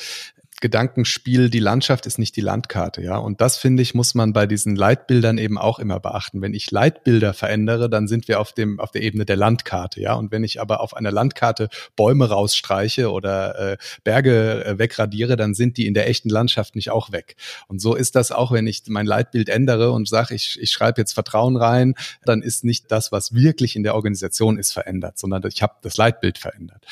Gedankenspiel, 0.61 1.51
die 1.51 1.59
Landschaft 1.59 2.07
ist 2.07 2.19
nicht 2.19 2.37
die 2.37 2.41
Landkarte, 2.41 3.03
ja. 3.03 3.17
Und 3.17 3.41
das 3.41 3.59
finde 3.59 3.83
ich, 3.83 3.95
muss 3.95 4.15
man 4.15 4.33
bei 4.33 4.47
diesen 4.47 4.75
Leitbildern 4.75 5.39
eben 5.39 5.59
auch 5.59 5.79
immer 5.79 6.01
beachten. 6.01 6.41
Wenn 6.41 6.55
ich 6.55 6.71
Leitbilder 6.71 7.35
verändere, 7.35 7.91
dann 7.91 8.09
sind 8.09 8.29
wir 8.29 8.41
auf 8.41 8.53
dem, 8.53 8.81
auf 8.81 8.91
der 8.91 9.03
Ebene 9.03 9.27
der 9.27 9.37
Landkarte, 9.37 10.01
ja. 10.01 10.15
Und 10.15 10.33
wenn 10.33 10.45
ich 10.45 10.61
aber 10.61 10.81
auf 10.81 10.97
einer 10.97 11.13
Landkarte 11.13 11.69
Bäume 11.95 12.29
rausstreiche 12.29 13.11
oder 13.11 13.73
äh, 13.73 13.77
Berge 14.05 14.65
äh, 14.65 14.79
wegradiere, 14.79 15.37
dann 15.37 15.55
sind 15.55 15.77
die 15.77 15.87
in 15.87 15.95
der 15.95 16.09
echten 16.09 16.31
Landschaft 16.31 16.75
nicht 16.75 16.91
auch 16.91 17.13
weg. 17.13 17.37
Und 17.69 17.81
so 17.81 17.95
ist 17.95 18.17
das 18.17 18.33
auch, 18.33 18.53
wenn 18.53 18.67
ich 18.67 18.83
mein 18.89 19.07
Leitbild 19.07 19.49
ändere 19.49 19.93
und 19.93 20.09
sage, 20.09 20.35
ich, 20.35 20.59
ich 20.61 20.71
schreibe 20.71 21.01
jetzt 21.01 21.13
Vertrauen 21.13 21.57
rein, 21.57 21.95
dann 22.25 22.43
ist 22.43 22.65
nicht 22.65 22.91
das, 22.91 23.13
was 23.13 23.35
wirklich 23.35 23.77
in 23.77 23.83
der 23.83 23.95
Organisation 23.95 24.59
ist, 24.59 24.73
verändert, 24.73 25.19
sondern 25.19 25.43
ich 25.47 25.63
habe 25.63 25.75
das 25.83 25.97
Leitbild 25.97 26.39
verändert 26.39 26.85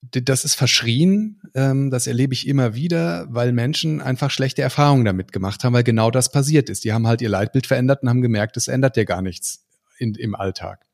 das 0.00 0.44
ist 0.44 0.54
verschrien, 0.54 1.40
ähm, 1.54 1.90
das 1.90 2.06
erlebe 2.06 2.32
ich 2.32 2.46
immer 2.46 2.74
wieder, 2.74 3.26
weil 3.30 3.52
Menschen 3.52 4.00
einfach 4.00 4.30
schlechte 4.30 4.62
Erfahrungen 4.62 5.04
damit 5.04 5.32
gemacht 5.32 5.64
haben, 5.64 5.72
weil 5.72 5.82
genau 5.82 6.10
das 6.10 6.30
passiert 6.30 6.70
ist. 6.70 6.84
Die 6.84 6.92
haben 6.92 7.06
halt 7.06 7.20
ihr 7.20 7.28
Leitbild 7.28 7.66
verändert 7.66 8.02
und 8.02 8.08
haben 8.08 8.22
gemerkt, 8.22 8.56
es 8.56 8.68
ändert 8.68 8.96
ja 8.96 9.04
gar 9.04 9.22
nichts 9.22 9.66
in, 9.98 10.14
im 10.14 10.34
Alltag. 10.34 10.84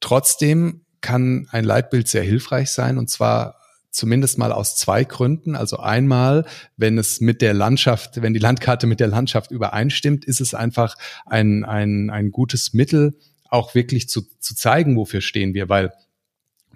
Trotzdem 0.00 0.82
kann 1.00 1.48
ein 1.50 1.64
Leitbild 1.64 2.08
sehr 2.08 2.22
hilfreich 2.22 2.70
sein 2.70 2.98
und 2.98 3.10
zwar 3.10 3.56
zumindest 3.90 4.38
mal 4.38 4.52
aus 4.52 4.76
zwei 4.76 5.02
Gründen. 5.02 5.56
Also 5.56 5.78
einmal, 5.78 6.44
wenn 6.76 6.98
es 6.98 7.20
mit 7.20 7.42
der 7.42 7.54
Landschaft, 7.54 8.22
wenn 8.22 8.34
die 8.34 8.38
Landkarte 8.38 8.86
mit 8.86 9.00
der 9.00 9.08
Landschaft 9.08 9.50
übereinstimmt, 9.50 10.24
ist 10.24 10.40
es 10.40 10.54
einfach 10.54 10.94
ein, 11.26 11.64
ein, 11.64 12.10
ein 12.10 12.30
gutes 12.30 12.74
Mittel, 12.74 13.18
auch 13.48 13.74
wirklich 13.74 14.08
zu, 14.08 14.22
zu 14.38 14.54
zeigen, 14.54 14.96
wofür 14.96 15.20
stehen 15.20 15.54
wir, 15.54 15.68
weil 15.68 15.92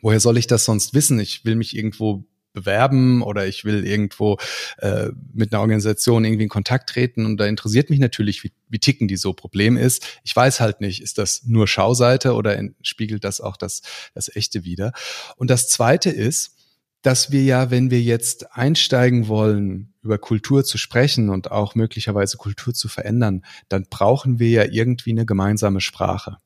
woher 0.02 0.20
soll 0.20 0.36
ich 0.36 0.46
das 0.46 0.66
sonst 0.66 0.92
wissen? 0.92 1.18
Ich 1.18 1.46
will 1.46 1.54
mich 1.54 1.74
irgendwo 1.74 2.26
bewerben 2.52 3.22
oder 3.22 3.46
ich 3.46 3.64
will 3.64 3.86
irgendwo 3.86 4.36
äh, 4.78 5.08
mit 5.32 5.52
einer 5.52 5.60
Organisation 5.60 6.24
irgendwie 6.24 6.44
in 6.44 6.48
Kontakt 6.48 6.90
treten 6.90 7.24
und 7.24 7.38
da 7.38 7.46
interessiert 7.46 7.90
mich 7.90 7.98
natürlich, 7.98 8.44
wie, 8.44 8.52
wie 8.68 8.78
ticken 8.78 9.08
die 9.08 9.16
so. 9.16 9.32
Problem 9.32 9.76
ist, 9.76 10.04
ich 10.22 10.36
weiß 10.36 10.60
halt 10.60 10.80
nicht, 10.80 11.02
ist 11.02 11.18
das 11.18 11.44
nur 11.44 11.66
Schauseite 11.66 12.34
oder 12.34 12.60
spiegelt 12.82 13.24
das 13.24 13.40
auch 13.40 13.56
das, 13.56 13.82
das 14.14 14.34
Echte 14.34 14.64
wieder? 14.64 14.92
Und 15.36 15.48
das 15.50 15.68
Zweite 15.68 16.10
ist, 16.10 16.56
dass 17.00 17.32
wir 17.32 17.42
ja, 17.42 17.70
wenn 17.70 17.90
wir 17.90 18.00
jetzt 18.00 18.54
einsteigen 18.54 19.26
wollen, 19.26 19.94
über 20.02 20.18
Kultur 20.18 20.64
zu 20.64 20.78
sprechen 20.78 21.30
und 21.30 21.50
auch 21.50 21.74
möglicherweise 21.74 22.36
Kultur 22.36 22.74
zu 22.74 22.88
verändern, 22.88 23.44
dann 23.68 23.86
brauchen 23.90 24.38
wir 24.38 24.50
ja 24.50 24.64
irgendwie 24.64 25.10
eine 25.10 25.26
gemeinsame 25.26 25.80
Sprache. 25.80 26.38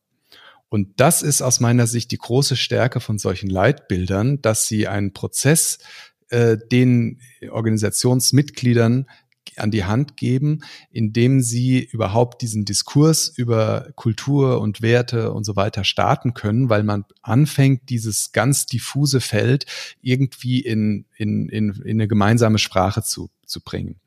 Und 0.68 1.00
das 1.00 1.22
ist 1.22 1.42
aus 1.42 1.61
meiner 1.61 1.87
Sicht 1.87 2.11
die 2.11 2.18
große 2.18 2.57
Stärke 2.57 3.00
von 3.00 3.18
solchen 3.18 3.48
Leitbildern, 3.48 4.42
dass 4.42 4.66
sie 4.66 4.88
einen 4.88 5.12
Prozess 5.12 5.79
äh, 6.29 6.57
den 6.70 7.20
Organisationsmitgliedern 7.48 9.07
an 9.57 9.70
die 9.70 9.85
Hand 9.85 10.16
geben, 10.16 10.61
indem 10.90 11.40
sie 11.40 11.83
überhaupt 11.85 12.42
diesen 12.42 12.64
Diskurs 12.64 13.29
über 13.29 13.90
Kultur 13.94 14.61
und 14.61 14.83
Werte 14.83 15.33
und 15.33 15.44
so 15.44 15.57
weiter 15.57 15.85
starten 15.85 16.35
können, 16.35 16.68
weil 16.68 16.83
man 16.83 17.05
anfängt, 17.22 17.88
dieses 17.88 18.33
ganz 18.33 18.66
diffuse 18.66 19.20
Feld 19.20 19.66
irgendwie 20.02 20.61
in, 20.61 21.07
in, 21.16 21.48
in, 21.48 21.70
in 21.72 21.96
eine 21.96 22.09
gemeinsame 22.09 22.59
Sprache 22.59 23.02
zu, 23.02 23.31
zu 23.46 23.62
bringen. 23.62 24.00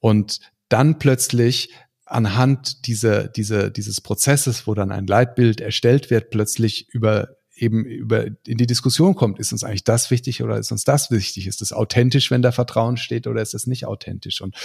Und 0.00 0.40
dann 0.68 0.98
plötzlich 0.98 1.70
anhand 2.12 2.86
dieser, 2.86 3.28
dieser, 3.28 3.70
dieses 3.70 4.00
Prozesses, 4.00 4.66
wo 4.66 4.74
dann 4.74 4.92
ein 4.92 5.06
Leitbild 5.06 5.60
erstellt 5.60 6.10
wird, 6.10 6.30
plötzlich 6.30 6.88
über 6.90 7.36
eben 7.54 7.84
über 7.84 8.26
in 8.46 8.56
die 8.56 8.66
Diskussion 8.66 9.14
kommt, 9.14 9.38
ist 9.38 9.52
uns 9.52 9.62
eigentlich 9.62 9.84
das 9.84 10.10
wichtig 10.10 10.42
oder 10.42 10.58
ist 10.58 10.72
uns 10.72 10.84
das 10.84 11.10
wichtig? 11.10 11.46
Ist 11.46 11.62
es 11.62 11.72
authentisch, 11.72 12.30
wenn 12.30 12.42
da 12.42 12.50
Vertrauen 12.50 12.96
steht 12.96 13.26
oder 13.26 13.42
ist 13.42 13.54
es 13.54 13.66
nicht 13.66 13.86
authentisch? 13.86 14.40
Und 14.40 14.56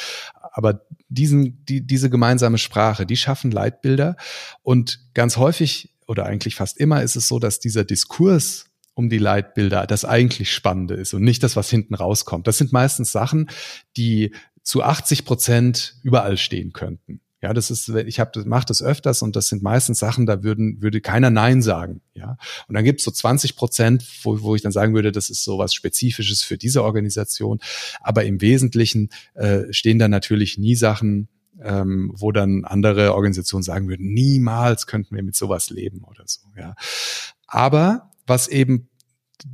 aber 0.51 0.81
diesen, 1.09 1.63
die, 1.65 1.85
diese 1.85 2.09
gemeinsame 2.09 2.57
Sprache, 2.57 3.05
die 3.05 3.17
schaffen 3.17 3.51
Leitbilder 3.51 4.15
und 4.63 4.99
ganz 5.13 5.37
häufig 5.37 5.93
oder 6.07 6.25
eigentlich 6.25 6.55
fast 6.55 6.77
immer 6.77 7.03
ist 7.03 7.15
es 7.15 7.27
so, 7.27 7.39
dass 7.39 7.59
dieser 7.59 7.83
Diskurs 7.83 8.65
um 8.93 9.09
die 9.09 9.19
Leitbilder 9.19 9.85
das 9.85 10.05
eigentlich 10.05 10.51
Spannende 10.51 10.95
ist 10.95 11.13
und 11.13 11.21
nicht 11.21 11.43
das, 11.43 11.55
was 11.55 11.69
hinten 11.69 11.93
rauskommt. 11.93 12.47
Das 12.47 12.57
sind 12.57 12.71
meistens 12.71 13.11
Sachen, 13.11 13.49
die 13.95 14.33
zu 14.63 14.81
80 14.81 15.23
Prozent 15.23 15.97
überall 16.01 16.37
stehen 16.37 16.73
könnten. 16.73 17.21
Ja, 17.41 17.53
das 17.53 17.69
ist, 17.69 17.89
ich 17.89 18.19
habe, 18.19 18.43
mache 18.45 18.65
das 18.65 18.81
öfters 18.81 19.21
und 19.21 19.35
das 19.35 19.47
sind 19.47 19.61
meistens 19.61 19.99
Sachen, 19.99 20.25
da 20.25 20.41
würden, 20.41 20.81
würde 20.81 21.01
keiner 21.01 21.29
Nein 21.29 21.61
sagen. 21.61 22.01
Ja, 22.15 22.37
und 22.67 22.73
dann 22.73 22.83
gibt 22.83 22.99
es 22.99 23.05
so 23.05 23.11
20 23.11 23.55
Prozent, 23.55 24.03
wo, 24.23 24.41
wo 24.41 24.55
ich 24.55 24.63
dann 24.63 24.71
sagen 24.71 24.95
würde, 24.95 25.11
das 25.11 25.29
ist 25.29 25.43
so 25.43 25.59
was 25.59 25.73
Spezifisches 25.75 26.41
für 26.41 26.57
diese 26.57 26.83
Organisation. 26.83 27.59
Aber 28.01 28.25
im 28.25 28.41
Wesentlichen 28.41 29.09
äh, 29.35 29.71
stehen 29.71 29.99
da 29.99 30.07
natürlich 30.07 30.57
nie 30.57 30.75
Sachen, 30.75 31.27
ähm, 31.61 32.11
wo 32.15 32.31
dann 32.31 32.65
andere 32.65 33.13
Organisationen 33.13 33.63
sagen 33.63 33.87
würden, 33.87 34.13
niemals 34.13 34.87
könnten 34.87 35.15
wir 35.15 35.23
mit 35.23 35.35
sowas 35.35 35.69
leben 35.69 36.03
oder 36.03 36.23
so. 36.25 36.41
Ja, 36.57 36.75
aber 37.45 38.11
was 38.25 38.47
eben 38.47 38.89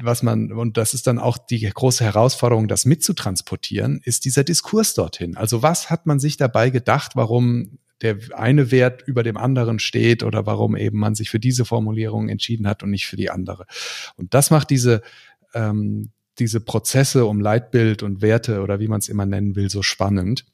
was 0.02 0.24
man, 0.24 0.52
und 0.52 0.78
das 0.78 0.94
ist 0.94 1.08
dann 1.08 1.20
auch 1.20 1.38
die 1.38 1.62
große 1.62 2.04
Herausforderung, 2.04 2.68
das 2.68 2.86
mitzutransportieren, 2.86 4.02
ist 4.04 4.26
dieser 4.26 4.44
Diskurs 4.44 4.94
dorthin. 4.94 5.38
Also 5.38 5.62
was 5.62 5.90
hat 5.90 6.06
man 6.06 6.20
sich 6.20 6.38
dabei 6.38 6.70
gedacht, 6.70 7.16
warum 7.16 7.78
der 8.02 8.18
eine 8.36 8.72
Wert 8.72 9.04
über 9.06 9.24
dem 9.24 9.38
anderen 9.38 9.80
steht 9.80 10.24
oder 10.24 10.46
warum 10.46 10.76
eben 10.76 11.00
man 11.00 11.16
sich 11.16 11.30
für 11.30 11.40
diese 11.40 11.64
Formulierung 11.64 12.28
entschieden 12.28 12.68
hat 12.68 12.84
und 12.84 12.90
nicht 12.90 13.08
für 13.08 13.16
die 13.16 13.30
andere. 13.30 13.66
Und 14.18 14.34
das 14.34 14.52
macht 14.52 14.70
diese 14.70 15.02
ähm, 15.54 16.12
diese 16.40 16.60
Prozesse 16.60 17.26
um 17.26 17.40
Leitbild 17.40 18.04
und 18.04 18.22
Werte 18.22 18.62
oder 18.62 18.80
wie 18.80 18.88
man 18.88 19.00
es 19.00 19.10
immer 19.10 19.26
nennen 19.26 19.56
will, 19.56 19.70
so 19.70 19.82
spannend 19.82 20.46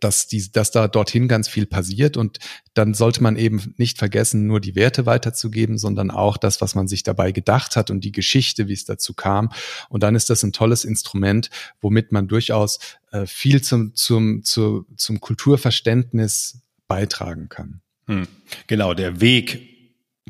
dass, 0.00 0.26
die, 0.26 0.50
dass 0.50 0.70
da 0.70 0.88
dorthin 0.88 1.28
ganz 1.28 1.48
viel 1.48 1.66
passiert 1.66 2.16
und 2.16 2.38
dann 2.74 2.94
sollte 2.94 3.22
man 3.22 3.36
eben 3.36 3.74
nicht 3.76 3.98
vergessen, 3.98 4.46
nur 4.46 4.60
die 4.60 4.74
Werte 4.74 5.06
weiterzugeben, 5.06 5.78
sondern 5.78 6.10
auch 6.10 6.36
das, 6.36 6.60
was 6.60 6.74
man 6.74 6.88
sich 6.88 7.02
dabei 7.02 7.32
gedacht 7.32 7.76
hat 7.76 7.90
und 7.90 8.02
die 8.02 8.12
Geschichte, 8.12 8.68
wie 8.68 8.72
es 8.72 8.84
dazu 8.84 9.14
kam. 9.14 9.50
Und 9.88 10.02
dann 10.02 10.14
ist 10.14 10.30
das 10.30 10.42
ein 10.42 10.52
tolles 10.52 10.84
Instrument, 10.84 11.50
womit 11.80 12.12
man 12.12 12.28
durchaus 12.28 12.78
äh, 13.12 13.26
viel 13.26 13.62
zum, 13.62 13.94
zum, 13.94 14.44
zu, 14.44 14.86
zum 14.96 15.20
Kulturverständnis 15.20 16.60
beitragen 16.88 17.48
kann. 17.48 17.80
Hm. 18.06 18.28
Genau, 18.66 18.94
der 18.94 19.20
Weg 19.20 19.60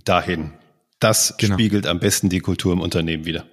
dahin, 0.05 0.53
das 0.99 1.35
genau. 1.39 1.55
spiegelt 1.55 1.87
am 1.87 2.01
besten 2.01 2.29
die 2.29 2.41
Kultur 2.41 2.73
im 2.73 2.81
Unternehmen 2.81 3.25
wieder. 3.25 3.47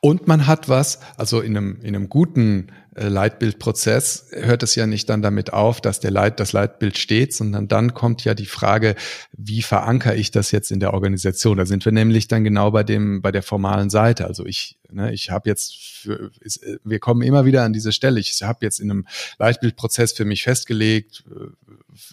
Und 0.00 0.28
man 0.28 0.46
hat 0.46 0.68
was, 0.68 1.00
also 1.16 1.40
in 1.40 1.56
einem, 1.56 1.80
in 1.82 1.94
einem 1.94 2.08
guten 2.08 2.72
Leitbildprozess 2.94 4.26
hört 4.32 4.64
es 4.64 4.74
ja 4.74 4.86
nicht 4.86 5.08
dann 5.08 5.22
damit 5.22 5.52
auf, 5.52 5.80
dass 5.80 6.00
der 6.00 6.10
Leit, 6.10 6.40
das 6.40 6.52
Leitbild 6.52 6.98
steht, 6.98 7.32
sondern 7.32 7.68
dann 7.68 7.94
kommt 7.94 8.24
ja 8.24 8.34
die 8.34 8.46
Frage, 8.46 8.96
wie 9.32 9.62
verankere 9.62 10.16
ich 10.16 10.32
das 10.32 10.50
jetzt 10.50 10.72
in 10.72 10.80
der 10.80 10.92
Organisation? 10.92 11.56
Da 11.56 11.66
sind 11.66 11.84
wir 11.84 11.92
nämlich 11.92 12.26
dann 12.26 12.42
genau 12.42 12.72
bei 12.72 12.82
dem, 12.82 13.22
bei 13.22 13.30
der 13.30 13.44
formalen 13.44 13.90
Seite. 13.90 14.26
Also 14.26 14.44
ich, 14.44 14.76
ne, 14.90 15.12
ich 15.12 15.30
habe 15.30 15.48
jetzt, 15.48 15.76
für, 15.76 16.32
ist, 16.40 16.64
wir 16.82 16.98
kommen 16.98 17.22
immer 17.22 17.44
wieder 17.44 17.62
an 17.62 17.72
diese 17.72 17.92
Stelle. 17.92 18.18
Ich 18.18 18.42
habe 18.42 18.58
jetzt 18.62 18.80
in 18.80 18.90
einem 18.90 19.06
Leitbildprozess 19.38 20.12
für 20.12 20.24
mich 20.24 20.42
festgelegt, 20.42 21.24
äh, 21.30 21.50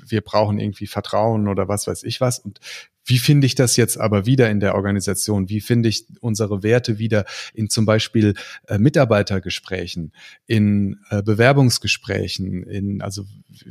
wir 0.08 0.22
brauchen 0.22 0.60
irgendwie 0.60 0.88
Vertrauen 0.88 1.48
oder 1.48 1.68
was 1.68 1.88
weiß 1.88 2.04
ich 2.04 2.22
was. 2.22 2.40
Und 2.40 2.60
wie 3.08 3.18
finde 3.18 3.47
ich 3.47 3.55
das 3.55 3.78
jetzt 3.78 3.97
aber 3.97 4.26
wieder 4.26 4.49
in 4.49 4.60
der 4.60 4.76
Organisation? 4.76 5.49
Wie 5.49 5.62
finde 5.62 5.89
ich 5.89 6.05
unsere 6.20 6.62
Werte 6.62 6.99
wieder 6.99 7.26
in 7.53 7.70
zum 7.70 7.86
Beispiel 7.86 8.36
äh, 8.68 8.78
Mitarbeitergesprächen, 8.78 10.12
in 10.45 10.99
äh, 11.10 11.24
Bewerbungsgesprächen, 11.24 12.64
in, 12.64 13.01
also 13.01 13.26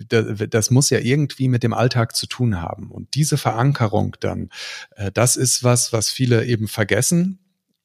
da, 0.09 0.23
das 0.23 0.71
muss 0.71 0.91
ja 0.91 0.99
irgendwie 0.99 1.49
mit 1.49 1.63
dem 1.63 1.75
Alltag 1.75 2.17
zu 2.17 2.27
tun 2.27 2.61
haben. 2.61 2.91
Und 2.91 3.15
diese 3.15 3.37
Verankerung 3.37 4.17
dann, 4.21 4.51
äh, 4.97 5.13
das 5.13 5.37
ist 5.37 5.63
was, 5.63 5.93
was 5.93 6.11
viele 6.11 6.47
eben 6.47 6.67
vergessen 6.67 7.39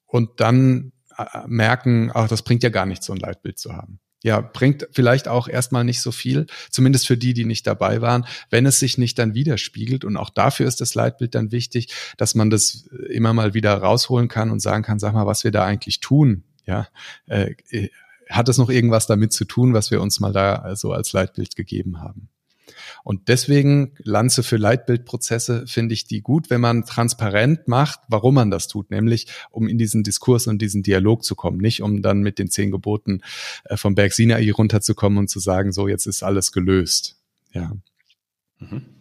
und 0.05 0.39
dann 0.39 0.93
äh, 1.17 1.25
merken, 1.47 2.11
ach, 2.13 2.27
das 2.27 2.43
bringt 2.43 2.63
ja 2.63 2.69
gar 2.69 2.85
nichts, 2.85 3.05
so 3.05 3.13
ein 3.13 3.19
Leitbild 3.19 3.59
zu 3.59 3.73
haben 3.73 4.00
ja, 4.23 4.41
bringt 4.41 4.87
vielleicht 4.91 5.27
auch 5.27 5.47
erstmal 5.47 5.83
nicht 5.83 6.01
so 6.01 6.11
viel, 6.11 6.45
zumindest 6.69 7.07
für 7.07 7.17
die, 7.17 7.33
die 7.33 7.45
nicht 7.45 7.65
dabei 7.65 8.01
waren, 8.01 8.25
wenn 8.49 8.65
es 8.65 8.79
sich 8.79 8.97
nicht 8.97 9.17
dann 9.17 9.33
widerspiegelt. 9.33 10.05
Und 10.05 10.17
auch 10.17 10.29
dafür 10.29 10.67
ist 10.67 10.81
das 10.81 10.93
Leitbild 10.95 11.35
dann 11.35 11.51
wichtig, 11.51 11.93
dass 12.17 12.35
man 12.35 12.49
das 12.49 12.87
immer 13.09 13.33
mal 13.33 13.53
wieder 13.53 13.73
rausholen 13.73 14.27
kann 14.27 14.51
und 14.51 14.59
sagen 14.59 14.83
kann, 14.83 14.99
sag 14.99 15.13
mal, 15.13 15.25
was 15.25 15.43
wir 15.43 15.51
da 15.51 15.65
eigentlich 15.65 15.99
tun. 15.99 16.43
Ja, 16.65 16.87
äh, 17.25 17.55
hat 18.29 18.47
es 18.47 18.57
noch 18.57 18.69
irgendwas 18.69 19.07
damit 19.07 19.33
zu 19.33 19.45
tun, 19.45 19.73
was 19.73 19.91
wir 19.91 20.01
uns 20.01 20.19
mal 20.19 20.31
da 20.31 20.75
so 20.75 20.93
als 20.93 21.11
Leitbild 21.13 21.55
gegeben 21.55 21.99
haben? 21.99 22.29
Und 23.03 23.27
deswegen 23.27 23.93
Lanze 23.99 24.43
für 24.43 24.57
Leitbildprozesse 24.57 25.65
finde 25.67 25.93
ich 25.93 26.05
die 26.05 26.21
gut, 26.21 26.49
wenn 26.49 26.61
man 26.61 26.85
transparent 26.85 27.67
macht, 27.67 27.99
warum 28.07 28.35
man 28.35 28.51
das 28.51 28.67
tut, 28.67 28.91
nämlich 28.91 29.27
um 29.49 29.67
in 29.67 29.77
diesen 29.77 30.03
Diskurs 30.03 30.47
und 30.47 30.61
diesen 30.61 30.83
Dialog 30.83 31.23
zu 31.23 31.35
kommen, 31.35 31.57
nicht 31.57 31.81
um 31.81 32.01
dann 32.01 32.21
mit 32.21 32.39
den 32.39 32.49
zehn 32.49 32.71
Geboten 32.71 33.21
äh, 33.65 33.77
vom 33.77 33.95
Berg 33.95 34.13
Sinai 34.13 34.51
runterzukommen 34.51 35.17
und 35.17 35.29
zu 35.29 35.39
sagen, 35.39 35.71
so 35.71 35.87
jetzt 35.87 36.05
ist 36.05 36.23
alles 36.23 36.51
gelöst. 36.51 37.17
Ja. 37.53 37.71
Mhm. 38.59 39.00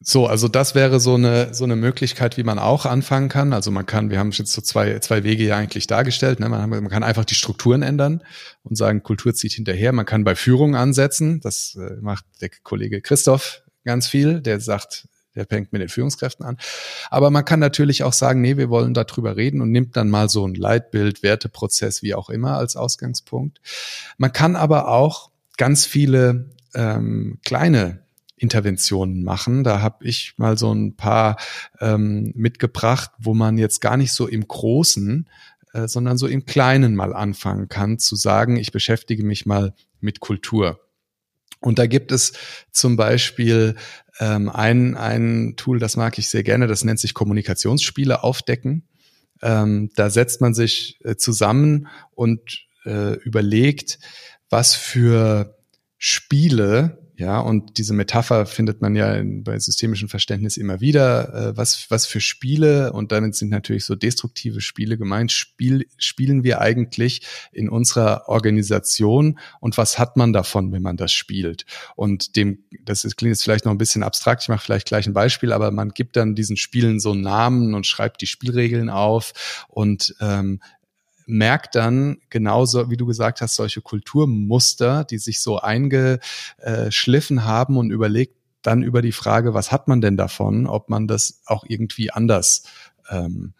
So, 0.00 0.28
also 0.28 0.46
das 0.46 0.76
wäre 0.76 1.00
so 1.00 1.16
eine, 1.16 1.52
so 1.52 1.64
eine 1.64 1.74
Möglichkeit, 1.74 2.36
wie 2.36 2.44
man 2.44 2.60
auch 2.60 2.86
anfangen 2.86 3.28
kann. 3.28 3.52
Also 3.52 3.72
man 3.72 3.84
kann, 3.84 4.10
wir 4.10 4.20
haben 4.20 4.30
jetzt 4.30 4.52
so 4.52 4.62
zwei, 4.62 5.00
zwei 5.00 5.24
Wege 5.24 5.44
ja 5.44 5.56
eigentlich 5.56 5.88
dargestellt. 5.88 6.38
Ne? 6.38 6.48
Man, 6.48 6.70
man 6.70 6.88
kann 6.88 7.02
einfach 7.02 7.24
die 7.24 7.34
Strukturen 7.34 7.82
ändern 7.82 8.22
und 8.62 8.76
sagen, 8.76 9.02
Kultur 9.02 9.34
zieht 9.34 9.52
hinterher. 9.52 9.92
Man 9.92 10.06
kann 10.06 10.22
bei 10.22 10.36
Führung 10.36 10.76
ansetzen. 10.76 11.40
Das 11.40 11.76
äh, 11.76 11.96
macht 12.00 12.24
der 12.40 12.50
Kollege 12.62 13.00
Christoph 13.00 13.62
ganz 13.84 14.06
viel. 14.06 14.40
Der 14.40 14.60
sagt, 14.60 15.08
der 15.34 15.46
fängt 15.46 15.72
mit 15.72 15.82
den 15.82 15.88
Führungskräften 15.88 16.46
an. 16.46 16.58
Aber 17.10 17.30
man 17.30 17.44
kann 17.44 17.58
natürlich 17.58 18.04
auch 18.04 18.12
sagen, 18.12 18.40
nee, 18.40 18.56
wir 18.56 18.70
wollen 18.70 18.94
darüber 18.94 19.36
reden 19.36 19.60
und 19.60 19.72
nimmt 19.72 19.96
dann 19.96 20.10
mal 20.10 20.28
so 20.28 20.46
ein 20.46 20.54
Leitbild, 20.54 21.24
Werteprozess, 21.24 22.02
wie 22.02 22.14
auch 22.14 22.30
immer, 22.30 22.56
als 22.56 22.76
Ausgangspunkt. 22.76 23.60
Man 24.16 24.32
kann 24.32 24.54
aber 24.54 24.88
auch 24.88 25.30
ganz 25.56 25.86
viele 25.86 26.50
ähm, 26.74 27.38
kleine 27.44 28.06
Interventionen 28.38 29.22
machen. 29.22 29.64
Da 29.64 29.80
habe 29.80 30.04
ich 30.06 30.34
mal 30.36 30.56
so 30.58 30.72
ein 30.72 30.96
paar 30.96 31.36
ähm, 31.80 32.32
mitgebracht, 32.34 33.10
wo 33.18 33.34
man 33.34 33.58
jetzt 33.58 33.80
gar 33.80 33.96
nicht 33.96 34.12
so 34.12 34.26
im 34.26 34.46
Großen, 34.46 35.28
äh, 35.72 35.88
sondern 35.88 36.18
so 36.18 36.26
im 36.26 36.46
Kleinen 36.46 36.94
mal 36.94 37.14
anfangen 37.14 37.68
kann, 37.68 37.98
zu 37.98 38.16
sagen, 38.16 38.56
ich 38.56 38.72
beschäftige 38.72 39.24
mich 39.24 39.46
mal 39.46 39.74
mit 40.00 40.20
Kultur. 40.20 40.80
Und 41.60 41.78
da 41.78 41.86
gibt 41.86 42.12
es 42.12 42.32
zum 42.70 42.96
Beispiel 42.96 43.74
ähm, 44.20 44.48
ein, 44.48 44.96
ein 44.96 45.54
Tool, 45.56 45.78
das 45.78 45.96
mag 45.96 46.18
ich 46.18 46.28
sehr 46.28 46.42
gerne, 46.42 46.66
das 46.66 46.84
nennt 46.84 47.00
sich 47.00 47.14
Kommunikationsspiele 47.14 48.22
aufdecken. 48.22 48.84
Ähm, 49.42 49.90
da 49.94 50.10
setzt 50.10 50.40
man 50.40 50.54
sich 50.54 50.98
äh, 51.04 51.16
zusammen 51.16 51.88
und 52.14 52.66
äh, 52.84 53.14
überlegt, 53.14 53.98
was 54.50 54.74
für 54.74 55.56
Spiele 55.96 57.07
ja, 57.18 57.40
und 57.40 57.78
diese 57.78 57.94
Metapher 57.94 58.46
findet 58.46 58.80
man 58.80 58.94
ja 58.94 59.12
in, 59.16 59.42
bei 59.42 59.58
systemischem 59.58 60.08
Verständnis 60.08 60.56
immer 60.56 60.80
wieder. 60.80 61.34
Äh, 61.34 61.56
was, 61.56 61.90
was 61.90 62.06
für 62.06 62.20
Spiele, 62.20 62.92
und 62.92 63.10
damit 63.10 63.34
sind 63.34 63.48
natürlich 63.48 63.84
so 63.84 63.96
destruktive 63.96 64.60
Spiele 64.60 64.96
gemeint, 64.96 65.32
Spiel, 65.32 65.88
spielen 65.96 66.44
wir 66.44 66.60
eigentlich 66.60 67.22
in 67.50 67.68
unserer 67.68 68.28
Organisation 68.28 69.40
und 69.58 69.76
was 69.76 69.98
hat 69.98 70.16
man 70.16 70.32
davon, 70.32 70.70
wenn 70.70 70.82
man 70.82 70.96
das 70.96 71.10
spielt? 71.10 71.66
Und 71.96 72.36
dem, 72.36 72.62
das 72.84 73.04
ist, 73.04 73.16
klingt 73.16 73.34
jetzt 73.34 73.42
vielleicht 73.42 73.64
noch 73.64 73.72
ein 73.72 73.78
bisschen 73.78 74.04
abstrakt, 74.04 74.42
ich 74.44 74.48
mache 74.48 74.64
vielleicht 74.64 74.86
gleich 74.86 75.08
ein 75.08 75.12
Beispiel, 75.12 75.52
aber 75.52 75.72
man 75.72 75.88
gibt 75.88 76.14
dann 76.14 76.36
diesen 76.36 76.56
Spielen 76.56 77.00
so 77.00 77.14
Namen 77.14 77.74
und 77.74 77.84
schreibt 77.84 78.20
die 78.22 78.28
Spielregeln 78.28 78.90
auf 78.90 79.66
und 79.66 80.14
ähm, 80.20 80.60
merkt 81.28 81.74
dann 81.74 82.18
genauso, 82.30 82.90
wie 82.90 82.96
du 82.96 83.06
gesagt 83.06 83.40
hast, 83.40 83.54
solche 83.54 83.82
Kulturmuster, 83.82 85.04
die 85.04 85.18
sich 85.18 85.40
so 85.40 85.58
eingeschliffen 85.58 87.44
haben 87.44 87.76
und 87.76 87.90
überlegt 87.90 88.36
dann 88.62 88.82
über 88.82 89.02
die 89.02 89.12
Frage, 89.12 89.54
was 89.54 89.70
hat 89.70 89.88
man 89.88 90.00
denn 90.00 90.16
davon, 90.16 90.66
ob 90.66 90.88
man 90.88 91.06
das 91.06 91.42
auch 91.46 91.64
irgendwie 91.68 92.10
anders 92.10 92.64
ähm, 93.10 93.54
äh, 93.56 93.57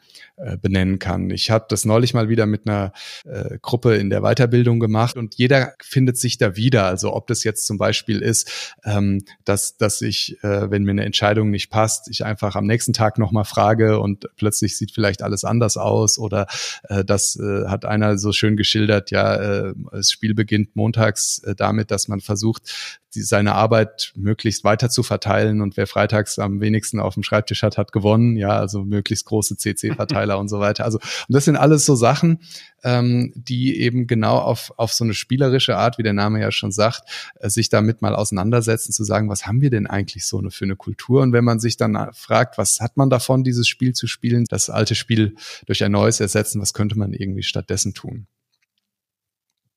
benennen 0.61 0.99
kann. 0.99 1.31
Ich 1.31 1.51
habe 1.51 1.67
das 1.69 1.85
neulich 1.85 2.15
mal 2.15 2.29
wieder 2.29 2.47
mit 2.47 2.67
einer 2.67 2.93
äh, 3.25 3.59
Gruppe 3.61 3.97
in 3.97 4.11
der 4.11 4.23
Weiterbildung 4.23 4.81
gemacht 4.81 5.17
und 5.17 5.35
jeder 5.37 5.75
findet 5.83 6.17
sich 6.17 6.39
da 6.39 6.57
wieder. 6.57 6.87
Also 6.87 7.15
ob 7.15 7.27
das 7.27 7.45
jetzt 7.45 7.67
zum 7.67 7.79
Beispiel 7.79 8.21
ist, 8.21 8.77
ähm, 8.85 9.25
dass, 9.45 9.77
dass 9.77 10.01
ich, 10.01 10.43
äh, 10.43 10.71
wenn 10.71 10.85
mir 10.85 10.93
eine 10.93 11.05
Entscheidung 11.05 11.51
nicht 11.51 11.71
passt, 11.71 12.09
ich 12.09 12.25
einfach 12.25 12.57
am 12.57 12.67
nächsten 12.67 12.93
Tag 12.93 13.19
nochmal 13.19 13.45
frage 13.45 13.99
und 14.01 14.29
plötzlich 14.37 14.77
sieht 14.77 14.93
vielleicht 14.93 15.23
alles 15.23 15.45
anders 15.45 15.77
aus 15.77 16.19
oder 16.19 16.47
äh, 16.89 17.05
das 17.05 17.37
äh, 17.37 17.67
hat 17.67 17.85
einer 17.85 18.19
so 18.19 18.33
schön 18.33 18.57
geschildert, 18.57 19.11
ja, 19.11 19.37
äh, 19.69 19.75
das 19.91 20.11
Spiel 20.11 20.35
beginnt 20.35 20.77
montags 20.77 21.41
äh, 21.45 21.55
damit, 21.55 21.91
dass 21.91 22.09
man 22.09 22.21
versucht, 22.21 22.99
die, 23.19 23.25
seine 23.25 23.55
Arbeit 23.55 24.13
möglichst 24.17 24.65
weiter 24.65 24.89
zu 24.89 25.03
verteilen 25.03 25.61
und 25.61 25.77
wer 25.77 25.87
freitags 25.87 26.39
am 26.39 26.61
wenigsten 26.61 27.01
auf 27.01 27.15
dem 27.15 27.23
Schreibtisch 27.23 27.63
hat, 27.63 27.77
hat 27.77 27.93
gewonnen. 27.93 28.37
Ja, 28.37 28.51
also 28.51 28.85
möglichst 28.85 29.27
große 29.27 29.57
CC-Verteiler 29.57 30.39
und 30.39 30.49
so 30.49 30.61
weiter. 30.61 30.85
Also 30.85 30.99
und 30.99 31.35
das 31.35 31.45
sind 31.45 31.57
alles 31.57 31.85
so 31.85 31.95
Sachen, 31.95 32.41
ähm, 32.85 33.33
die 33.35 33.81
eben 33.81 34.07
genau 34.07 34.39
auf, 34.39 34.73
auf 34.77 34.93
so 34.93 35.05
eine 35.05 35.15
spielerische 35.15 35.77
Art, 35.77 35.99
wie 35.99 36.03
der 36.03 36.13
Name 36.13 36.41
ja 36.41 36.51
schon 36.51 36.73
sagt, 36.73 37.03
äh, 37.41 37.51
sich 37.51 37.69
damit 37.69 38.03
mal 38.03 38.15
auseinandersetzen, 38.15 38.93
zu 38.93 39.05
sagen, 39.05 39.29
was 39.29 39.47
haben 39.47 39.61
wir 39.61 39.71
denn 39.71 39.87
eigentlich 39.87 40.27
so 40.27 40.39
eine, 40.39 40.51
für 40.51 40.65
eine 40.65 40.77
Kultur? 40.77 41.23
Und 41.23 41.33
wenn 41.33 41.45
man 41.45 41.61
sich 41.61 41.77
dann 41.77 42.11
fragt, 42.13 42.59
was 42.59 42.81
hat 42.81 42.97
man 42.97 43.11
davon, 43.11 43.45
dieses 43.45 43.69
Spiel 43.69 43.93
zu 43.93 44.07
spielen, 44.07 44.45
das 44.49 44.71
alte 44.71 44.95
Spiel 44.95 45.35
durch 45.67 45.83
ein 45.83 45.93
neues 45.93 46.21
ersetzen, 46.21 46.61
was 46.61 46.73
könnte 46.73 46.99
man 46.99 47.13
irgendwie 47.13 47.43
stattdessen 47.43 47.95
tun? 47.95 48.27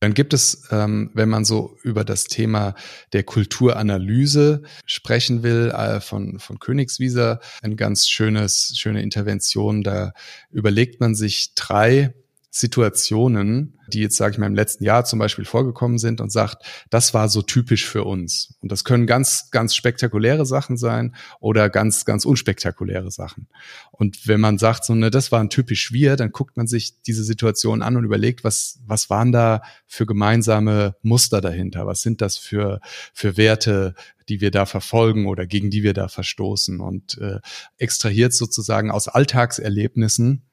Dann 0.01 0.15
gibt 0.15 0.33
es, 0.33 0.63
ähm, 0.71 1.11
wenn 1.13 1.29
man 1.29 1.45
so 1.45 1.77
über 1.83 2.03
das 2.03 2.23
Thema 2.23 2.73
der 3.13 3.21
Kulturanalyse 3.21 4.63
sprechen 4.87 5.43
will, 5.43 5.69
äh, 5.69 6.01
von, 6.01 6.39
von 6.39 6.57
Königswieser, 6.57 7.39
ein 7.61 7.77
ganz 7.77 8.09
schönes, 8.09 8.73
schöne 8.75 9.03
Intervention. 9.03 9.83
Da 9.83 10.13
überlegt 10.49 10.99
man 11.01 11.13
sich 11.13 11.53
drei 11.53 12.15
Situationen, 12.53 13.79
die 13.87 14.01
jetzt, 14.01 14.17
sage 14.17 14.33
ich 14.33 14.37
mal, 14.37 14.45
im 14.45 14.55
letzten 14.55 14.83
Jahr 14.83 15.05
zum 15.05 15.19
Beispiel 15.19 15.45
vorgekommen 15.45 15.97
sind 15.97 16.19
und 16.19 16.33
sagt, 16.33 16.65
das 16.89 17.13
war 17.13 17.29
so 17.29 17.41
typisch 17.41 17.87
für 17.87 18.03
uns. 18.03 18.55
Und 18.59 18.73
das 18.73 18.83
können 18.83 19.07
ganz, 19.07 19.51
ganz 19.51 19.73
spektakuläre 19.73 20.45
Sachen 20.45 20.75
sein 20.75 21.15
oder 21.39 21.69
ganz, 21.69 22.03
ganz 22.03 22.25
unspektakuläre 22.25 23.09
Sachen. 23.09 23.47
Und 23.91 24.27
wenn 24.27 24.41
man 24.41 24.57
sagt, 24.57 24.83
so, 24.83 24.93
ne, 24.93 25.09
das 25.09 25.31
war 25.31 25.39
ein 25.39 25.49
typisch 25.49 25.93
wir, 25.93 26.17
dann 26.17 26.33
guckt 26.33 26.57
man 26.57 26.67
sich 26.67 27.01
diese 27.03 27.23
Situation 27.23 27.81
an 27.81 27.95
und 27.95 28.03
überlegt, 28.03 28.43
was, 28.43 28.81
was 28.85 29.09
waren 29.09 29.31
da 29.31 29.61
für 29.87 30.05
gemeinsame 30.05 30.97
Muster 31.03 31.39
dahinter? 31.39 31.87
Was 31.87 32.01
sind 32.01 32.19
das 32.19 32.35
für, 32.35 32.81
für 33.13 33.37
Werte, 33.37 33.95
die 34.27 34.41
wir 34.41 34.51
da 34.51 34.65
verfolgen 34.65 35.25
oder 35.25 35.47
gegen 35.47 35.69
die 35.69 35.83
wir 35.83 35.93
da 35.93 36.09
verstoßen 36.09 36.81
und 36.81 37.17
äh, 37.17 37.39
extrahiert 37.77 38.33
sozusagen 38.33 38.91
aus 38.91 39.07
Alltagserlebnissen 39.07 40.43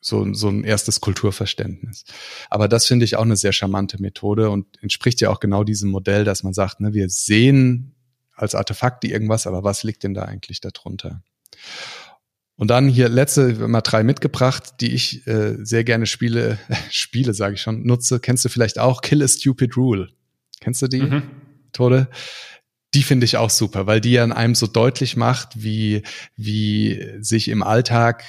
so, 0.00 0.32
so 0.32 0.48
ein 0.48 0.64
erstes 0.64 1.00
Kulturverständnis. 1.00 2.04
Aber 2.48 2.68
das 2.68 2.86
finde 2.86 3.04
ich 3.04 3.16
auch 3.16 3.22
eine 3.22 3.36
sehr 3.36 3.52
charmante 3.52 4.00
Methode 4.00 4.50
und 4.50 4.66
entspricht 4.82 5.20
ja 5.20 5.30
auch 5.30 5.40
genau 5.40 5.64
diesem 5.64 5.90
Modell, 5.90 6.24
dass 6.24 6.42
man 6.42 6.54
sagt, 6.54 6.80
ne, 6.80 6.94
wir 6.94 7.08
sehen 7.10 7.94
als 8.34 8.54
Artefakte 8.54 9.08
irgendwas, 9.08 9.46
aber 9.46 9.62
was 9.62 9.82
liegt 9.82 10.02
denn 10.02 10.14
da 10.14 10.22
eigentlich 10.22 10.60
darunter? 10.60 11.22
Und 12.56 12.68
dann 12.68 12.88
hier 12.88 13.08
letzte 13.08 13.68
mal 13.68 13.80
drei 13.80 14.02
mitgebracht, 14.02 14.74
die 14.80 14.92
ich 14.92 15.26
äh, 15.26 15.56
sehr 15.64 15.84
gerne 15.84 16.06
spiele, 16.06 16.58
spiele 16.90 17.34
sage 17.34 17.54
ich 17.54 17.62
schon, 17.62 17.84
nutze. 17.84 18.20
Kennst 18.20 18.44
du 18.44 18.48
vielleicht 18.48 18.78
auch 18.78 19.02
Kill 19.02 19.22
a 19.22 19.28
Stupid 19.28 19.76
Rule? 19.76 20.08
Kennst 20.60 20.82
du 20.82 20.88
die, 20.88 21.02
mhm. 21.02 21.22
Tode? 21.72 22.08
Die 22.92 23.02
finde 23.02 23.24
ich 23.24 23.36
auch 23.36 23.50
super, 23.50 23.86
weil 23.86 24.00
die 24.00 24.18
an 24.18 24.32
einem 24.32 24.54
so 24.54 24.66
deutlich 24.66 25.16
macht, 25.16 25.62
wie, 25.62 26.02
wie 26.36 27.16
sich 27.20 27.48
im 27.48 27.62
Alltag 27.62 28.24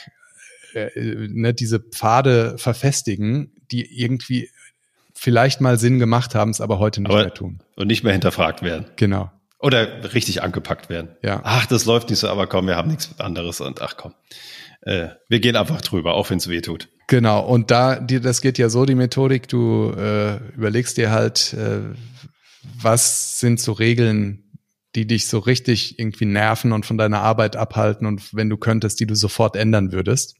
äh, 0.73 1.27
ne, 1.29 1.53
diese 1.53 1.79
Pfade 1.79 2.57
verfestigen, 2.57 3.53
die 3.71 4.01
irgendwie 4.01 4.49
vielleicht 5.13 5.61
mal 5.61 5.77
Sinn 5.77 5.99
gemacht 5.99 6.35
haben, 6.35 6.51
es 6.51 6.61
aber 6.61 6.79
heute 6.79 7.01
nicht 7.01 7.11
aber, 7.11 7.21
mehr 7.21 7.33
tun. 7.33 7.59
Und 7.75 7.87
nicht 7.87 8.03
mehr 8.03 8.13
hinterfragt 8.13 8.63
werden. 8.63 8.85
Genau. 8.95 9.31
Oder 9.59 10.13
richtig 10.13 10.41
angepackt 10.41 10.89
werden. 10.89 11.09
Ja. 11.21 11.41
Ach, 11.43 11.67
das 11.67 11.85
läuft 11.85 12.09
nicht 12.09 12.19
so, 12.19 12.27
aber 12.27 12.47
komm, 12.47 12.67
wir 12.67 12.75
haben 12.75 12.89
nichts 12.89 13.19
anderes 13.19 13.61
und 13.61 13.81
ach 13.81 13.95
komm. 13.97 14.15
Äh, 14.81 15.09
wir 15.29 15.39
gehen 15.39 15.55
einfach 15.55 15.81
drüber, 15.81 16.15
auch 16.15 16.29
wenn 16.31 16.37
es 16.37 16.49
weh 16.49 16.61
tut. 16.61 16.89
Genau, 17.07 17.45
und 17.45 17.69
da, 17.69 17.99
die, 17.99 18.19
das 18.19 18.41
geht 18.41 18.57
ja 18.57 18.69
so, 18.69 18.85
die 18.85 18.95
Methodik, 18.95 19.47
du 19.47 19.91
äh, 19.91 20.37
überlegst 20.55 20.97
dir 20.97 21.11
halt, 21.11 21.53
äh, 21.53 21.81
was 22.81 23.39
sind 23.39 23.59
so 23.59 23.73
Regeln, 23.73 24.51
die 24.95 25.05
dich 25.05 25.27
so 25.27 25.39
richtig 25.39 25.99
irgendwie 25.99 26.25
nerven 26.25 26.71
und 26.71 26.85
von 26.85 26.97
deiner 26.97 27.21
Arbeit 27.21 27.55
abhalten 27.55 28.07
und 28.07 28.33
wenn 28.33 28.49
du 28.49 28.57
könntest, 28.57 28.99
die 28.99 29.05
du 29.05 29.15
sofort 29.15 29.55
ändern 29.55 29.91
würdest. 29.91 30.35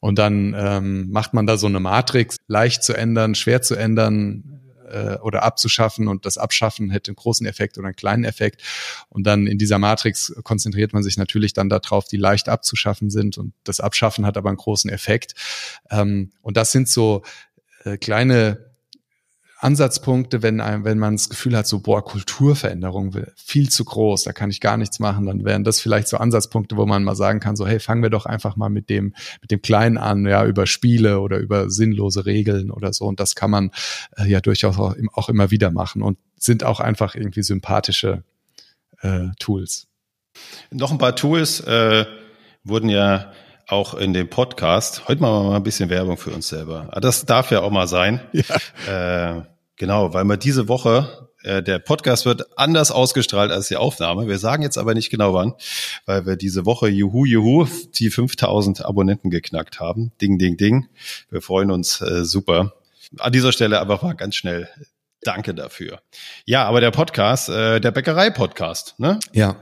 Und 0.00 0.18
dann 0.18 0.54
ähm, 0.56 1.10
macht 1.10 1.34
man 1.34 1.46
da 1.46 1.56
so 1.56 1.66
eine 1.66 1.80
Matrix, 1.80 2.36
leicht 2.46 2.82
zu 2.82 2.94
ändern, 2.94 3.34
schwer 3.34 3.62
zu 3.62 3.74
ändern 3.74 4.60
äh, 4.90 5.16
oder 5.18 5.42
abzuschaffen 5.42 6.08
und 6.08 6.26
das 6.26 6.38
Abschaffen 6.38 6.90
hätte 6.90 7.10
einen 7.10 7.16
großen 7.16 7.46
Effekt 7.46 7.78
oder 7.78 7.88
einen 7.88 7.96
kleinen 7.96 8.24
Effekt. 8.24 8.62
Und 9.08 9.26
dann 9.26 9.46
in 9.46 9.58
dieser 9.58 9.78
Matrix 9.78 10.34
konzentriert 10.44 10.92
man 10.92 11.02
sich 11.02 11.16
natürlich 11.16 11.52
dann 11.52 11.68
darauf, 11.68 12.06
die 12.06 12.16
leicht 12.16 12.48
abzuschaffen 12.48 13.10
sind 13.10 13.38
und 13.38 13.54
das 13.64 13.80
Abschaffen 13.80 14.26
hat 14.26 14.36
aber 14.36 14.50
einen 14.50 14.58
großen 14.58 14.90
Effekt. 14.90 15.34
Ähm, 15.90 16.32
und 16.42 16.56
das 16.56 16.72
sind 16.72 16.88
so 16.88 17.22
äh, 17.84 17.96
kleine 17.96 18.73
Ansatzpunkte, 19.64 20.42
wenn, 20.42 20.60
einem, 20.60 20.84
wenn 20.84 20.98
man 20.98 21.14
das 21.14 21.30
Gefühl 21.30 21.56
hat, 21.56 21.66
so, 21.66 21.80
boah, 21.80 22.04
Kulturveränderung 22.04 23.16
viel 23.34 23.70
zu 23.70 23.84
groß, 23.84 24.24
da 24.24 24.32
kann 24.32 24.50
ich 24.50 24.60
gar 24.60 24.76
nichts 24.76 24.98
machen, 25.00 25.24
dann 25.24 25.44
wären 25.44 25.64
das 25.64 25.80
vielleicht 25.80 26.08
so 26.08 26.18
Ansatzpunkte, 26.18 26.76
wo 26.76 26.84
man 26.84 27.02
mal 27.02 27.16
sagen 27.16 27.40
kann, 27.40 27.56
so, 27.56 27.66
hey, 27.66 27.80
fangen 27.80 28.02
wir 28.02 28.10
doch 28.10 28.26
einfach 28.26 28.56
mal 28.56 28.68
mit 28.68 28.90
dem, 28.90 29.14
mit 29.40 29.50
dem 29.50 29.62
Kleinen 29.62 29.96
an, 29.96 30.26
ja, 30.26 30.44
über 30.44 30.66
Spiele 30.66 31.20
oder 31.20 31.38
über 31.38 31.70
sinnlose 31.70 32.26
Regeln 32.26 32.70
oder 32.70 32.92
so. 32.92 33.06
Und 33.06 33.20
das 33.20 33.34
kann 33.34 33.50
man 33.50 33.70
äh, 34.18 34.26
ja 34.26 34.40
durchaus 34.40 34.78
auch, 34.78 34.94
auch 35.14 35.28
immer 35.30 35.50
wieder 35.50 35.70
machen 35.70 36.02
und 36.02 36.18
sind 36.38 36.62
auch 36.62 36.80
einfach 36.80 37.14
irgendwie 37.14 37.42
sympathische 37.42 38.22
äh, 39.00 39.28
Tools. 39.38 39.86
Noch 40.70 40.92
ein 40.92 40.98
paar 40.98 41.16
Tools 41.16 41.60
äh, 41.60 42.04
wurden 42.64 42.90
ja 42.90 43.32
auch 43.66 43.94
in 43.94 44.12
dem 44.12 44.28
Podcast. 44.28 45.08
Heute 45.08 45.22
machen 45.22 45.44
wir 45.44 45.50
mal 45.50 45.56
ein 45.56 45.62
bisschen 45.62 45.88
Werbung 45.88 46.18
für 46.18 46.32
uns 46.32 46.48
selber. 46.48 46.88
Ah, 46.90 47.00
das 47.00 47.24
darf 47.24 47.50
ja 47.50 47.62
auch 47.62 47.70
mal 47.70 47.88
sein. 47.88 48.20
Ja. 48.32 49.38
Äh, 49.38 49.53
Genau, 49.76 50.14
weil 50.14 50.24
wir 50.24 50.36
diese 50.36 50.68
Woche, 50.68 51.28
äh, 51.42 51.62
der 51.62 51.80
Podcast 51.80 52.26
wird 52.26 52.58
anders 52.58 52.92
ausgestrahlt 52.92 53.50
als 53.50 53.68
die 53.68 53.76
Aufnahme. 53.76 54.28
Wir 54.28 54.38
sagen 54.38 54.62
jetzt 54.62 54.78
aber 54.78 54.94
nicht 54.94 55.10
genau 55.10 55.34
wann, 55.34 55.54
weil 56.06 56.26
wir 56.26 56.36
diese 56.36 56.64
Woche, 56.64 56.88
juhu, 56.88 57.24
juhu, 57.24 57.66
die 57.94 58.10
5000 58.10 58.84
Abonnenten 58.84 59.30
geknackt 59.30 59.80
haben. 59.80 60.12
Ding, 60.20 60.38
ding, 60.38 60.56
ding. 60.56 60.86
Wir 61.30 61.42
freuen 61.42 61.70
uns 61.72 62.00
äh, 62.00 62.24
super. 62.24 62.74
An 63.18 63.32
dieser 63.32 63.52
Stelle 63.52 63.80
einfach 63.80 64.02
mal 64.02 64.14
ganz 64.14 64.36
schnell 64.36 64.68
Danke 65.24 65.54
dafür. 65.54 66.00
Ja, 66.44 66.66
aber 66.66 66.80
der 66.80 66.90
Podcast, 66.90 67.48
äh, 67.48 67.80
der 67.80 67.90
Bäckerei-Podcast, 67.90 68.98
ne? 68.98 69.18
Ja. 69.32 69.56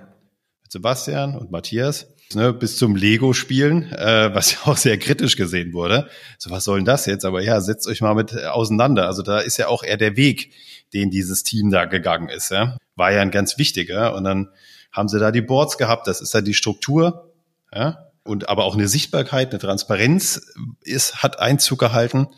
Mit 0.63 0.73
Sebastian 0.73 1.39
und 1.39 1.51
Matthias 1.53 2.09
ne, 2.35 2.53
bis 2.53 2.76
zum 2.76 2.97
Lego-Spielen, 2.97 3.93
äh, 3.93 4.35
was 4.35 4.53
ja 4.53 4.59
auch 4.64 4.76
sehr 4.76 4.99
kritisch 4.99 5.37
gesehen 5.37 5.72
wurde. 5.72 6.09
So, 6.39 6.51
was 6.51 6.64
soll 6.64 6.78
denn 6.78 6.85
das 6.85 7.07
jetzt? 7.07 7.24
Aber 7.24 7.43
ja, 7.43 7.61
setzt 7.61 7.87
euch 7.87 8.01
mal 8.01 8.14
mit 8.14 8.37
auseinander. 8.45 9.07
Also 9.07 9.22
da 9.22 9.39
ist 9.39 9.57
ja 9.59 9.68
auch 9.68 9.83
eher 9.83 9.97
der 9.97 10.16
Weg, 10.16 10.53
den 10.93 11.11
dieses 11.11 11.43
Team 11.43 11.70
da 11.70 11.85
gegangen 11.85 12.28
ist. 12.28 12.51
Ja? 12.51 12.76
War 12.97 13.12
ja 13.12 13.22
ein 13.22 13.30
ganz 13.30 13.59
wichtiger. 13.59 14.14
Und 14.14 14.24
dann 14.24 14.49
haben 14.91 15.09
sie 15.09 15.18
da 15.18 15.30
die 15.30 15.41
Boards 15.41 15.78
gehabt. 15.78 16.07
Das 16.07 16.20
ist 16.20 16.35
ja 16.35 16.41
die 16.41 16.55
Struktur. 16.55 17.33
Ja? 17.74 18.11
Und 18.24 18.49
aber 18.49 18.64
auch 18.64 18.74
eine 18.74 18.89
Sichtbarkeit, 18.89 19.51
eine 19.51 19.59
Transparenz 19.59 20.53
ist, 20.83 21.22
hat 21.22 21.41
Einzug 21.41 21.78
gehalten. 21.78 22.28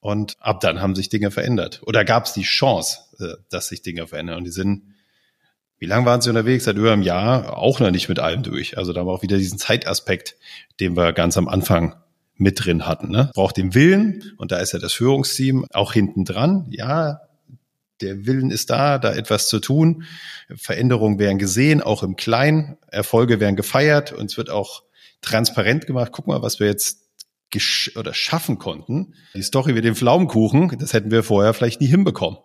Und 0.00 0.36
ab 0.38 0.60
dann 0.60 0.82
haben 0.82 0.94
sich 0.94 1.08
Dinge 1.08 1.30
verändert. 1.30 1.80
Oder 1.86 2.04
gab 2.04 2.26
es 2.26 2.34
die 2.34 2.42
Chance, 2.42 2.98
äh, 3.18 3.34
dass 3.50 3.68
sich 3.68 3.82
Dinge 3.82 4.06
verändern. 4.06 4.38
Und 4.38 4.44
die 4.44 4.50
sind 4.50 4.93
wie 5.84 5.88
lange 5.88 6.06
waren 6.06 6.22
Sie 6.22 6.30
unterwegs? 6.30 6.64
Seit 6.64 6.78
über 6.78 6.92
einem 6.92 7.02
Jahr 7.02 7.58
auch 7.58 7.78
noch 7.78 7.90
nicht 7.90 8.08
mit 8.08 8.18
allem 8.18 8.42
durch. 8.42 8.78
Also 8.78 8.94
da 8.94 9.04
wir 9.04 9.12
auch 9.12 9.20
wieder 9.20 9.36
diesen 9.36 9.58
Zeitaspekt, 9.58 10.34
den 10.80 10.96
wir 10.96 11.12
ganz 11.12 11.36
am 11.36 11.46
Anfang 11.46 11.94
mit 12.36 12.64
drin 12.64 12.86
hatten. 12.86 13.10
Ne? 13.10 13.30
Braucht 13.34 13.58
den 13.58 13.74
Willen 13.74 14.32
und 14.38 14.50
da 14.50 14.60
ist 14.60 14.72
ja 14.72 14.78
das 14.78 14.94
Führungsteam 14.94 15.66
auch 15.74 15.92
hinten 15.92 16.24
dran. 16.24 16.68
Ja, 16.70 17.20
der 18.00 18.24
Willen 18.24 18.50
ist 18.50 18.70
da, 18.70 18.96
da 18.96 19.12
etwas 19.12 19.48
zu 19.48 19.60
tun. 19.60 20.04
Veränderungen 20.56 21.18
werden 21.18 21.38
gesehen, 21.38 21.82
auch 21.82 22.02
im 22.02 22.16
Kleinen. 22.16 22.78
Erfolge 22.86 23.38
werden 23.38 23.54
gefeiert 23.54 24.10
und 24.10 24.30
es 24.30 24.38
wird 24.38 24.48
auch 24.48 24.84
transparent 25.20 25.86
gemacht. 25.86 26.12
Guck 26.12 26.26
mal, 26.26 26.40
was 26.40 26.60
wir 26.60 26.66
jetzt 26.66 27.02
oder 27.94 28.14
schaffen 28.14 28.58
konnten. 28.58 29.16
Die 29.34 29.42
Story 29.42 29.74
mit 29.74 29.84
dem 29.84 29.96
Pflaumenkuchen, 29.96 30.78
das 30.78 30.94
hätten 30.94 31.10
wir 31.10 31.22
vorher 31.22 31.52
vielleicht 31.52 31.82
nie 31.82 31.88
hinbekommen. 31.88 32.38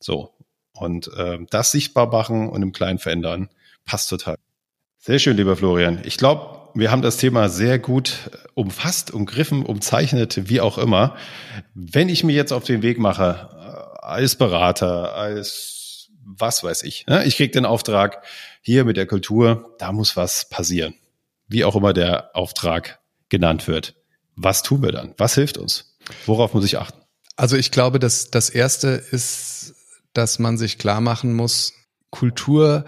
So. 0.00 0.32
Und 0.80 1.12
äh, 1.14 1.38
das 1.50 1.72
sichtbar 1.72 2.06
machen 2.06 2.48
und 2.48 2.62
im 2.62 2.72
Kleinen 2.72 2.98
verändern, 2.98 3.50
passt 3.84 4.08
total. 4.08 4.36
Sehr 4.96 5.18
schön, 5.18 5.36
lieber 5.36 5.54
Florian. 5.54 6.00
Ich 6.04 6.16
glaube, 6.16 6.70
wir 6.74 6.90
haben 6.90 7.02
das 7.02 7.18
Thema 7.18 7.50
sehr 7.50 7.78
gut 7.78 8.30
umfasst, 8.54 9.10
umgriffen, 9.10 9.66
umzeichnet, 9.66 10.48
wie 10.48 10.62
auch 10.62 10.78
immer. 10.78 11.16
Wenn 11.74 12.08
ich 12.08 12.24
mir 12.24 12.32
jetzt 12.34 12.52
auf 12.52 12.64
den 12.64 12.80
Weg 12.80 12.98
mache, 12.98 13.50
äh, 13.52 14.06
als 14.06 14.36
Berater, 14.36 15.14
als 15.14 16.08
was 16.24 16.64
weiß 16.64 16.82
ich, 16.84 17.06
ne? 17.06 17.24
ich 17.24 17.36
kriege 17.36 17.50
den 17.50 17.66
Auftrag, 17.66 18.24
hier 18.62 18.86
mit 18.86 18.96
der 18.96 19.06
Kultur, 19.06 19.74
da 19.78 19.92
muss 19.92 20.16
was 20.16 20.48
passieren. 20.48 20.94
Wie 21.46 21.64
auch 21.64 21.76
immer 21.76 21.92
der 21.92 22.34
Auftrag 22.34 23.00
genannt 23.28 23.68
wird. 23.68 23.96
Was 24.34 24.62
tun 24.62 24.82
wir 24.82 24.92
dann? 24.92 25.12
Was 25.18 25.34
hilft 25.34 25.58
uns? 25.58 25.98
Worauf 26.24 26.54
muss 26.54 26.64
ich 26.64 26.78
achten? 26.78 27.00
Also 27.36 27.56
ich 27.56 27.70
glaube, 27.70 27.98
dass 27.98 28.30
das 28.30 28.48
erste 28.48 28.88
ist 28.88 29.74
dass 30.12 30.38
man 30.38 30.58
sich 30.58 30.78
klar 30.78 31.00
machen 31.00 31.34
muss, 31.34 31.72
Kultur 32.10 32.84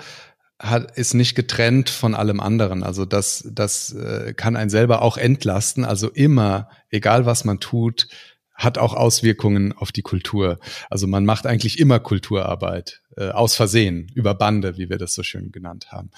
hat, 0.59 0.97
ist 0.97 1.15
nicht 1.15 1.35
getrennt 1.35 1.91
von 1.91 2.15
allem 2.15 2.41
anderen. 2.41 2.83
Also 2.83 3.05
das, 3.05 3.49
das 3.53 3.93
äh, 3.93 4.33
kann 4.35 4.57
einen 4.57 4.71
selber 4.71 5.03
auch 5.03 5.17
entlasten. 5.17 5.85
Also 5.85 6.09
immer, 6.09 6.69
egal 6.91 7.27
was 7.27 7.45
man 7.45 7.59
tut, 7.59 8.09
hat 8.55 8.79
auch 8.79 8.95
Auswirkungen 8.95 9.73
auf 9.73 9.93
die 9.93 10.03
Kultur. 10.03 10.59
Also 10.89 11.07
man 11.07 11.25
macht 11.25 11.47
eigentlich 11.47 11.79
immer 11.79 11.99
Kulturarbeit, 11.99 13.03
äh, 13.17 13.31
aus 13.31 13.57
Versehen, 13.57 14.11
über 14.15 14.35
Bande, 14.35 14.77
wie 14.77 14.89
wir 14.89 14.99
das 14.99 15.15
so 15.15 15.23
schön 15.23 15.51
genannt 15.51 15.91
haben. 15.91 16.11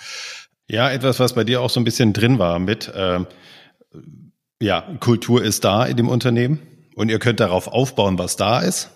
Ja, 0.68 0.90
etwas, 0.90 1.20
was 1.20 1.34
bei 1.34 1.44
dir 1.44 1.60
auch 1.60 1.70
so 1.70 1.80
ein 1.80 1.84
bisschen 1.84 2.12
drin 2.12 2.38
war 2.38 2.58
mit, 2.58 2.88
äh, 2.88 3.20
ja, 4.60 4.82
Kultur 5.00 5.42
ist 5.42 5.64
da 5.64 5.84
in 5.84 5.96
dem 5.96 6.08
Unternehmen 6.08 6.60
und 6.94 7.10
ihr 7.10 7.18
könnt 7.18 7.40
darauf 7.40 7.68
aufbauen, 7.68 8.18
was 8.18 8.36
da 8.36 8.60
ist. 8.60 8.90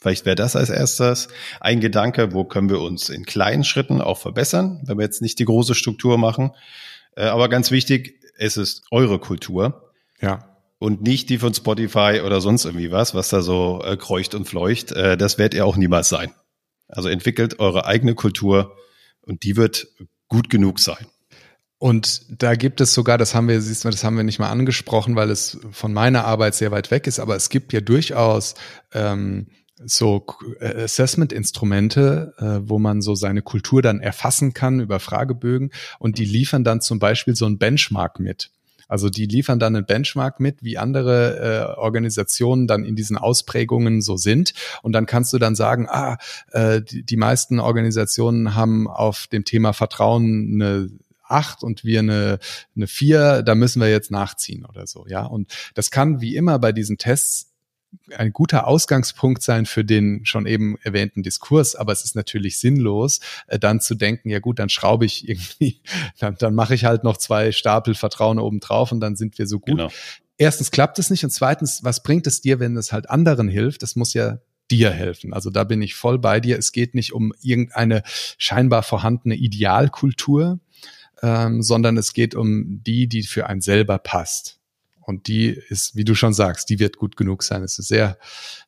Vielleicht 0.00 0.26
wäre 0.26 0.36
das 0.36 0.56
als 0.56 0.70
erstes 0.70 1.28
ein 1.60 1.80
Gedanke, 1.80 2.32
wo 2.32 2.44
können 2.44 2.70
wir 2.70 2.80
uns 2.80 3.08
in 3.08 3.24
kleinen 3.24 3.64
Schritten 3.64 4.00
auch 4.00 4.18
verbessern, 4.18 4.80
wenn 4.84 4.98
wir 4.98 5.04
jetzt 5.04 5.22
nicht 5.22 5.38
die 5.38 5.44
große 5.44 5.74
Struktur 5.74 6.18
machen. 6.18 6.52
Äh, 7.16 7.24
aber 7.24 7.48
ganz 7.48 7.70
wichtig, 7.70 8.20
es 8.36 8.56
ist 8.56 8.84
eure 8.90 9.18
Kultur. 9.18 9.92
Ja. 10.20 10.56
Und 10.78 11.02
nicht 11.02 11.28
die 11.28 11.38
von 11.38 11.52
Spotify 11.52 12.20
oder 12.24 12.40
sonst 12.40 12.64
irgendwie 12.64 12.92
was, 12.92 13.14
was 13.14 13.28
da 13.28 13.42
so 13.42 13.82
äh, 13.84 13.96
kreucht 13.96 14.34
und 14.34 14.44
fleucht. 14.44 14.92
Äh, 14.92 15.16
das 15.16 15.38
werdet 15.38 15.54
ihr 15.54 15.66
auch 15.66 15.76
niemals 15.76 16.08
sein. 16.08 16.32
Also 16.88 17.08
entwickelt 17.08 17.58
eure 17.58 17.84
eigene 17.84 18.14
Kultur 18.14 18.76
und 19.20 19.42
die 19.42 19.56
wird 19.56 19.88
gut 20.28 20.48
genug 20.48 20.78
sein. 20.78 21.06
Und 21.78 22.42
da 22.42 22.54
gibt 22.54 22.80
es 22.80 22.92
sogar, 22.92 23.18
das 23.18 23.34
haben 23.34 23.48
wir, 23.48 23.60
siehst 23.60 23.84
du, 23.84 23.90
das 23.90 24.02
haben 24.02 24.16
wir 24.16 24.24
nicht 24.24 24.40
mal 24.40 24.50
angesprochen, 24.50 25.14
weil 25.14 25.30
es 25.30 25.58
von 25.70 25.92
meiner 25.92 26.24
Arbeit 26.24 26.56
sehr 26.56 26.72
weit 26.72 26.90
weg 26.90 27.06
ist, 27.06 27.20
aber 27.20 27.36
es 27.36 27.50
gibt 27.50 27.72
ja 27.72 27.80
durchaus 27.80 28.54
ähm, 28.92 29.46
so 29.84 30.26
äh, 30.60 30.82
Assessment-Instrumente, 30.82 32.34
äh, 32.38 32.68
wo 32.68 32.78
man 32.78 33.02
so 33.02 33.14
seine 33.14 33.42
Kultur 33.42 33.82
dann 33.82 34.00
erfassen 34.00 34.54
kann 34.54 34.80
über 34.80 35.00
Fragebögen 35.00 35.70
und 35.98 36.18
die 36.18 36.24
liefern 36.24 36.64
dann 36.64 36.80
zum 36.80 36.98
Beispiel 36.98 37.36
so 37.36 37.46
ein 37.46 37.58
Benchmark 37.58 38.20
mit. 38.20 38.50
Also 38.88 39.10
die 39.10 39.26
liefern 39.26 39.58
dann 39.58 39.76
einen 39.76 39.84
Benchmark 39.84 40.40
mit, 40.40 40.62
wie 40.62 40.78
andere 40.78 41.74
äh, 41.76 41.78
Organisationen 41.78 42.66
dann 42.66 42.84
in 42.84 42.96
diesen 42.96 43.18
Ausprägungen 43.18 44.00
so 44.00 44.16
sind. 44.16 44.54
Und 44.82 44.92
dann 44.92 45.04
kannst 45.04 45.32
du 45.34 45.38
dann 45.38 45.54
sagen, 45.54 45.86
ah, 45.90 46.16
äh, 46.52 46.80
die, 46.80 47.02
die 47.02 47.16
meisten 47.18 47.60
Organisationen 47.60 48.54
haben 48.54 48.88
auf 48.88 49.26
dem 49.26 49.44
Thema 49.44 49.74
Vertrauen 49.74 50.54
eine 50.54 50.88
acht 51.28 51.62
und 51.62 51.84
wir 51.84 52.00
eine, 52.00 52.38
eine 52.74 52.86
vier, 52.86 53.42
da 53.42 53.54
müssen 53.54 53.80
wir 53.80 53.90
jetzt 53.90 54.10
nachziehen 54.10 54.64
oder 54.64 54.86
so, 54.86 55.06
ja. 55.06 55.26
Und 55.26 55.52
das 55.74 55.90
kann 55.90 56.22
wie 56.22 56.36
immer 56.36 56.58
bei 56.58 56.72
diesen 56.72 56.96
Tests 56.96 57.52
ein 58.16 58.32
guter 58.32 58.66
Ausgangspunkt 58.66 59.42
sein 59.42 59.66
für 59.66 59.84
den 59.84 60.24
schon 60.24 60.46
eben 60.46 60.76
erwähnten 60.82 61.22
Diskurs, 61.22 61.74
aber 61.74 61.92
es 61.92 62.04
ist 62.04 62.16
natürlich 62.16 62.58
sinnlos, 62.58 63.20
äh, 63.46 63.58
dann 63.58 63.80
zu 63.80 63.94
denken, 63.94 64.30
ja 64.30 64.38
gut, 64.38 64.58
dann 64.58 64.68
schraube 64.68 65.06
ich 65.06 65.28
irgendwie, 65.28 65.80
dann, 66.18 66.36
dann 66.38 66.54
mache 66.54 66.74
ich 66.74 66.84
halt 66.84 67.04
noch 67.04 67.16
zwei 67.16 67.52
Stapel 67.52 67.94
Vertrauen 67.94 68.38
oben 68.38 68.60
drauf 68.60 68.92
und 68.92 69.00
dann 69.00 69.16
sind 69.16 69.38
wir 69.38 69.46
so 69.46 69.58
gut. 69.58 69.76
Genau. 69.76 69.90
Erstens 70.36 70.70
klappt 70.70 70.98
es 70.98 71.10
nicht 71.10 71.24
und 71.24 71.30
zweitens, 71.30 71.82
was 71.82 72.02
bringt 72.02 72.26
es 72.26 72.40
dir, 72.40 72.60
wenn 72.60 72.76
es 72.76 72.92
halt 72.92 73.10
anderen 73.10 73.48
hilft? 73.48 73.82
Das 73.82 73.96
muss 73.96 74.14
ja 74.14 74.38
dir 74.70 74.90
helfen. 74.90 75.32
Also 75.32 75.50
da 75.50 75.64
bin 75.64 75.82
ich 75.82 75.94
voll 75.94 76.18
bei 76.18 76.40
dir. 76.40 76.58
Es 76.58 76.72
geht 76.72 76.94
nicht 76.94 77.12
um 77.12 77.32
irgendeine 77.42 78.02
scheinbar 78.06 78.82
vorhandene 78.82 79.34
Idealkultur, 79.34 80.60
ähm, 81.22 81.62
sondern 81.62 81.96
es 81.96 82.12
geht 82.12 82.34
um 82.34 82.82
die, 82.84 83.08
die 83.08 83.22
für 83.24 83.46
einen 83.46 83.60
selber 83.60 83.98
passt. 83.98 84.57
Und 85.08 85.26
die 85.26 85.58
ist, 85.70 85.96
wie 85.96 86.04
du 86.04 86.14
schon 86.14 86.34
sagst, 86.34 86.68
die 86.68 86.78
wird 86.78 86.98
gut 86.98 87.16
genug 87.16 87.42
sein. 87.42 87.62
Es 87.62 87.78
ist 87.78 87.88
sehr, 87.88 88.18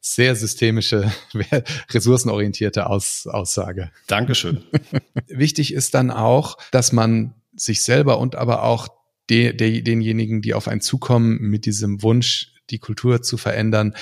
sehr 0.00 0.34
systemische, 0.34 1.12
ressourcenorientierte 1.90 2.86
Aus, 2.86 3.26
Aussage. 3.26 3.90
Dankeschön. 4.06 4.64
Wichtig 5.28 5.74
ist 5.74 5.92
dann 5.92 6.10
auch, 6.10 6.56
dass 6.70 6.92
man 6.92 7.34
sich 7.54 7.82
selber 7.82 8.18
und 8.18 8.36
aber 8.36 8.62
auch 8.62 8.88
de, 9.28 9.52
de, 9.52 9.82
denjenigen, 9.82 10.40
die 10.40 10.54
auf 10.54 10.66
einen 10.66 10.80
zukommen, 10.80 11.36
mit 11.42 11.66
diesem 11.66 12.02
Wunsch, 12.02 12.54
die 12.70 12.78
Kultur 12.78 13.20
zu 13.20 13.36
verändern, 13.36 13.94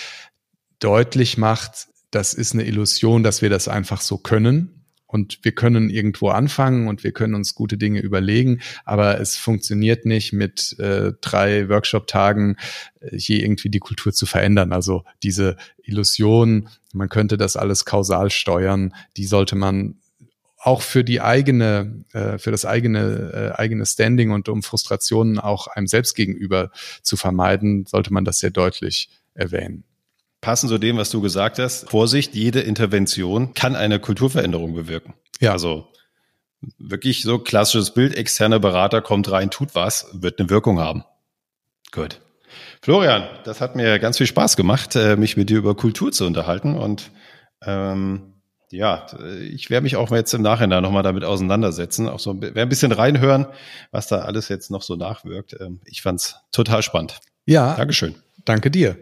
deutlich 0.78 1.39
macht, 1.39 1.89
das 2.12 2.34
ist 2.34 2.55
eine 2.55 2.66
Illusion, 2.66 3.24
dass 3.24 3.43
wir 3.43 3.51
das 3.51 3.66
einfach 3.66 4.01
so 4.01 4.16
können, 4.16 4.77
und 5.09 5.38
wir 5.42 5.52
können 5.52 5.88
irgendwo 5.88 6.28
anfangen 6.28 6.86
und 6.86 7.02
wir 7.02 7.12
können 7.12 7.34
uns 7.34 7.54
gute 7.54 7.78
Dinge 7.78 8.00
überlegen, 8.00 8.61
aber 8.84 9.18
es 9.18 9.36
funktioniert 9.36 10.04
nicht 10.04 10.32
mit 10.32 10.78
äh, 10.78 11.12
drei 11.20 11.68
Workshop-Tagen 11.68 12.56
äh, 13.00 13.18
hier 13.18 13.42
irgendwie 13.42 13.70
die 13.70 13.80
Kultur 13.80 14.12
zu 14.12 14.26
verändern. 14.26 14.72
Also 14.72 15.04
diese 15.22 15.56
Illusion, 15.82 16.68
man 16.92 17.09
könnte 17.09 17.38
das 17.38 17.56
alles 17.56 17.86
kausal 17.86 18.30
steuern, 18.30 18.94
die 19.16 19.24
sollte 19.24 19.56
man 19.56 19.96
auch 20.59 20.82
für 20.82 21.04
die 21.04 21.22
eigene, 21.22 22.04
äh, 22.12 22.36
für 22.36 22.50
das 22.50 22.66
eigene, 22.66 23.54
äh, 23.56 23.59
eigene 23.59 23.86
Standing 23.86 24.30
und 24.30 24.50
um 24.50 24.62
Frustrationen 24.62 25.38
auch 25.38 25.68
einem 25.68 25.86
selbst 25.86 26.16
gegenüber 26.16 26.70
zu 27.02 27.16
vermeiden, 27.16 27.86
sollte 27.86 28.12
man 28.12 28.26
das 28.26 28.40
sehr 28.40 28.50
deutlich 28.50 29.09
erwähnen. 29.34 29.84
Passend 30.41 30.70
zu 30.70 30.78
dem, 30.78 30.97
was 30.97 31.11
du 31.11 31.20
gesagt 31.20 31.59
hast, 31.59 31.91
Vorsicht, 31.91 32.34
jede 32.34 32.61
Intervention 32.61 33.55
kann 33.55 33.74
eine 33.74 33.99
Kulturveränderung 33.99 34.74
bewirken. 34.74 35.14
Ja. 35.41 35.53
Also 35.53 35.89
wirklich 36.78 37.22
so 37.22 37.39
klassisches 37.39 37.93
Bild, 37.93 38.16
externer 38.16 38.61
Berater 38.61 39.03
kommt 39.03 39.30
rein, 39.30 39.51
tut 39.51 39.74
was, 39.74 40.09
wird 40.12 40.39
eine 40.39 40.51
Wirkung 40.51 40.78
haben. 40.78 41.05
Gut. 41.93 42.20
Florian, 42.82 43.28
das 43.45 43.61
hat 43.61 43.76
mir 43.76 43.99
ganz 43.99 44.18
viel 44.18 44.26
Spaß 44.26 44.57
gemacht, 44.57 44.97
äh, 44.97 45.16
mich 45.16 45.36
mit 45.36 45.51
dir 45.51 45.59
über 45.59 45.74
Kultur 45.74 46.12
zu 46.12 46.26
unterhalten. 46.26 46.76
Und 46.76 47.11
ähm, 47.62 48.34
ja, 48.70 49.07
ich 49.41 49.70
werde 49.70 49.84
mich 49.84 49.97
auch 49.97 50.11
jetzt 50.11 50.34
im 50.34 50.43
Nachhinein 50.43 50.82
nochmal 50.82 51.03
damit 51.03 51.24
auseinandersetzen, 51.24 52.09
auch 52.09 52.20
so 52.20 52.41
werde 52.41 52.61
ein 52.61 52.68
bisschen 52.68 52.93
reinhören, 52.93 53.47
was 53.91 54.09
da 54.09 54.20
alles 54.20 54.49
jetzt 54.49 54.70
noch 54.70 54.82
so 54.82 54.97
nachwirkt. 54.97 55.57
Ähm, 55.61 55.80
ich 55.84 56.03
fand's 56.03 56.36
total 56.53 56.82
spannend. 56.82 57.18
Ja. 57.47 57.74
Dankeschön. 57.76 58.16
Danke 58.45 58.70
dir. 58.70 58.97